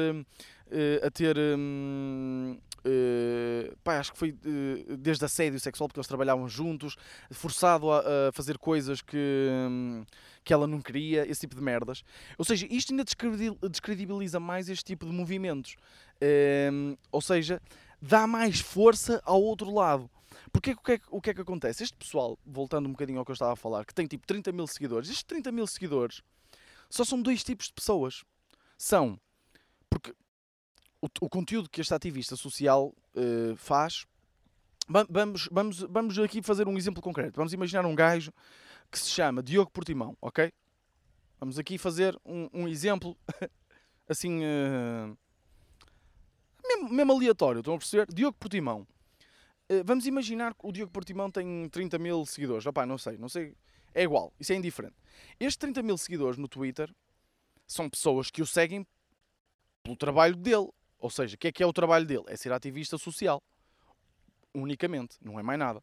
a 1.04 1.10
ter 1.10 1.36
um, 1.38 2.56
Uh, 2.84 3.76
pá, 3.84 3.98
acho 3.98 4.12
que 4.12 4.18
foi 4.18 4.30
uh, 4.30 4.96
desde 4.96 5.24
assédio 5.24 5.60
sexual, 5.60 5.88
porque 5.88 6.00
eles 6.00 6.08
trabalhavam 6.08 6.48
juntos, 6.48 6.96
forçado 7.30 7.90
a, 7.90 8.28
a 8.28 8.32
fazer 8.32 8.58
coisas 8.58 9.00
que, 9.00 9.48
um, 9.50 10.04
que 10.44 10.52
ela 10.52 10.66
não 10.66 10.80
queria, 10.80 11.26
esse 11.28 11.42
tipo 11.42 11.54
de 11.54 11.62
merdas. 11.62 12.02
Ou 12.36 12.44
seja, 12.44 12.66
isto 12.70 12.92
ainda 12.92 13.04
descredibiliza 13.70 14.40
mais 14.40 14.68
este 14.68 14.84
tipo 14.84 15.06
de 15.06 15.12
movimentos. 15.12 15.76
Uh, 16.22 16.96
ou 17.10 17.20
seja, 17.20 17.60
dá 18.00 18.26
mais 18.26 18.60
força 18.60 19.22
ao 19.24 19.40
outro 19.40 19.72
lado. 19.72 20.10
Porque 20.50 20.72
o 20.72 20.76
que, 20.76 20.92
é, 20.92 21.00
o 21.10 21.20
que 21.20 21.30
é 21.30 21.34
que 21.34 21.40
acontece? 21.40 21.82
Este 21.82 21.96
pessoal, 21.96 22.38
voltando 22.44 22.86
um 22.86 22.92
bocadinho 22.92 23.18
ao 23.18 23.24
que 23.24 23.30
eu 23.30 23.34
estava 23.34 23.52
a 23.52 23.56
falar, 23.56 23.84
que 23.84 23.94
tem 23.94 24.06
tipo 24.06 24.26
30 24.26 24.50
mil 24.52 24.66
seguidores, 24.66 25.08
estes 25.08 25.24
30 25.24 25.52
mil 25.52 25.66
seguidores 25.66 26.22
só 26.92 27.04
são 27.04 27.20
dois 27.20 27.42
tipos 27.42 27.66
de 27.66 27.72
pessoas. 27.72 28.22
São, 28.76 29.18
porque 29.88 30.12
o, 31.02 31.08
o 31.20 31.28
conteúdo 31.28 31.68
que 31.68 31.80
este 31.80 31.92
ativista 31.92 32.36
social 32.36 32.94
uh, 33.16 33.56
faz. 33.56 34.06
Vamos, 34.88 35.48
vamos, 35.50 35.78
vamos 35.80 36.18
aqui 36.18 36.42
fazer 36.42 36.68
um 36.68 36.76
exemplo 36.76 37.02
concreto. 37.02 37.36
Vamos 37.36 37.52
imaginar 37.52 37.84
um 37.84 37.94
gajo 37.94 38.32
que 38.90 38.98
se 38.98 39.10
chama 39.10 39.42
Diogo 39.42 39.70
Portimão, 39.70 40.16
ok? 40.20 40.52
Vamos 41.40 41.58
aqui 41.58 41.78
fazer 41.78 42.18
um, 42.24 42.48
um 42.52 42.68
exemplo 42.68 43.16
assim. 44.08 44.40
Uh, 44.42 45.16
mesmo, 46.64 46.88
mesmo, 46.88 47.12
aleatório, 47.12 47.60
estão 47.60 47.74
a 47.74 47.78
perceber? 47.78 48.06
Diogo 48.12 48.36
Portimão. 48.38 48.86
Uh, 49.70 49.82
vamos 49.84 50.06
imaginar 50.06 50.54
que 50.54 50.66
o 50.66 50.72
Diogo 50.72 50.92
Portimão 50.92 51.30
tem 51.30 51.68
30 51.68 51.98
mil 51.98 52.24
seguidores. 52.26 52.66
Opá, 52.66 52.86
não 52.86 52.98
sei, 52.98 53.16
não 53.18 53.28
sei. 53.28 53.56
É 53.94 54.02
igual, 54.04 54.32
isso 54.38 54.52
é 54.52 54.56
indiferente. 54.56 54.94
Estes 55.38 55.56
30 55.56 55.82
mil 55.82 55.98
seguidores 55.98 56.38
no 56.38 56.48
Twitter 56.48 56.92
são 57.66 57.88
pessoas 57.88 58.30
que 58.30 58.42
o 58.42 58.46
seguem 58.46 58.86
pelo 59.82 59.96
trabalho 59.96 60.36
dele. 60.36 60.68
Ou 61.02 61.10
seja, 61.10 61.34
o 61.34 61.38
que 61.38 61.48
é 61.48 61.52
que 61.52 61.62
é 61.64 61.66
o 61.66 61.72
trabalho 61.72 62.06
dele? 62.06 62.22
É 62.28 62.36
ser 62.36 62.52
ativista 62.52 62.96
social. 62.96 63.42
Unicamente, 64.54 65.16
não 65.20 65.36
é 65.38 65.42
mais 65.42 65.58
nada. 65.58 65.82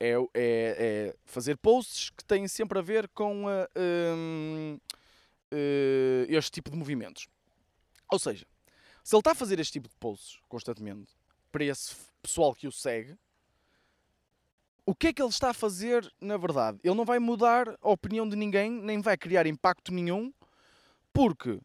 É, 0.00 0.10
é, 0.10 0.18
é 0.34 1.14
fazer 1.24 1.56
posts 1.56 2.10
que 2.10 2.24
têm 2.24 2.48
sempre 2.48 2.80
a 2.80 2.82
ver 2.82 3.08
com 3.10 3.44
uh, 3.44 3.48
uh, 3.48 4.80
este 6.28 6.50
tipo 6.50 6.68
de 6.68 6.76
movimentos. 6.76 7.28
Ou 8.10 8.18
seja, 8.18 8.44
se 9.04 9.14
ele 9.14 9.20
está 9.20 9.30
a 9.30 9.36
fazer 9.36 9.60
este 9.60 9.74
tipo 9.74 9.88
de 9.88 9.94
posts 10.00 10.40
constantemente 10.48 11.12
para 11.52 11.64
esse 11.64 11.94
pessoal 12.20 12.52
que 12.52 12.66
o 12.66 12.72
segue, 12.72 13.16
o 14.84 14.96
que 14.96 15.06
é 15.06 15.12
que 15.12 15.22
ele 15.22 15.30
está 15.30 15.50
a 15.50 15.54
fazer 15.54 16.12
na 16.20 16.36
verdade? 16.36 16.80
Ele 16.82 16.96
não 16.96 17.04
vai 17.04 17.20
mudar 17.20 17.68
a 17.80 17.88
opinião 17.88 18.28
de 18.28 18.34
ninguém, 18.34 18.68
nem 18.68 19.00
vai 19.00 19.16
criar 19.16 19.46
impacto 19.46 19.94
nenhum, 19.94 20.34
porque 21.12 21.60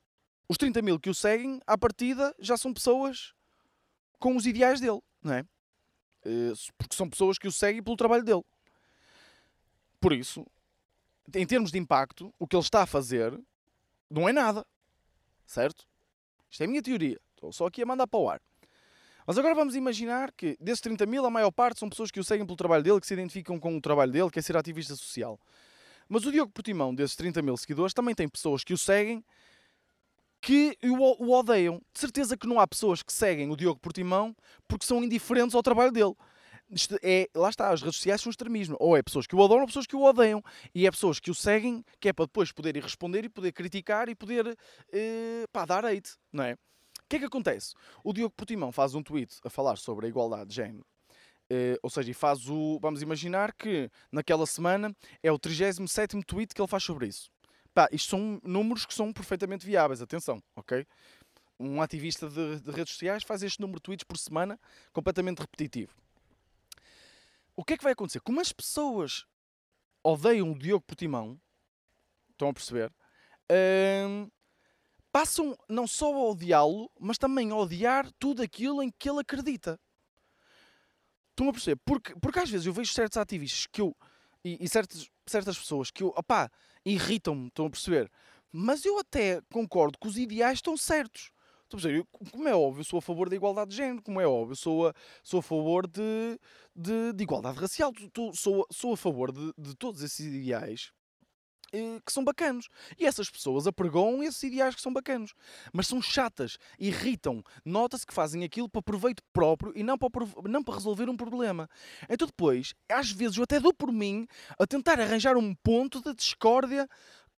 os 0.51 0.57
30 0.57 0.81
mil 0.81 0.99
que 0.99 1.09
o 1.09 1.15
seguem, 1.15 1.61
à 1.65 1.77
partida, 1.77 2.35
já 2.37 2.57
são 2.57 2.73
pessoas 2.73 3.33
com 4.19 4.35
os 4.35 4.45
ideais 4.45 4.81
dele, 4.81 4.99
não 5.23 5.33
é? 5.33 5.45
Eh, 6.25 6.51
porque 6.77 6.93
são 6.93 7.09
pessoas 7.09 7.37
que 7.37 7.47
o 7.47 7.51
seguem 7.53 7.81
pelo 7.81 7.95
trabalho 7.95 8.21
dele. 8.21 8.43
Por 10.01 10.11
isso, 10.11 10.45
em 11.33 11.47
termos 11.47 11.71
de 11.71 11.77
impacto, 11.77 12.33
o 12.37 12.45
que 12.45 12.53
ele 12.53 12.63
está 12.63 12.83
a 12.83 12.85
fazer 12.85 13.39
não 14.09 14.27
é 14.27 14.33
nada. 14.33 14.67
Certo? 15.45 15.87
Isto 16.49 16.63
é 16.63 16.65
a 16.65 16.67
minha 16.67 16.81
teoria. 16.81 17.17
Estou 17.33 17.53
só 17.53 17.67
aqui 17.67 17.81
a 17.81 17.85
mandar 17.85 18.05
para 18.05 18.19
o 18.19 18.29
ar. 18.29 18.41
Mas 19.25 19.37
agora 19.37 19.55
vamos 19.55 19.73
imaginar 19.73 20.33
que 20.33 20.57
desses 20.59 20.81
30 20.81 21.05
mil, 21.05 21.25
a 21.25 21.29
maior 21.29 21.51
parte 21.51 21.79
são 21.79 21.89
pessoas 21.89 22.11
que 22.11 22.19
o 22.19 22.25
seguem 22.25 22.45
pelo 22.45 22.57
trabalho 22.57 22.83
dele, 22.83 22.99
que 22.99 23.07
se 23.07 23.13
identificam 23.13 23.57
com 23.57 23.77
o 23.77 23.79
trabalho 23.79 24.11
dele, 24.11 24.29
que 24.29 24.39
é 24.39 24.41
ser 24.41 24.57
ativista 24.57 24.97
social. 24.97 25.39
Mas 26.09 26.25
o 26.25 26.31
Diogo 26.31 26.51
Portimão, 26.51 26.93
desses 26.93 27.15
30 27.15 27.41
mil 27.41 27.55
seguidores, 27.55 27.93
também 27.93 28.13
tem 28.13 28.27
pessoas 28.27 28.65
que 28.65 28.73
o 28.73 28.77
seguem 28.77 29.23
que 30.51 30.77
o, 30.83 31.25
o 31.25 31.31
odeiam. 31.31 31.81
De 31.93 31.99
certeza 31.99 32.35
que 32.35 32.45
não 32.45 32.59
há 32.59 32.67
pessoas 32.67 33.01
que 33.01 33.13
seguem 33.13 33.49
o 33.49 33.55
Diogo 33.55 33.79
Portimão 33.79 34.35
porque 34.67 34.85
são 34.85 35.01
indiferentes 35.01 35.55
ao 35.55 35.63
trabalho 35.63 35.93
dele. 35.93 36.13
Isto 36.69 36.97
é, 37.01 37.29
lá 37.33 37.49
está, 37.49 37.69
as 37.69 37.81
redes 37.81 37.95
sociais 37.95 38.21
são 38.21 38.29
extremismo. 38.29 38.75
Ou 38.77 38.97
é 38.97 39.01
pessoas 39.01 39.25
que 39.25 39.33
o 39.33 39.41
adoram 39.41 39.61
ou 39.61 39.67
pessoas 39.67 39.87
que 39.87 39.95
o 39.95 40.03
odeiam. 40.03 40.43
E 40.75 40.85
é 40.85 40.91
pessoas 40.91 41.21
que 41.21 41.31
o 41.31 41.35
seguem, 41.35 41.85
que 42.01 42.09
é 42.09 42.13
para 42.13 42.25
depois 42.25 42.51
poder 42.51 42.75
ir 42.75 42.83
responder 42.83 43.23
e 43.23 43.29
poder 43.29 43.53
criticar 43.53 44.09
e 44.09 44.15
poder 44.15 44.57
eh, 44.91 45.45
pá, 45.53 45.63
dar 45.63 45.85
hate, 45.85 46.17
não 46.33 46.43
é? 46.43 46.53
O 46.53 46.57
que 47.07 47.15
é 47.15 47.19
que 47.19 47.25
acontece? 47.25 47.73
O 48.03 48.11
Diogo 48.11 48.35
Portimão 48.35 48.73
faz 48.73 48.93
um 48.93 49.01
tweet 49.01 49.37
a 49.45 49.49
falar 49.49 49.77
sobre 49.77 50.05
a 50.05 50.09
igualdade 50.09 50.49
de 50.49 50.55
género. 50.55 50.85
Eh, 51.49 51.77
ou 51.81 51.89
seja, 51.89 52.13
faz 52.13 52.49
o. 52.49 52.77
Vamos 52.81 53.01
imaginar 53.01 53.53
que 53.53 53.89
naquela 54.11 54.45
semana 54.45 54.93
é 55.23 55.31
o 55.31 55.39
37 55.39 56.21
tweet 56.25 56.53
que 56.53 56.61
ele 56.61 56.67
faz 56.67 56.83
sobre 56.83 57.07
isso. 57.07 57.31
Pá, 57.73 57.87
isto 57.91 58.09
são 58.09 58.39
números 58.43 58.85
que 58.85 58.93
são 58.93 59.13
perfeitamente 59.13 59.65
viáveis, 59.65 60.01
atenção, 60.01 60.41
ok? 60.55 60.85
Um 61.59 61.81
ativista 61.81 62.29
de, 62.29 62.59
de 62.59 62.71
redes 62.71 62.93
sociais 62.93 63.23
faz 63.23 63.43
este 63.43 63.61
número 63.61 63.79
de 63.79 63.83
tweets 63.83 64.03
por 64.03 64.17
semana 64.17 64.59
completamente 64.91 65.39
repetitivo. 65.39 65.93
O 67.55 67.63
que 67.63 67.73
é 67.73 67.77
que 67.77 67.83
vai 67.83 67.93
acontecer? 67.93 68.19
Como 68.21 68.41
as 68.41 68.51
pessoas 68.51 69.25
odeiam 70.03 70.51
o 70.51 70.57
Diogo 70.57 70.85
Portimão, 70.85 71.39
estão 72.31 72.49
a 72.49 72.53
perceber? 72.53 72.91
Hum, 73.51 74.29
passam 75.11 75.57
não 75.69 75.85
só 75.85 76.13
a 76.13 76.29
odiá-lo, 76.31 76.89
mas 76.99 77.17
também 77.17 77.51
a 77.51 77.55
odiar 77.55 78.11
tudo 78.17 78.41
aquilo 78.41 78.81
em 78.81 78.89
que 78.89 79.09
ele 79.09 79.19
acredita. 79.19 79.79
Estão 81.29 81.49
a 81.49 81.53
perceber? 81.53 81.79
Porque, 81.85 82.15
porque 82.19 82.39
às 82.39 82.49
vezes 82.49 82.65
eu 82.65 82.73
vejo 82.73 82.93
certos 82.93 83.17
ativistas 83.17 83.67
que 83.67 83.81
eu. 83.81 83.95
E, 84.43 84.57
e 84.59 84.67
certas, 84.67 85.09
certas 85.25 85.57
pessoas 85.57 85.91
que 85.91 86.03
eu. 86.03 86.09
opá, 86.09 86.49
irritam-me, 86.85 87.47
estão 87.47 87.65
a 87.65 87.69
perceber? 87.69 88.11
Mas 88.51 88.85
eu 88.85 88.99
até 88.99 89.41
concordo 89.51 89.97
que 89.99 90.07
os 90.07 90.17
ideais 90.17 90.57
estão 90.57 90.75
certos. 90.75 91.31
Estão 91.63 91.79
a 91.79 91.81
perceber? 91.81 92.05
Como 92.31 92.47
é 92.47 92.55
óbvio, 92.55 92.81
eu 92.81 92.85
sou 92.85 92.99
a 92.99 93.01
favor 93.01 93.29
da 93.29 93.35
igualdade 93.35 93.71
de 93.71 93.77
género, 93.77 94.01
como 94.01 94.19
é 94.19 94.27
óbvio, 94.27 94.53
eu 94.53 94.57
sou 94.57 94.87
a, 94.87 94.93
sou 95.23 95.39
a 95.39 95.43
favor 95.43 95.87
de, 95.87 96.39
de, 96.75 97.13
de 97.13 97.23
igualdade 97.23 97.59
racial, 97.59 97.93
sou, 98.33 98.65
sou 98.71 98.93
a 98.93 98.97
favor 98.97 99.31
de, 99.31 99.53
de 99.57 99.75
todos 99.75 100.01
esses 100.01 100.25
ideais 100.25 100.91
que 101.71 102.11
são 102.11 102.23
bacanos. 102.23 102.67
E 102.99 103.05
essas 103.05 103.29
pessoas 103.29 103.67
apregoam 103.67 104.21
esses 104.23 104.41
ideais 104.43 104.75
que 104.75 104.81
são 104.81 104.91
bacanos. 104.91 105.33
Mas 105.71 105.87
são 105.87 106.01
chatas, 106.01 106.57
irritam, 106.79 107.43
nota-se 107.63 108.05
que 108.05 108.13
fazem 108.13 108.43
aquilo 108.43 108.69
para 108.69 108.81
proveito 108.81 109.23
próprio 109.31 109.71
e 109.75 109.83
não 109.83 109.97
para, 109.97 110.09
não 110.47 110.63
para 110.63 110.75
resolver 110.75 111.09
um 111.09 111.17
problema. 111.17 111.69
Então 112.09 112.27
depois, 112.27 112.73
às 112.89 113.11
vezes 113.11 113.37
eu 113.37 113.43
até 113.43 113.59
dou 113.59 113.73
por 113.73 113.91
mim 113.91 114.27
a 114.59 114.67
tentar 114.67 114.99
arranjar 114.99 115.37
um 115.37 115.55
ponto 115.55 116.01
de 116.01 116.13
discórdia 116.13 116.87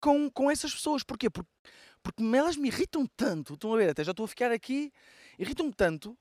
com, 0.01 0.29
com 0.29 0.51
essas 0.51 0.73
pessoas. 0.73 1.03
Porquê? 1.03 1.29
Porque, 1.29 1.49
porque 2.01 2.23
elas 2.36 2.57
me 2.57 2.67
irritam 2.67 3.07
tanto, 3.15 3.53
estão 3.53 3.73
a 3.73 3.77
ver, 3.77 3.89
até 3.89 4.03
já 4.03 4.11
estou 4.11 4.25
a 4.25 4.27
ficar 4.27 4.51
aqui, 4.51 4.91
irritam-me 5.38 5.73
tanto 5.73 6.17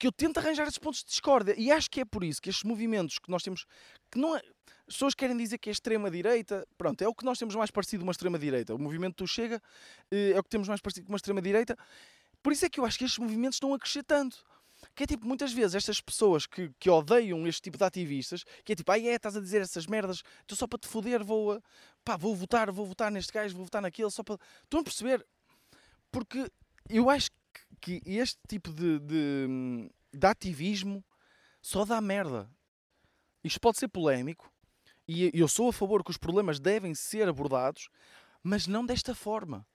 que 0.00 0.06
eu 0.06 0.12
tento 0.12 0.38
arranjar 0.38 0.66
esses 0.66 0.78
pontos 0.78 1.00
de 1.00 1.10
discórdia. 1.10 1.54
E 1.58 1.70
acho 1.70 1.90
que 1.90 2.00
é 2.00 2.04
por 2.06 2.24
isso 2.24 2.40
que 2.40 2.48
estes 2.48 2.64
movimentos 2.64 3.18
que 3.18 3.30
nós 3.30 3.42
temos, 3.42 3.66
que 4.10 4.18
não 4.18 4.34
é, 4.34 4.40
as 4.88 4.94
pessoas 4.94 5.14
querem 5.14 5.36
dizer 5.36 5.58
que 5.58 5.68
é 5.68 5.72
extrema-direita, 5.72 6.66
pronto, 6.78 7.02
é 7.02 7.06
o 7.06 7.14
que 7.14 7.22
nós 7.22 7.38
temos 7.38 7.54
mais 7.54 7.70
parecido 7.70 8.02
uma 8.02 8.10
extrema-direita. 8.10 8.74
O 8.74 8.78
movimento 8.78 9.22
do 9.22 9.28
Chega 9.28 9.62
eh, 10.10 10.32
é 10.34 10.38
o 10.38 10.42
que 10.42 10.48
temos 10.48 10.68
mais 10.68 10.80
parecido 10.80 11.06
com 11.06 11.12
uma 11.12 11.18
extrema-direita. 11.18 11.76
Por 12.42 12.50
isso 12.50 12.64
é 12.64 12.70
que 12.70 12.80
eu 12.80 12.86
acho 12.86 12.98
que 12.98 13.04
estes 13.04 13.18
movimentos 13.18 13.56
estão 13.56 13.74
a 13.74 13.78
crescer 13.78 14.02
tanto. 14.02 14.42
Que 14.94 15.02
é 15.02 15.06
tipo, 15.06 15.26
muitas 15.26 15.52
vezes, 15.52 15.74
estas 15.74 16.00
pessoas 16.00 16.46
que, 16.46 16.70
que 16.78 16.88
odeiam 16.88 17.46
este 17.46 17.60
tipo 17.60 17.76
de 17.76 17.84
ativistas, 17.84 18.42
que 18.64 18.72
é 18.72 18.76
tipo, 18.76 18.90
ai 18.90 19.06
é, 19.06 19.16
estás 19.16 19.36
a 19.36 19.40
dizer 19.40 19.60
essas 19.60 19.86
merdas, 19.86 20.22
estou 20.40 20.56
só 20.56 20.66
para 20.66 20.78
te 20.78 20.88
foder, 20.88 21.22
vou, 21.22 21.62
pá, 22.02 22.16
vou 22.16 22.34
votar, 22.34 22.72
vou 22.72 22.86
votar 22.86 23.12
neste 23.12 23.30
gajo, 23.30 23.54
vou 23.54 23.64
votar 23.64 23.82
naquele, 23.82 24.10
só 24.10 24.22
para. 24.22 24.38
Estão 24.64 24.80
a 24.80 24.82
perceber? 24.82 25.26
Porque 26.10 26.50
eu 26.88 27.10
acho 27.10 27.30
que 27.30 27.39
este 28.06 28.38
tipo 28.48 28.72
de, 28.72 28.98
de, 28.98 29.90
de 30.12 30.26
ativismo 30.26 31.04
só 31.62 31.84
dá 31.84 32.00
merda. 32.00 32.50
Isto 33.42 33.60
pode 33.60 33.78
ser 33.78 33.88
polémico, 33.88 34.52
e 35.12 35.30
eu 35.34 35.48
sou 35.48 35.68
a 35.68 35.72
favor 35.72 36.04
que 36.04 36.10
os 36.10 36.16
problemas 36.16 36.60
devem 36.60 36.94
ser 36.94 37.28
abordados, 37.28 37.88
mas 38.42 38.66
não 38.66 38.86
desta 38.86 39.14
forma. 39.14 39.66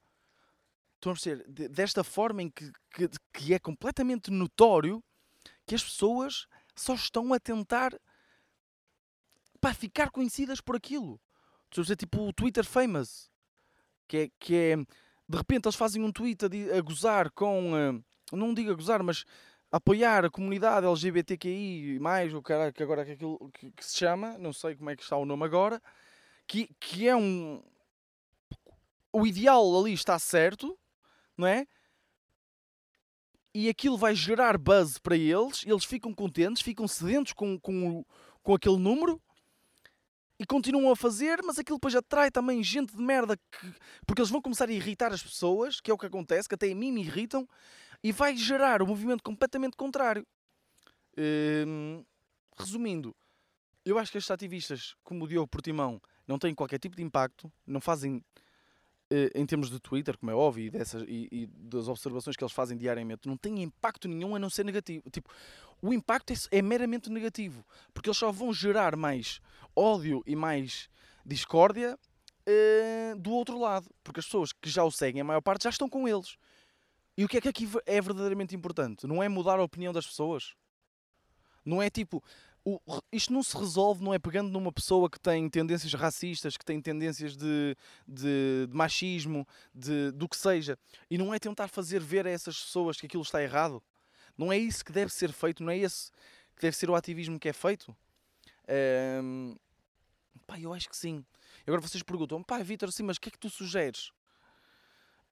Estão 0.96 1.12
a 1.12 1.16
ser 1.18 1.46
desta 1.48 2.04
forma 2.04 2.42
em 2.42 2.50
que, 2.50 2.72
que, 2.92 3.10
que, 3.34 3.54
é 3.54 3.60
completamente 3.60 4.32
notório 4.32 5.04
que 5.66 5.76
as 5.76 5.84
pessoas 5.84 6.48
só 6.74 6.96
estão 6.96 7.34
a 7.34 7.40
tentar 7.40 8.00
para 9.60 9.74
ficar 9.74 10.10
conhecidas 10.10 10.62
por 10.62 10.76
aquilo. 10.76 11.20
Estão 11.66 11.82
a 11.82 11.84
dizer 11.84 11.98
tipo 11.98 12.22
o 12.22 12.34
Twitter 12.34 12.64
famous, 12.64 13.30
que 14.08 14.18
é, 14.18 14.30
que 14.40 14.56
é 14.56 14.76
de 15.28 15.38
repente 15.38 15.66
eles 15.66 15.76
fazem 15.76 16.04
um 16.04 16.12
tweet 16.12 16.46
a, 16.46 16.78
a 16.78 16.82
gozar 16.82 17.32
com, 17.32 17.76
eh, 17.76 18.00
não 18.32 18.54
digo 18.54 18.72
a 18.72 18.76
gozar, 18.76 19.02
mas 19.04 19.26
apoiar 19.72 20.26
a 20.26 20.30
comunidade 20.30 20.86
LGBTQI, 20.86 22.00
mais, 22.00 22.34
o 22.34 22.42
cara 22.42 22.72
que 22.72 22.84
agora 22.84 23.08
é 23.08 23.14
aquilo 23.14 23.52
que, 23.54 23.72
que, 23.72 23.86
se 23.86 23.98
chama, 23.98 24.38
não 24.38 24.54
sei 24.54 24.76
como 24.76 24.90
é 24.90 24.96
que 24.96 25.04
está 25.04 25.18
o 25.18 25.26
nome 25.26 25.44
agora, 25.44 25.82
que, 26.48 26.70
que 26.80 27.08
é 27.08 27.16
um. 27.16 27.62
O 29.12 29.26
ideal 29.26 29.64
ali 29.80 29.94
está 29.94 30.20
certo, 30.20 30.78
não 31.38 31.48
é? 31.48 31.68
E 33.54 33.70
aquilo 33.70 33.98
vai 33.98 34.14
gerar 34.14 34.58
buzz 34.58 34.98
para 34.98 35.16
eles, 35.16 35.66
eles 35.66 35.86
ficam 35.86 36.14
contentes, 36.14 36.62
ficam 36.62 36.88
sedentos 36.88 37.32
com, 37.32 37.58
com, 37.60 38.06
com 38.44 38.54
aquele 38.54 38.78
número 38.78 39.22
e 40.40 40.46
continuam 40.46 40.92
a 40.92 40.96
fazer, 40.96 41.42
mas 41.44 41.58
aquilo 41.58 41.78
depois 41.78 41.96
atrai 41.96 42.30
também 42.30 42.62
gente 42.64 42.96
de 42.96 43.02
merda 43.02 43.38
que, 43.38 43.74
porque 44.06 44.22
eles 44.22 44.30
vão 44.30 44.42
começar 44.42 44.68
a 44.68 44.74
irritar 44.74 45.14
as 45.14 45.24
pessoas, 45.24 45.80
que 45.80 45.90
é 45.90 45.94
o 45.94 45.98
que 45.98 46.06
acontece, 46.06 46.48
que 46.50 46.56
até 46.56 46.72
a 46.72 46.76
mim 46.76 46.92
me 46.92 47.02
irritam, 47.02 47.48
e 48.04 48.12
vai 48.12 48.36
gerar 48.36 48.82
um 48.82 48.88
movimento 48.88 49.24
completamente 49.24 49.78
contrário. 49.78 50.26
Hum, 51.18 52.04
resumindo, 52.58 53.16
eu 53.86 53.98
acho 53.98 54.12
que 54.12 54.18
estes 54.18 54.32
ativistas, 54.32 54.96
como 55.04 55.24
o 55.24 55.28
Diogo 55.28 55.48
Portimão, 55.48 56.02
não 56.28 56.38
têm 56.38 56.54
qualquer 56.54 56.80
tipo 56.80 56.96
de 56.96 57.04
impacto, 57.04 57.52
não 57.66 57.80
fazem 57.80 58.22
eh, 59.10 59.30
em 59.36 59.46
termos 59.46 59.70
de 59.70 59.80
Twitter, 59.80 60.18
como 60.18 60.32
é 60.32 60.36
óbvio, 60.36 60.66
e, 60.66 60.70
dessas, 60.72 61.04
e, 61.04 61.28
e, 61.32 61.46
das 61.46 61.88
observações 61.88 62.36
que 62.36 62.44
eles 62.44 62.52
fazem 62.52 62.76
diariamente, 62.76 63.28
não 63.28 63.38
têm 63.38 63.62
impacto 63.62 64.08
nenhum 64.08 64.36
a 64.36 64.40
não 64.40 64.50
ser 64.50 64.66
negativo. 64.66 65.08
Tipo, 65.12 65.30
o 65.86 65.94
impacto 65.94 66.34
é, 66.34 66.36
é 66.58 66.62
meramente 66.62 67.10
negativo, 67.12 67.64
porque 67.94 68.10
eles 68.10 68.18
só 68.18 68.32
vão 68.32 68.52
gerar 68.52 68.96
mais 68.96 69.40
ódio 69.76 70.24
e 70.26 70.36
mais 70.36 70.90
discórdia 71.24 71.98
uh, 72.48 73.20
do 73.20 73.32
outro 73.32 73.60
lado, 73.60 73.88
porque 74.04 74.20
as 74.20 74.26
pessoas 74.26 74.52
que 74.52 74.70
já 74.70 74.84
o 74.84 74.90
seguem, 74.90 75.22
a 75.22 75.24
maior 75.24 75.42
parte, 75.42 75.66
já 75.66 75.70
estão 75.70 75.88
com 75.88 76.08
eles. 76.08 76.38
E 77.16 77.24
o 77.24 77.28
que 77.28 77.38
é 77.38 77.42
que 77.42 77.50
aqui 77.50 77.70
é 77.86 78.02
verdadeiramente 78.02 78.56
importante? 78.56 79.06
Não 79.06 79.22
é 79.22 79.30
mudar 79.30 79.60
a 79.60 79.64
opinião 79.64 79.94
das 79.94 80.08
pessoas. 80.08 80.54
Não 81.64 81.82
é 81.82 81.90
tipo. 81.90 82.22
O, 82.68 82.80
isto 83.12 83.32
não 83.32 83.44
se 83.44 83.56
resolve, 83.56 84.04
não 84.04 84.12
é 84.12 84.18
pegando 84.18 84.50
numa 84.50 84.72
pessoa 84.72 85.08
que 85.08 85.20
tem 85.20 85.48
tendências 85.48 85.94
racistas, 85.94 86.58
que 86.58 86.66
tem 86.66 86.82
tendências 86.82 87.38
de, 87.38 87.78
de, 88.08 88.68
de 88.68 88.76
machismo, 88.76 89.48
de, 89.74 90.10
do 90.12 90.28
que 90.28 90.36
seja, 90.36 90.76
e 91.08 91.16
não 91.16 91.32
é 91.32 91.38
tentar 91.38 91.68
fazer 91.68 92.02
ver 92.02 92.26
a 92.26 92.30
essas 92.32 92.60
pessoas 92.60 93.00
que 93.00 93.06
aquilo 93.06 93.22
está 93.22 93.42
errado. 93.42 93.84
Não 94.38 94.52
é 94.52 94.58
isso 94.58 94.84
que 94.84 94.92
deve 94.92 95.12
ser 95.12 95.32
feito, 95.32 95.64
não 95.64 95.72
é 95.72 95.78
esse 95.78 96.12
que 96.56 96.62
deve 96.62 96.76
ser 96.76 96.90
o 96.90 96.96
ativismo 96.96 97.40
que 97.40 97.50
é 97.50 97.54
feito. 97.54 97.96
Um, 99.24 99.56
pá, 100.46 100.60
eu 100.60 100.74
acho 100.74 100.90
que 100.90 100.98
sim. 100.98 101.26
Agora 101.66 101.82
vocês 101.82 102.04
perguntam, 102.04 102.44
pá, 102.44 102.62
Vitor, 102.62 102.92
sim, 102.92 103.04
mas 103.04 103.18
o 103.18 103.22
que 103.22 103.30
é 103.30 103.32
que 103.32 103.40
tu 103.40 103.50
sugeres? 103.50 104.12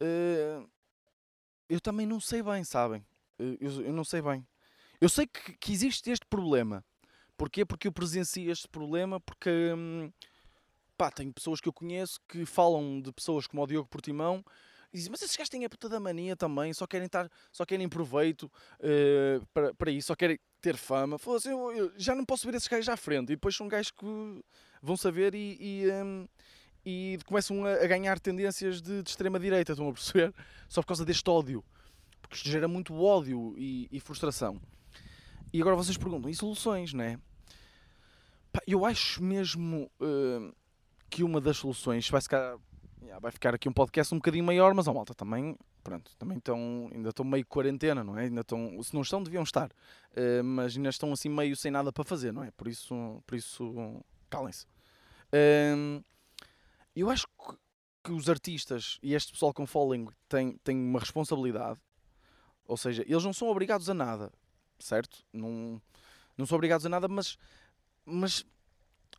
Uh, 0.02 0.70
eu 1.70 1.80
também 1.80 2.06
não 2.06 2.20
sei 2.20 2.42
bem, 2.44 2.64
sabem? 2.64 3.06
Eu, 3.38 3.86
eu 3.86 3.94
não 3.94 4.04
sei 4.04 4.22
bem. 4.22 4.46
Eu 5.00 5.10
sei 5.10 5.28
que, 5.28 5.54
que, 5.58 5.72
existe 5.72 6.10
este 6.10 6.26
problema. 6.26 6.84
Porquê? 7.36 7.66
Porque 7.66 7.88
eu 7.88 7.92
presencio 7.92 8.52
este 8.52 8.68
problema, 8.68 9.20
porque 9.20 9.50
hum, 9.76 10.12
pá, 10.98 11.12
tenho 11.12 11.34
pessoas 11.34 11.60
que 11.60 11.68
eu 11.68 11.74
conheço 11.74 12.20
que 12.28 12.46
falam 12.46 13.02
de 13.02 13.12
pessoas 13.12 13.48
como 13.48 13.64
o 13.64 13.68
Diogo 13.68 13.90
Portimão 13.90 14.44
e 14.94 14.98
dizem, 14.98 15.12
mas 15.12 15.24
esses 15.24 15.36
gajos 15.36 15.50
têm 15.50 15.66
a 15.66 15.70
puta 15.70 15.90
da 15.90 16.00
mania 16.00 16.36
também, 16.36 16.72
só 16.72 16.86
querem, 16.86 17.08
estar, 17.08 17.28
só 17.52 17.66
querem 17.66 17.90
proveito 17.90 18.44
uh, 18.80 19.46
para, 19.54 19.74
para 19.74 19.90
isso, 19.90 20.08
só 20.08 20.16
querem 20.16 20.40
ter 20.62 20.78
fama. 20.78 21.18
Falou 21.18 21.38
assim, 21.38 21.50
eu, 21.50 21.72
eu, 21.72 21.92
já 21.98 22.14
não 22.14 22.24
posso 22.24 22.46
ver 22.46 22.56
esses 22.56 22.68
gajos 22.68 22.88
à 22.88 22.96
frente. 22.96 23.32
E 23.32 23.36
depois 23.36 23.56
são 23.56 23.68
gajos 23.68 23.90
que 23.92 24.06
vão 24.82 24.96
saber 24.96 25.34
e, 25.34 25.58
e 25.60 25.92
um, 25.92 26.28
e 26.86 27.18
começam 27.26 27.66
a, 27.66 27.88
ganhar 27.88 28.20
tendências 28.20 28.82
de, 28.82 29.02
de 29.02 29.10
extrema-direita, 29.10 29.72
estão 29.72 29.90
a 29.90 29.94
perceber? 29.94 30.34
Só 30.70 30.82
por 30.82 30.88
causa 30.88 31.04
deste 31.04 31.28
ódio. 31.30 31.64
Porque 32.22 32.36
isto 32.36 32.50
gera 32.50 32.68
muito 32.68 32.94
ódio 33.02 33.56
e, 33.58 33.88
e 33.92 34.00
frustração. 34.00 34.62
E 35.52 35.60
agora 35.60 35.76
vocês 35.76 35.98
perguntam, 35.98 36.30
e 36.30 36.36
soluções, 36.36 36.94
não 36.94 37.04
é? 37.04 37.18
Pá, 38.52 38.62
eu 38.68 38.86
acho 38.86 39.24
mesmo 39.24 39.90
uh, 40.00 40.56
que 41.10 41.24
uma 41.24 41.42
das 41.42 41.58
soluções 41.58 42.10
vai 42.10 42.22
ficar, 42.22 42.58
yeah, 43.04 43.20
vai 43.20 43.32
ficar 43.32 43.54
aqui 43.54 43.68
um 43.68 43.74
podcast 43.74 44.14
um 44.14 44.18
bocadinho 44.18 44.44
maior, 44.44 44.74
mas 44.74 44.88
a 44.88 44.94
malta 44.94 45.14
também, 45.14 45.58
pronto, 45.84 46.12
também 46.18 46.38
estão, 46.38 46.90
ainda 46.94 47.10
estão 47.10 47.26
meio 47.26 47.46
quarentena, 47.46 48.04
não 48.04 48.18
é? 48.18 48.24
Ainda 48.24 48.42
estão, 48.42 48.82
se 48.82 48.94
não 48.94 49.02
estão, 49.02 49.22
deviam 49.22 49.44
estar, 49.44 49.70
uh, 49.70 50.44
mas 50.44 50.76
ainda 50.76 50.90
estão 50.90 51.12
assim 51.12 51.30
meio 51.30 51.56
sem 51.56 51.72
nada 51.72 51.92
para 51.92 52.04
fazer, 52.04 52.32
não 52.32 52.44
é? 52.44 52.52
Por 52.52 52.68
isso, 52.68 53.22
por 53.26 53.36
isso 53.36 54.04
calem-se. 54.30 54.66
Uh, 55.34 56.04
eu 56.96 57.10
acho 57.10 57.28
que 58.04 58.12
os 58.12 58.30
artistas 58.30 59.00
e 59.02 59.14
este 59.14 59.32
pessoal 59.32 59.54
com 59.54 59.66
following 59.66 60.08
têm, 60.28 60.58
têm 60.64 60.78
uma 60.78 61.00
responsabilidade. 61.00 61.80
Ou 62.66 62.78
seja, 62.78 63.04
eles 63.08 63.24
não 63.24 63.34
são 63.34 63.50
obrigados 63.50 63.90
a 63.90 63.94
nada, 63.94 64.32
certo? 64.80 65.24
Não, 65.32 65.82
não 66.38 66.46
são 66.46 66.56
obrigados 66.56 66.86
a 66.86 66.90
nada, 66.90 67.08
mas, 67.08 67.38
mas 68.06 68.46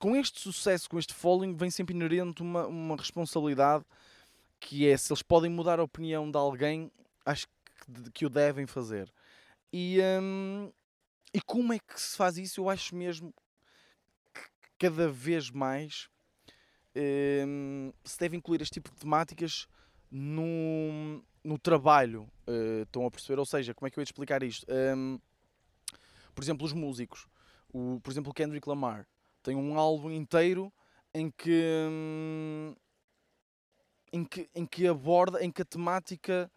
com 0.04 0.16
este 0.16 0.38
sucesso, 0.38 0.88
com 0.88 0.98
este 0.98 1.14
following, 1.14 1.56
vem 1.56 1.70
sempre 1.70 1.94
inerente 1.94 2.42
uma, 2.42 2.66
uma 2.66 2.96
responsabilidade 2.96 3.84
que 4.60 4.86
é 4.86 4.96
se 4.96 5.10
eles 5.12 5.22
podem 5.22 5.50
mudar 5.50 5.78
a 5.78 5.82
opinião 5.82 6.30
de 6.30 6.36
alguém, 6.36 6.90
acho 7.24 7.46
que, 7.46 8.10
que 8.10 8.26
o 8.26 8.28
devem 8.30 8.66
fazer. 8.66 9.10
E, 9.72 9.98
hum, 10.20 10.70
e 11.32 11.40
como 11.40 11.72
é 11.72 11.78
que 11.78 12.00
se 12.00 12.16
faz 12.16 12.36
isso? 12.36 12.60
Eu 12.60 12.68
acho 12.68 12.94
mesmo 12.94 13.32
que 14.32 14.42
cada 14.78 15.08
vez 15.08 15.50
mais 15.50 16.08
Ehm, 16.94 17.92
se 18.04 18.18
deve 18.18 18.36
incluir 18.36 18.62
este 18.62 18.74
tipo 18.74 18.90
de 18.90 18.96
temáticas 18.96 19.66
no, 20.10 21.22
no 21.42 21.58
trabalho. 21.58 22.28
Uh, 22.46 22.82
estão 22.82 23.06
a 23.06 23.10
perceber? 23.10 23.38
Ou 23.38 23.46
seja, 23.46 23.74
como 23.74 23.86
é 23.86 23.90
que 23.90 23.98
eu 23.98 24.02
ia 24.02 24.04
explicar 24.04 24.42
isto? 24.42 24.66
Um, 24.70 25.18
por 26.34 26.44
exemplo, 26.44 26.64
os 26.64 26.72
músicos. 26.72 27.26
O, 27.72 28.00
por 28.00 28.12
exemplo, 28.12 28.30
o 28.30 28.34
Kendrick 28.34 28.68
Lamar 28.68 29.06
tem 29.44 29.54
um 29.54 29.78
álbum 29.78 30.10
inteiro 30.10 30.72
em 31.12 31.30
que, 31.30 31.86
um, 31.88 32.74
em 34.12 34.24
que, 34.24 34.48
em 34.54 34.66
que 34.66 34.88
aborda, 34.88 35.44
em 35.44 35.52
que 35.52 35.62
a 35.62 35.64
temática 35.66 36.50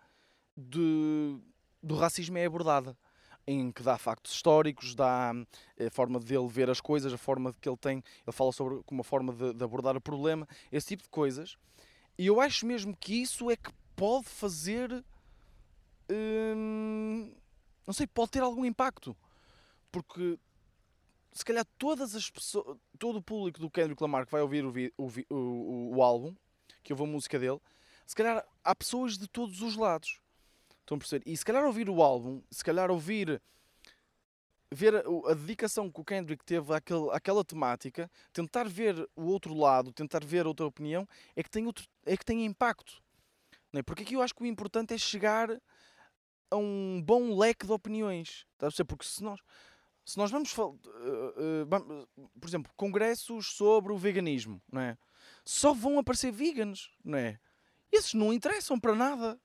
de, 0.55 1.37
do 1.83 1.95
racismo 1.95 2.37
é 2.37 2.45
abordada. 2.45 2.97
Em 3.45 3.71
que 3.71 3.83
dá 3.83 3.97
factos 3.97 4.33
históricos, 4.33 4.95
dá 4.95 5.31
eh, 5.77 5.87
a 5.87 5.91
forma 5.91 6.19
dele 6.19 6.47
ver 6.49 6.69
as 6.69 6.81
coisas, 6.81 7.13
a 7.13 7.17
forma 7.17 7.53
que 7.61 7.69
ele 7.69 7.77
tem. 7.77 8.03
Ele 8.25 8.35
fala 8.35 8.51
sobre 8.51 8.81
uma 8.91 9.03
forma 9.03 9.33
de, 9.33 9.53
de 9.53 9.63
abordar 9.63 9.95
o 9.95 10.01
problema, 10.01 10.47
esse 10.69 10.87
tipo 10.87 11.03
de 11.03 11.09
coisas. 11.09 11.55
E 12.17 12.25
eu 12.27 12.41
acho 12.41 12.65
mesmo 12.65 12.95
que 12.95 13.21
isso 13.21 13.49
é 13.49 13.55
que 13.55 13.71
pode 13.95 14.25
fazer. 14.25 15.03
Hum, 16.11 17.33
não 17.85 17.93
sei, 17.93 18.05
pode 18.05 18.31
ter 18.31 18.41
algum 18.41 18.65
impacto. 18.65 19.15
Porque 19.91 20.37
se 21.37 21.45
calhar 21.45 21.65
todas 21.77 22.15
as 22.15 22.29
pessoas, 22.29 22.77
todo 22.97 23.17
o 23.19 23.21
público 23.21 23.59
do 23.59 23.69
Kendrick 23.69 24.01
Lamar 24.01 24.25
que 24.25 24.31
vai 24.31 24.41
ouvir 24.41 24.65
o, 24.65 24.73
o, 24.97 25.35
o, 25.35 25.95
o 25.97 26.01
álbum, 26.01 26.35
que 26.83 26.91
ouve 26.91 27.03
a 27.03 27.07
música 27.07 27.37
dele, 27.37 27.59
se 28.05 28.15
calhar 28.15 28.43
há 28.63 28.75
pessoas 28.75 29.17
de 29.17 29.27
todos 29.27 29.61
os 29.61 29.75
lados. 29.75 30.19
Estão 30.79 30.95
a 30.95 30.99
perceber? 30.99 31.29
E 31.29 31.37
se 31.37 31.45
calhar 31.45 31.63
ouvir 31.63 31.89
o 31.89 32.01
álbum, 32.01 32.41
se 32.49 32.63
calhar 32.63 32.89
ouvir 32.89 33.41
ver 34.71 34.95
a, 34.95 34.99
a, 35.29 35.33
dedicação 35.33 35.91
que 35.91 36.01
o 36.01 36.03
Kendrick 36.03 36.43
teve 36.43 36.73
àquele, 36.73 37.09
àquela 37.11 37.43
temática, 37.43 38.09
tentar 38.33 38.67
ver 38.67 39.07
o 39.15 39.25
outro 39.25 39.53
lado, 39.53 39.91
tentar 39.91 40.23
ver 40.25 40.47
outra 40.47 40.65
opinião, 40.65 41.07
é 41.35 41.43
que 41.43 41.49
tem, 41.49 41.67
outro, 41.67 41.85
é 42.05 42.17
que 42.17 42.25
tem 42.25 42.45
impacto. 42.45 43.01
Não 43.71 43.79
é? 43.79 43.83
Porque 43.83 44.03
aqui 44.03 44.15
eu 44.15 44.21
acho 44.21 44.33
que 44.33 44.43
o 44.43 44.45
importante 44.45 44.93
é 44.93 44.97
chegar 44.97 45.49
a 46.49 46.55
um 46.55 47.01
bom 47.03 47.37
leque 47.37 47.65
de 47.65 47.71
opiniões. 47.71 48.45
Está 48.53 48.67
a 48.67 48.69
perceber? 48.69 48.87
Porque 48.87 49.05
se 49.05 49.23
nós, 49.23 49.39
se 50.07 50.17
nós 50.17 50.31
vamos, 50.31 50.57
uh, 50.57 50.63
uh, 50.63 52.07
por 52.39 52.47
exemplo, 52.47 52.71
congressos 52.77 53.47
sobre 53.47 53.91
o 53.91 53.97
veganismo, 53.97 54.61
não 54.71 54.79
é? 54.79 54.97
Só 55.43 55.73
vão 55.73 55.99
aparecer 55.99 56.31
veganos, 56.31 56.89
não 57.03 57.17
é? 57.17 57.37
Esses 57.91 58.13
não 58.13 58.31
interessam 58.31 58.79
para 58.79 58.95
nada. 58.95 59.37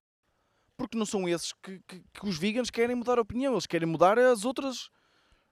Porque 0.77 0.97
não 0.97 1.05
são 1.05 1.29
esses 1.29 1.53
que, 1.53 1.81
que, 1.81 2.01
que 2.01 2.29
os 2.29 2.39
veganos 2.39 2.71
querem 2.71 2.95
mudar 2.95 3.19
a 3.19 3.23
opinião. 3.23 3.55
Eles 3.55 3.67
querem 3.67 3.89
mudar 3.89 4.21
as 4.21 4.45
outras, 4.45 4.89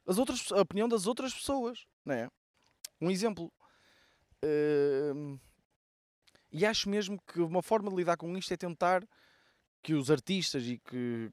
as 0.07 0.17
outras, 0.17 0.53
a 0.53 0.61
opinião 0.61 0.89
das 0.89 1.09
outras 1.09 1.35
pessoas, 1.35 1.85
não 2.05 2.15
é? 2.15 2.31
Um 3.01 3.11
exemplo. 3.11 3.53
Uh, 4.45 5.41
e 6.53 6.65
acho 6.65 6.89
mesmo 6.89 7.21
que 7.27 7.41
uma 7.41 7.63
forma 7.63 7.91
de 7.91 7.97
lidar 7.97 8.17
com 8.17 8.39
isto 8.39 8.55
é 8.55 8.57
tentar 8.57 9.05
que 9.83 9.93
os 9.93 10.09
artistas 10.09 10.65
e 10.67 10.79
que, 10.79 11.33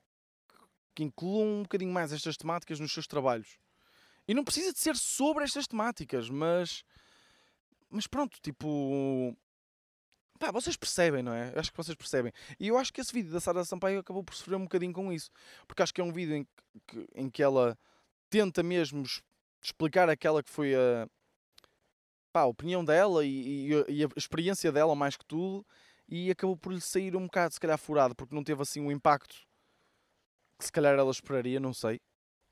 que 0.96 1.04
incluam 1.04 1.60
um 1.60 1.62
bocadinho 1.62 1.94
mais 1.94 2.12
estas 2.12 2.38
temáticas 2.38 2.80
nos 2.80 2.92
seus 2.92 3.06
trabalhos. 3.06 3.60
E 4.28 4.34
não 4.34 4.44
precisa 4.44 4.74
de 4.74 4.80
ser 4.80 4.96
sobre 4.96 5.44
estas 5.44 5.68
temáticas, 5.68 6.30
mas. 6.30 6.84
Mas 7.90 8.08
pronto, 8.08 8.38
tipo. 8.42 9.36
Pá, 10.40 10.52
vocês 10.52 10.76
percebem, 10.76 11.24
não 11.24 11.34
é? 11.34 11.52
Acho 11.56 11.72
que 11.72 11.78
vocês 11.78 11.96
percebem. 11.96 12.32
E 12.60 12.68
eu 12.68 12.78
acho 12.78 12.94
que 12.94 13.02
esse 13.02 13.12
vídeo 13.12 13.32
da 13.32 13.40
Sara 13.40 13.66
Sampaio 13.66 14.00
acabou 14.00 14.24
por 14.24 14.36
sofrer 14.36 14.56
um 14.56 14.64
bocadinho 14.64 14.94
com 14.94 15.12
isso. 15.12 15.32
Porque 15.68 15.82
acho 15.82 15.94
que 15.94 16.02
é 16.02 16.04
um 16.04 16.12
vídeo 16.12 16.36
em 16.36 16.48
que, 16.86 17.08
em 17.16 17.30
que 17.30 17.42
ela 17.42 17.78
tenta 18.30 18.62
mesmo 18.62 19.04
explicar 19.64 20.10
aquela 20.10 20.44
que 20.44 20.50
foi 20.50 20.76
a, 20.76 21.08
pá, 22.32 22.42
a 22.42 22.46
opinião 22.46 22.86
dela 22.86 23.26
e, 23.26 23.72
e, 23.72 23.86
e, 23.90 24.04
a 24.04 24.10
experiência 24.16 24.72
dela 24.72 24.96
mais 24.96 25.18
que 25.18 25.26
tudo 25.26 25.66
e 26.08 26.30
acabou 26.30 26.56
por 26.56 26.72
lhe 26.72 26.82
sair 26.82 27.16
um 27.16 27.26
bocado 27.26 27.54
se 27.54 27.60
calhar 27.60 27.78
furado 27.78 28.16
porque 28.16 28.36
não 28.36 28.44
teve 28.44 28.62
assim 28.62 28.80
um 28.80 28.92
impacto 28.92 29.36
que 30.58 30.66
se 30.66 30.72
calhar 30.72 30.98
ela 30.98 31.12
esperaria, 31.12 31.60
não 31.60 31.74
sei. 31.74 32.00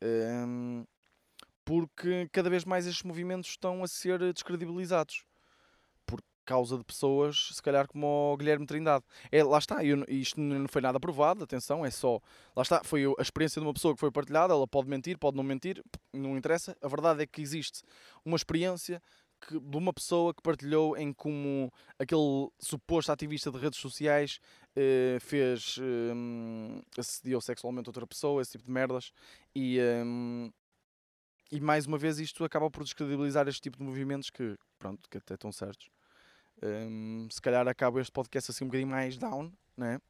Um, 0.03 0.85
porque 1.65 2.29
cada 2.31 2.49
vez 2.49 2.63
mais 2.63 2.85
estes 2.85 3.03
movimentos 3.03 3.49
estão 3.49 3.83
a 3.83 3.87
ser 3.87 4.19
descredibilizados 4.31 5.25
por 6.05 6.21
causa 6.45 6.77
de 6.77 6.83
pessoas, 6.83 7.49
se 7.53 7.61
calhar 7.61 7.87
como 7.87 8.05
o 8.05 8.37
Guilherme 8.37 8.67
Trindade. 8.67 9.03
É, 9.31 9.43
lá 9.43 9.57
está, 9.57 9.83
eu, 9.83 10.05
isto 10.07 10.39
não 10.39 10.67
foi 10.67 10.81
nada 10.81 10.99
provado, 10.99 11.43
atenção, 11.43 11.83
é 11.83 11.89
só. 11.89 12.21
Lá 12.55 12.61
está, 12.61 12.83
foi 12.83 13.03
a 13.05 13.21
experiência 13.21 13.59
de 13.59 13.67
uma 13.67 13.73
pessoa 13.73 13.95
que 13.95 13.99
foi 13.99 14.11
partilhada, 14.11 14.53
ela 14.53 14.67
pode 14.67 14.87
mentir, 14.87 15.17
pode 15.17 15.35
não 15.35 15.43
mentir, 15.43 15.83
não 16.13 16.37
interessa. 16.37 16.77
A 16.81 16.87
verdade 16.87 17.23
é 17.23 17.25
que 17.25 17.41
existe 17.41 17.81
uma 18.23 18.35
experiência 18.37 19.01
que, 19.41 19.59
de 19.59 19.77
uma 19.77 19.91
pessoa 19.91 20.33
que 20.33 20.41
partilhou 20.41 20.95
em 20.95 21.11
como 21.11 21.73
aquele 21.97 22.49
suposto 22.59 23.11
ativista 23.11 23.51
de 23.51 23.57
redes 23.57 23.79
sociais 23.79 24.39
eh, 24.75 25.17
fez 25.19 25.77
eh, 25.79 26.81
assediou 26.97 27.41
sexualmente 27.41 27.89
outra 27.89 28.05
pessoa, 28.05 28.41
esse 28.41 28.53
tipo 28.53 28.65
de 28.65 28.71
merdas, 28.71 29.11
e, 29.55 29.79
eh, 29.79 30.03
e 31.55 31.61
mais 31.61 31.85
uma 31.85 31.97
vez 31.97 32.19
isto 32.19 32.43
acaba 32.43 32.69
por 32.69 32.83
descredibilizar 32.83 33.47
este 33.47 33.61
tipo 33.61 33.77
de 33.77 33.83
movimentos 33.83 34.29
que, 34.29 34.57
pronto, 34.77 35.09
que 35.09 35.17
até 35.17 35.35
estão 35.35 35.51
certos. 35.51 35.89
Um, 36.61 37.27
se 37.31 37.41
calhar 37.41 37.67
acaba 37.67 38.01
este 38.01 38.11
podcast 38.11 38.51
assim 38.51 38.65
um 38.65 38.67
bocadinho 38.67 38.89
mais 38.89 39.17
down, 39.17 39.51
né? 39.77 40.01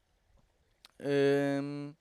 Um, 0.99 1.93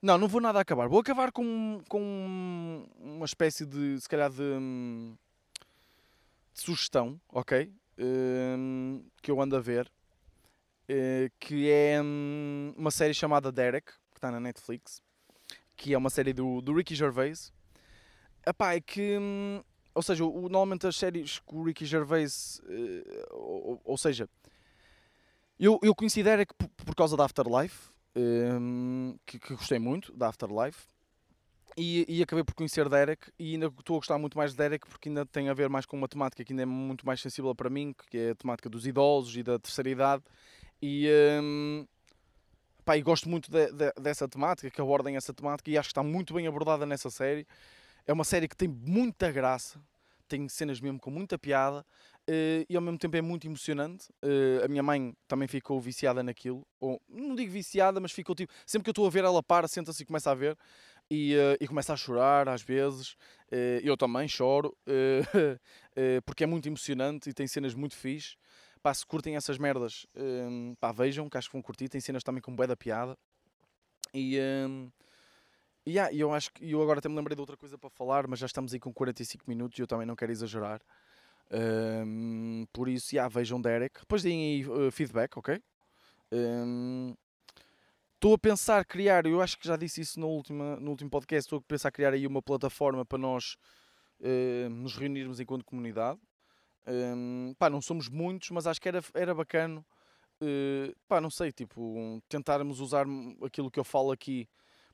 não, 0.00 0.16
não 0.16 0.28
vou 0.28 0.40
nada 0.40 0.58
acabar. 0.58 0.88
Vou 0.88 1.00
acabar 1.00 1.30
com, 1.30 1.82
com 1.88 2.86
uma 2.98 3.26
espécie 3.26 3.66
de, 3.66 4.00
se 4.00 4.08
calhar, 4.08 4.30
de, 4.30 4.42
hum, 4.42 5.14
de 6.54 6.60
sugestão, 6.60 7.20
ok? 7.28 7.70
Um, 7.98 9.04
que 9.20 9.30
eu 9.30 9.40
ando 9.42 9.56
a 9.56 9.60
ver. 9.60 9.90
Uh, 10.88 11.30
que 11.38 11.70
é 11.70 12.00
um, 12.02 12.74
uma 12.76 12.90
série 12.90 13.14
chamada 13.14 13.52
Derek, 13.52 13.92
que 14.10 14.16
está 14.16 14.30
na 14.30 14.40
Netflix. 14.40 15.02
Que 15.76 15.92
é 15.92 15.98
uma 15.98 16.10
série 16.10 16.32
do, 16.32 16.62
do 16.62 16.74
Ricky 16.74 16.94
Gervais. 16.94 17.52
Epá, 18.46 18.74
é 18.74 18.80
que. 18.80 19.18
Hum, 19.18 19.62
ou 19.94 20.02
seja, 20.02 20.24
o, 20.24 20.42
normalmente 20.42 20.86
as 20.86 20.96
séries 20.96 21.38
com 21.40 21.56
o 21.56 21.64
Ricky 21.64 21.84
Gervais. 21.84 22.60
Uh, 22.64 23.26
ou, 23.30 23.80
ou, 23.84 23.98
seja, 23.98 24.28
eu, 25.58 25.78
eu 25.82 25.94
conheci 25.94 26.22
Derek 26.22 26.54
por, 26.54 26.68
por 26.68 26.94
causa 26.94 27.16
da 27.16 27.24
Afterlife. 27.24 27.90
Um, 28.14 29.16
que, 29.24 29.38
que, 29.38 29.54
gostei 29.54 29.78
muito 29.78 30.12
da 30.12 30.28
Afterlife. 30.28 30.86
E, 31.76 32.04
e, 32.08 32.22
acabei 32.22 32.42
por 32.42 32.54
conhecer 32.54 32.88
Derek 32.88 33.30
e 33.38 33.52
ainda 33.52 33.66
estou 33.66 33.96
a 33.96 33.98
gostar 34.00 34.18
muito 34.18 34.36
mais 34.36 34.50
de 34.50 34.56
Derek 34.56 34.86
porque 34.88 35.08
ainda 35.08 35.24
tem 35.24 35.48
a 35.48 35.54
ver 35.54 35.68
mais 35.68 35.86
com 35.86 35.96
uma 35.96 36.08
temática 36.08 36.44
que 36.44 36.52
ainda 36.52 36.64
é 36.64 36.66
muito 36.66 37.06
mais 37.06 37.20
sensível 37.20 37.54
para 37.54 37.70
mim, 37.70 37.94
que 38.10 38.18
é 38.18 38.30
a 38.30 38.34
temática 38.34 38.68
dos 38.68 38.86
idosos 38.86 39.36
e 39.36 39.42
da 39.42 39.58
terceira 39.58 39.88
idade. 39.88 40.24
E, 40.82 41.08
um, 41.40 41.86
pá, 42.84 42.96
e 42.96 43.02
gosto 43.02 43.28
muito 43.28 43.50
de, 43.50 43.70
de, 43.72 43.92
dessa 44.00 44.28
temática, 44.28 44.68
que 44.68 44.80
abordem 44.80 45.16
essa 45.16 45.32
temática 45.32 45.70
e 45.70 45.78
acho 45.78 45.88
que 45.88 45.92
está 45.92 46.02
muito 46.02 46.34
bem 46.34 46.46
abordada 46.46 46.84
nessa 46.84 47.08
série. 47.08 47.46
É 48.06 48.12
uma 48.12 48.24
série 48.24 48.48
que 48.48 48.56
tem 48.56 48.68
muita 48.68 49.30
graça, 49.30 49.80
tem 50.30 50.48
cenas 50.48 50.80
mesmo 50.80 50.98
com 51.00 51.10
muita 51.10 51.36
piada 51.36 51.80
uh, 51.80 52.64
e 52.68 52.76
ao 52.76 52.80
mesmo 52.80 52.96
tempo 52.96 53.16
é 53.16 53.20
muito 53.20 53.46
emocionante. 53.46 54.08
Uh, 54.22 54.64
a 54.64 54.68
minha 54.68 54.82
mãe 54.82 55.12
também 55.26 55.48
ficou 55.48 55.80
viciada 55.80 56.22
naquilo, 56.22 56.64
ou 56.78 57.02
não 57.08 57.34
digo 57.34 57.50
viciada, 57.50 57.98
mas 58.00 58.12
ficou 58.12 58.34
tipo, 58.34 58.52
sempre 58.64 58.84
que 58.84 58.90
eu 58.90 58.92
estou 58.92 59.06
a 59.06 59.10
ver, 59.10 59.24
ela 59.24 59.42
para, 59.42 59.66
senta-se 59.66 60.04
e 60.04 60.06
começa 60.06 60.30
a 60.30 60.34
ver 60.34 60.56
e, 61.10 61.34
uh, 61.34 61.56
e 61.60 61.66
começa 61.66 61.92
a 61.92 61.96
chorar 61.96 62.48
às 62.48 62.62
vezes. 62.62 63.16
eu 63.82 63.96
também 63.96 64.28
choro 64.28 64.76
porque 66.24 66.44
é 66.44 66.46
muito 66.46 66.68
emocionante 66.68 67.30
e 67.30 67.34
tem 67.34 67.48
cenas 67.48 67.74
muito 67.74 67.96
fixe. 67.96 68.36
Pá, 68.82 68.94
se 68.94 69.04
curtem 69.04 69.36
essas 69.36 69.58
merdas, 69.58 70.06
pá, 70.78 70.90
vejam, 70.90 71.28
que 71.28 71.36
acho 71.36 71.48
que 71.48 71.52
vão 71.52 71.60
curtir. 71.60 71.88
Tem 71.88 72.00
cenas 72.00 72.22
também 72.22 72.40
com 72.40 72.54
bué 72.54 72.66
da 72.66 72.76
piada. 72.76 73.18
E, 74.14 74.38
e 75.90 75.94
yeah, 75.94 76.14
eu 76.14 76.32
acho 76.32 76.52
que 76.52 76.70
eu 76.70 76.80
agora 76.80 77.00
até 77.00 77.08
me 77.08 77.16
lembrei 77.16 77.34
de 77.34 77.40
outra 77.40 77.56
coisa 77.56 77.76
para 77.76 77.90
falar, 77.90 78.28
mas 78.28 78.38
já 78.38 78.46
estamos 78.46 78.72
aí 78.72 78.78
com 78.78 78.92
45 78.92 79.44
minutos 79.48 79.76
e 79.78 79.82
eu 79.82 79.86
também 79.86 80.06
não 80.06 80.14
quero 80.14 80.30
exagerar. 80.30 80.80
Um, 81.52 82.64
por 82.72 82.88
isso, 82.88 83.14
yeah, 83.14 83.28
vejam 83.28 83.60
Derek. 83.60 83.98
Depois 84.00 84.22
deem 84.22 84.40
aí 84.40 84.68
uh, 84.68 84.92
feedback, 84.92 85.36
ok? 85.36 85.60
Estou 88.14 88.30
um, 88.30 88.34
a 88.34 88.38
pensar 88.38 88.84
criar, 88.84 89.26
eu 89.26 89.42
acho 89.42 89.58
que 89.58 89.66
já 89.66 89.76
disse 89.76 90.00
isso 90.00 90.20
no 90.20 90.28
último, 90.28 90.76
no 90.76 90.90
último 90.90 91.10
podcast, 91.10 91.46
estou 91.46 91.58
a 91.58 91.62
pensar 91.62 91.90
criar 91.90 92.12
aí 92.12 92.24
uma 92.24 92.40
plataforma 92.40 93.04
para 93.04 93.18
nós 93.18 93.56
uh, 94.20 94.70
nos 94.70 94.96
reunirmos 94.96 95.40
enquanto 95.40 95.64
comunidade. 95.64 96.20
Um, 96.86 97.52
pá, 97.58 97.68
não 97.68 97.82
somos 97.82 98.08
muitos, 98.08 98.48
mas 98.50 98.68
acho 98.68 98.80
que 98.80 98.88
era, 98.88 99.02
era 99.12 99.34
bacana. 99.34 99.84
Uh, 100.40 100.94
pá, 101.08 101.20
não 101.20 101.30
sei, 101.30 101.50
tipo, 101.50 102.22
tentarmos 102.28 102.78
usar 102.78 103.06
aquilo 103.44 103.72
que 103.72 103.80
eu 103.80 103.84
falo 103.84 104.12
aqui 104.12 104.48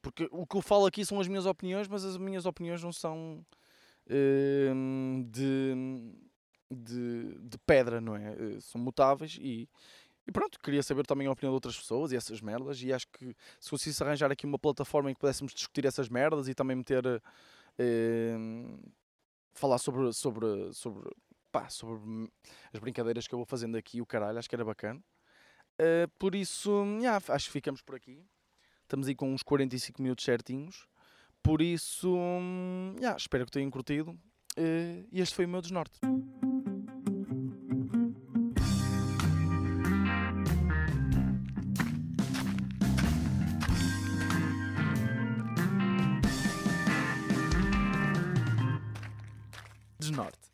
porque 0.07 0.29
o 0.31 0.47
que 0.47 0.57
eu 0.57 0.63
falo 0.63 0.87
aqui 0.87 1.05
são 1.05 1.19
as 1.19 1.27
minhas 1.27 1.47
opiniões, 1.47 1.89
mas 1.89 2.05
as 2.05 2.17
minhas 2.17 2.47
opiniões 2.47 2.81
não 2.81 2.93
são 2.93 3.45
uh, 4.07 5.25
de, 5.25 5.75
de, 6.71 7.39
de, 7.41 7.59
pedra, 7.67 8.01
não 8.01 8.15
é? 8.15 8.31
Uh, 8.31 8.61
são 8.61 8.81
mutáveis 8.81 9.37
e, 9.41 9.69
e 10.25 10.31
pronto, 10.31 10.61
queria 10.61 10.81
saber 10.81 11.05
também 11.05 11.27
a 11.27 11.33
opinião 11.33 11.51
de 11.51 11.57
outras 11.57 11.77
pessoas 11.77 12.13
e 12.13 12.17
essas 12.17 12.41
merdas. 12.41 12.81
E 12.83 12.93
acho 12.93 13.09
que 13.09 13.35
se 13.59 13.69
conseguisse 13.69 14.01
arranjar 14.01 14.31
aqui 14.31 14.47
uma 14.47 14.61
plataforma 14.61 15.11
em 15.11 15.15
que 15.15 15.19
pudéssemos 15.19 15.53
discutir 15.53 15.85
essas 15.85 16.09
merdas 16.09 16.47
e 16.47 16.55
também 16.55 16.77
meter. 16.77 17.05
Uh, 17.77 18.79
falar 19.55 19.79
sobre, 19.79 20.13
sobre, 20.13 20.73
sobre, 20.73 21.11
sobre 21.69 22.31
as 22.73 22.79
brincadeiras 22.79 23.27
que 23.27 23.35
eu 23.35 23.39
vou 23.39 23.47
fazendo 23.47 23.77
aqui, 23.77 24.01
o 24.01 24.07
caralho, 24.07 24.39
acho 24.39 24.49
que 24.49 24.55
era 24.55 24.65
bacana. 24.65 25.03
Uh, 25.81 26.07
por 26.17 26.37
isso, 26.37 26.71
yeah, 27.01 27.21
acho 27.29 27.47
que 27.47 27.53
ficamos 27.53 27.83
por 27.83 27.97
aqui. 27.97 28.25
Estamos 28.87 29.09
aí 29.09 29.17
com 29.17 29.35
uns 29.35 29.43
45 29.43 30.01
minutos 30.01 30.25
certinhos. 30.25 30.87
Por 31.43 31.61
isso, 31.61 32.17
hum, 32.17 32.95
yeah, 33.01 33.17
espero 33.17 33.45
que 33.45 33.51
tenham 33.51 33.69
curtido. 33.69 34.17
Eh, 34.57 35.05
e 35.11 35.21
este 35.21 35.35
foi 35.35 35.45
o 35.45 35.49
meu 35.49 35.61
desnorte. 35.61 35.99
Desnorte. 49.99 50.46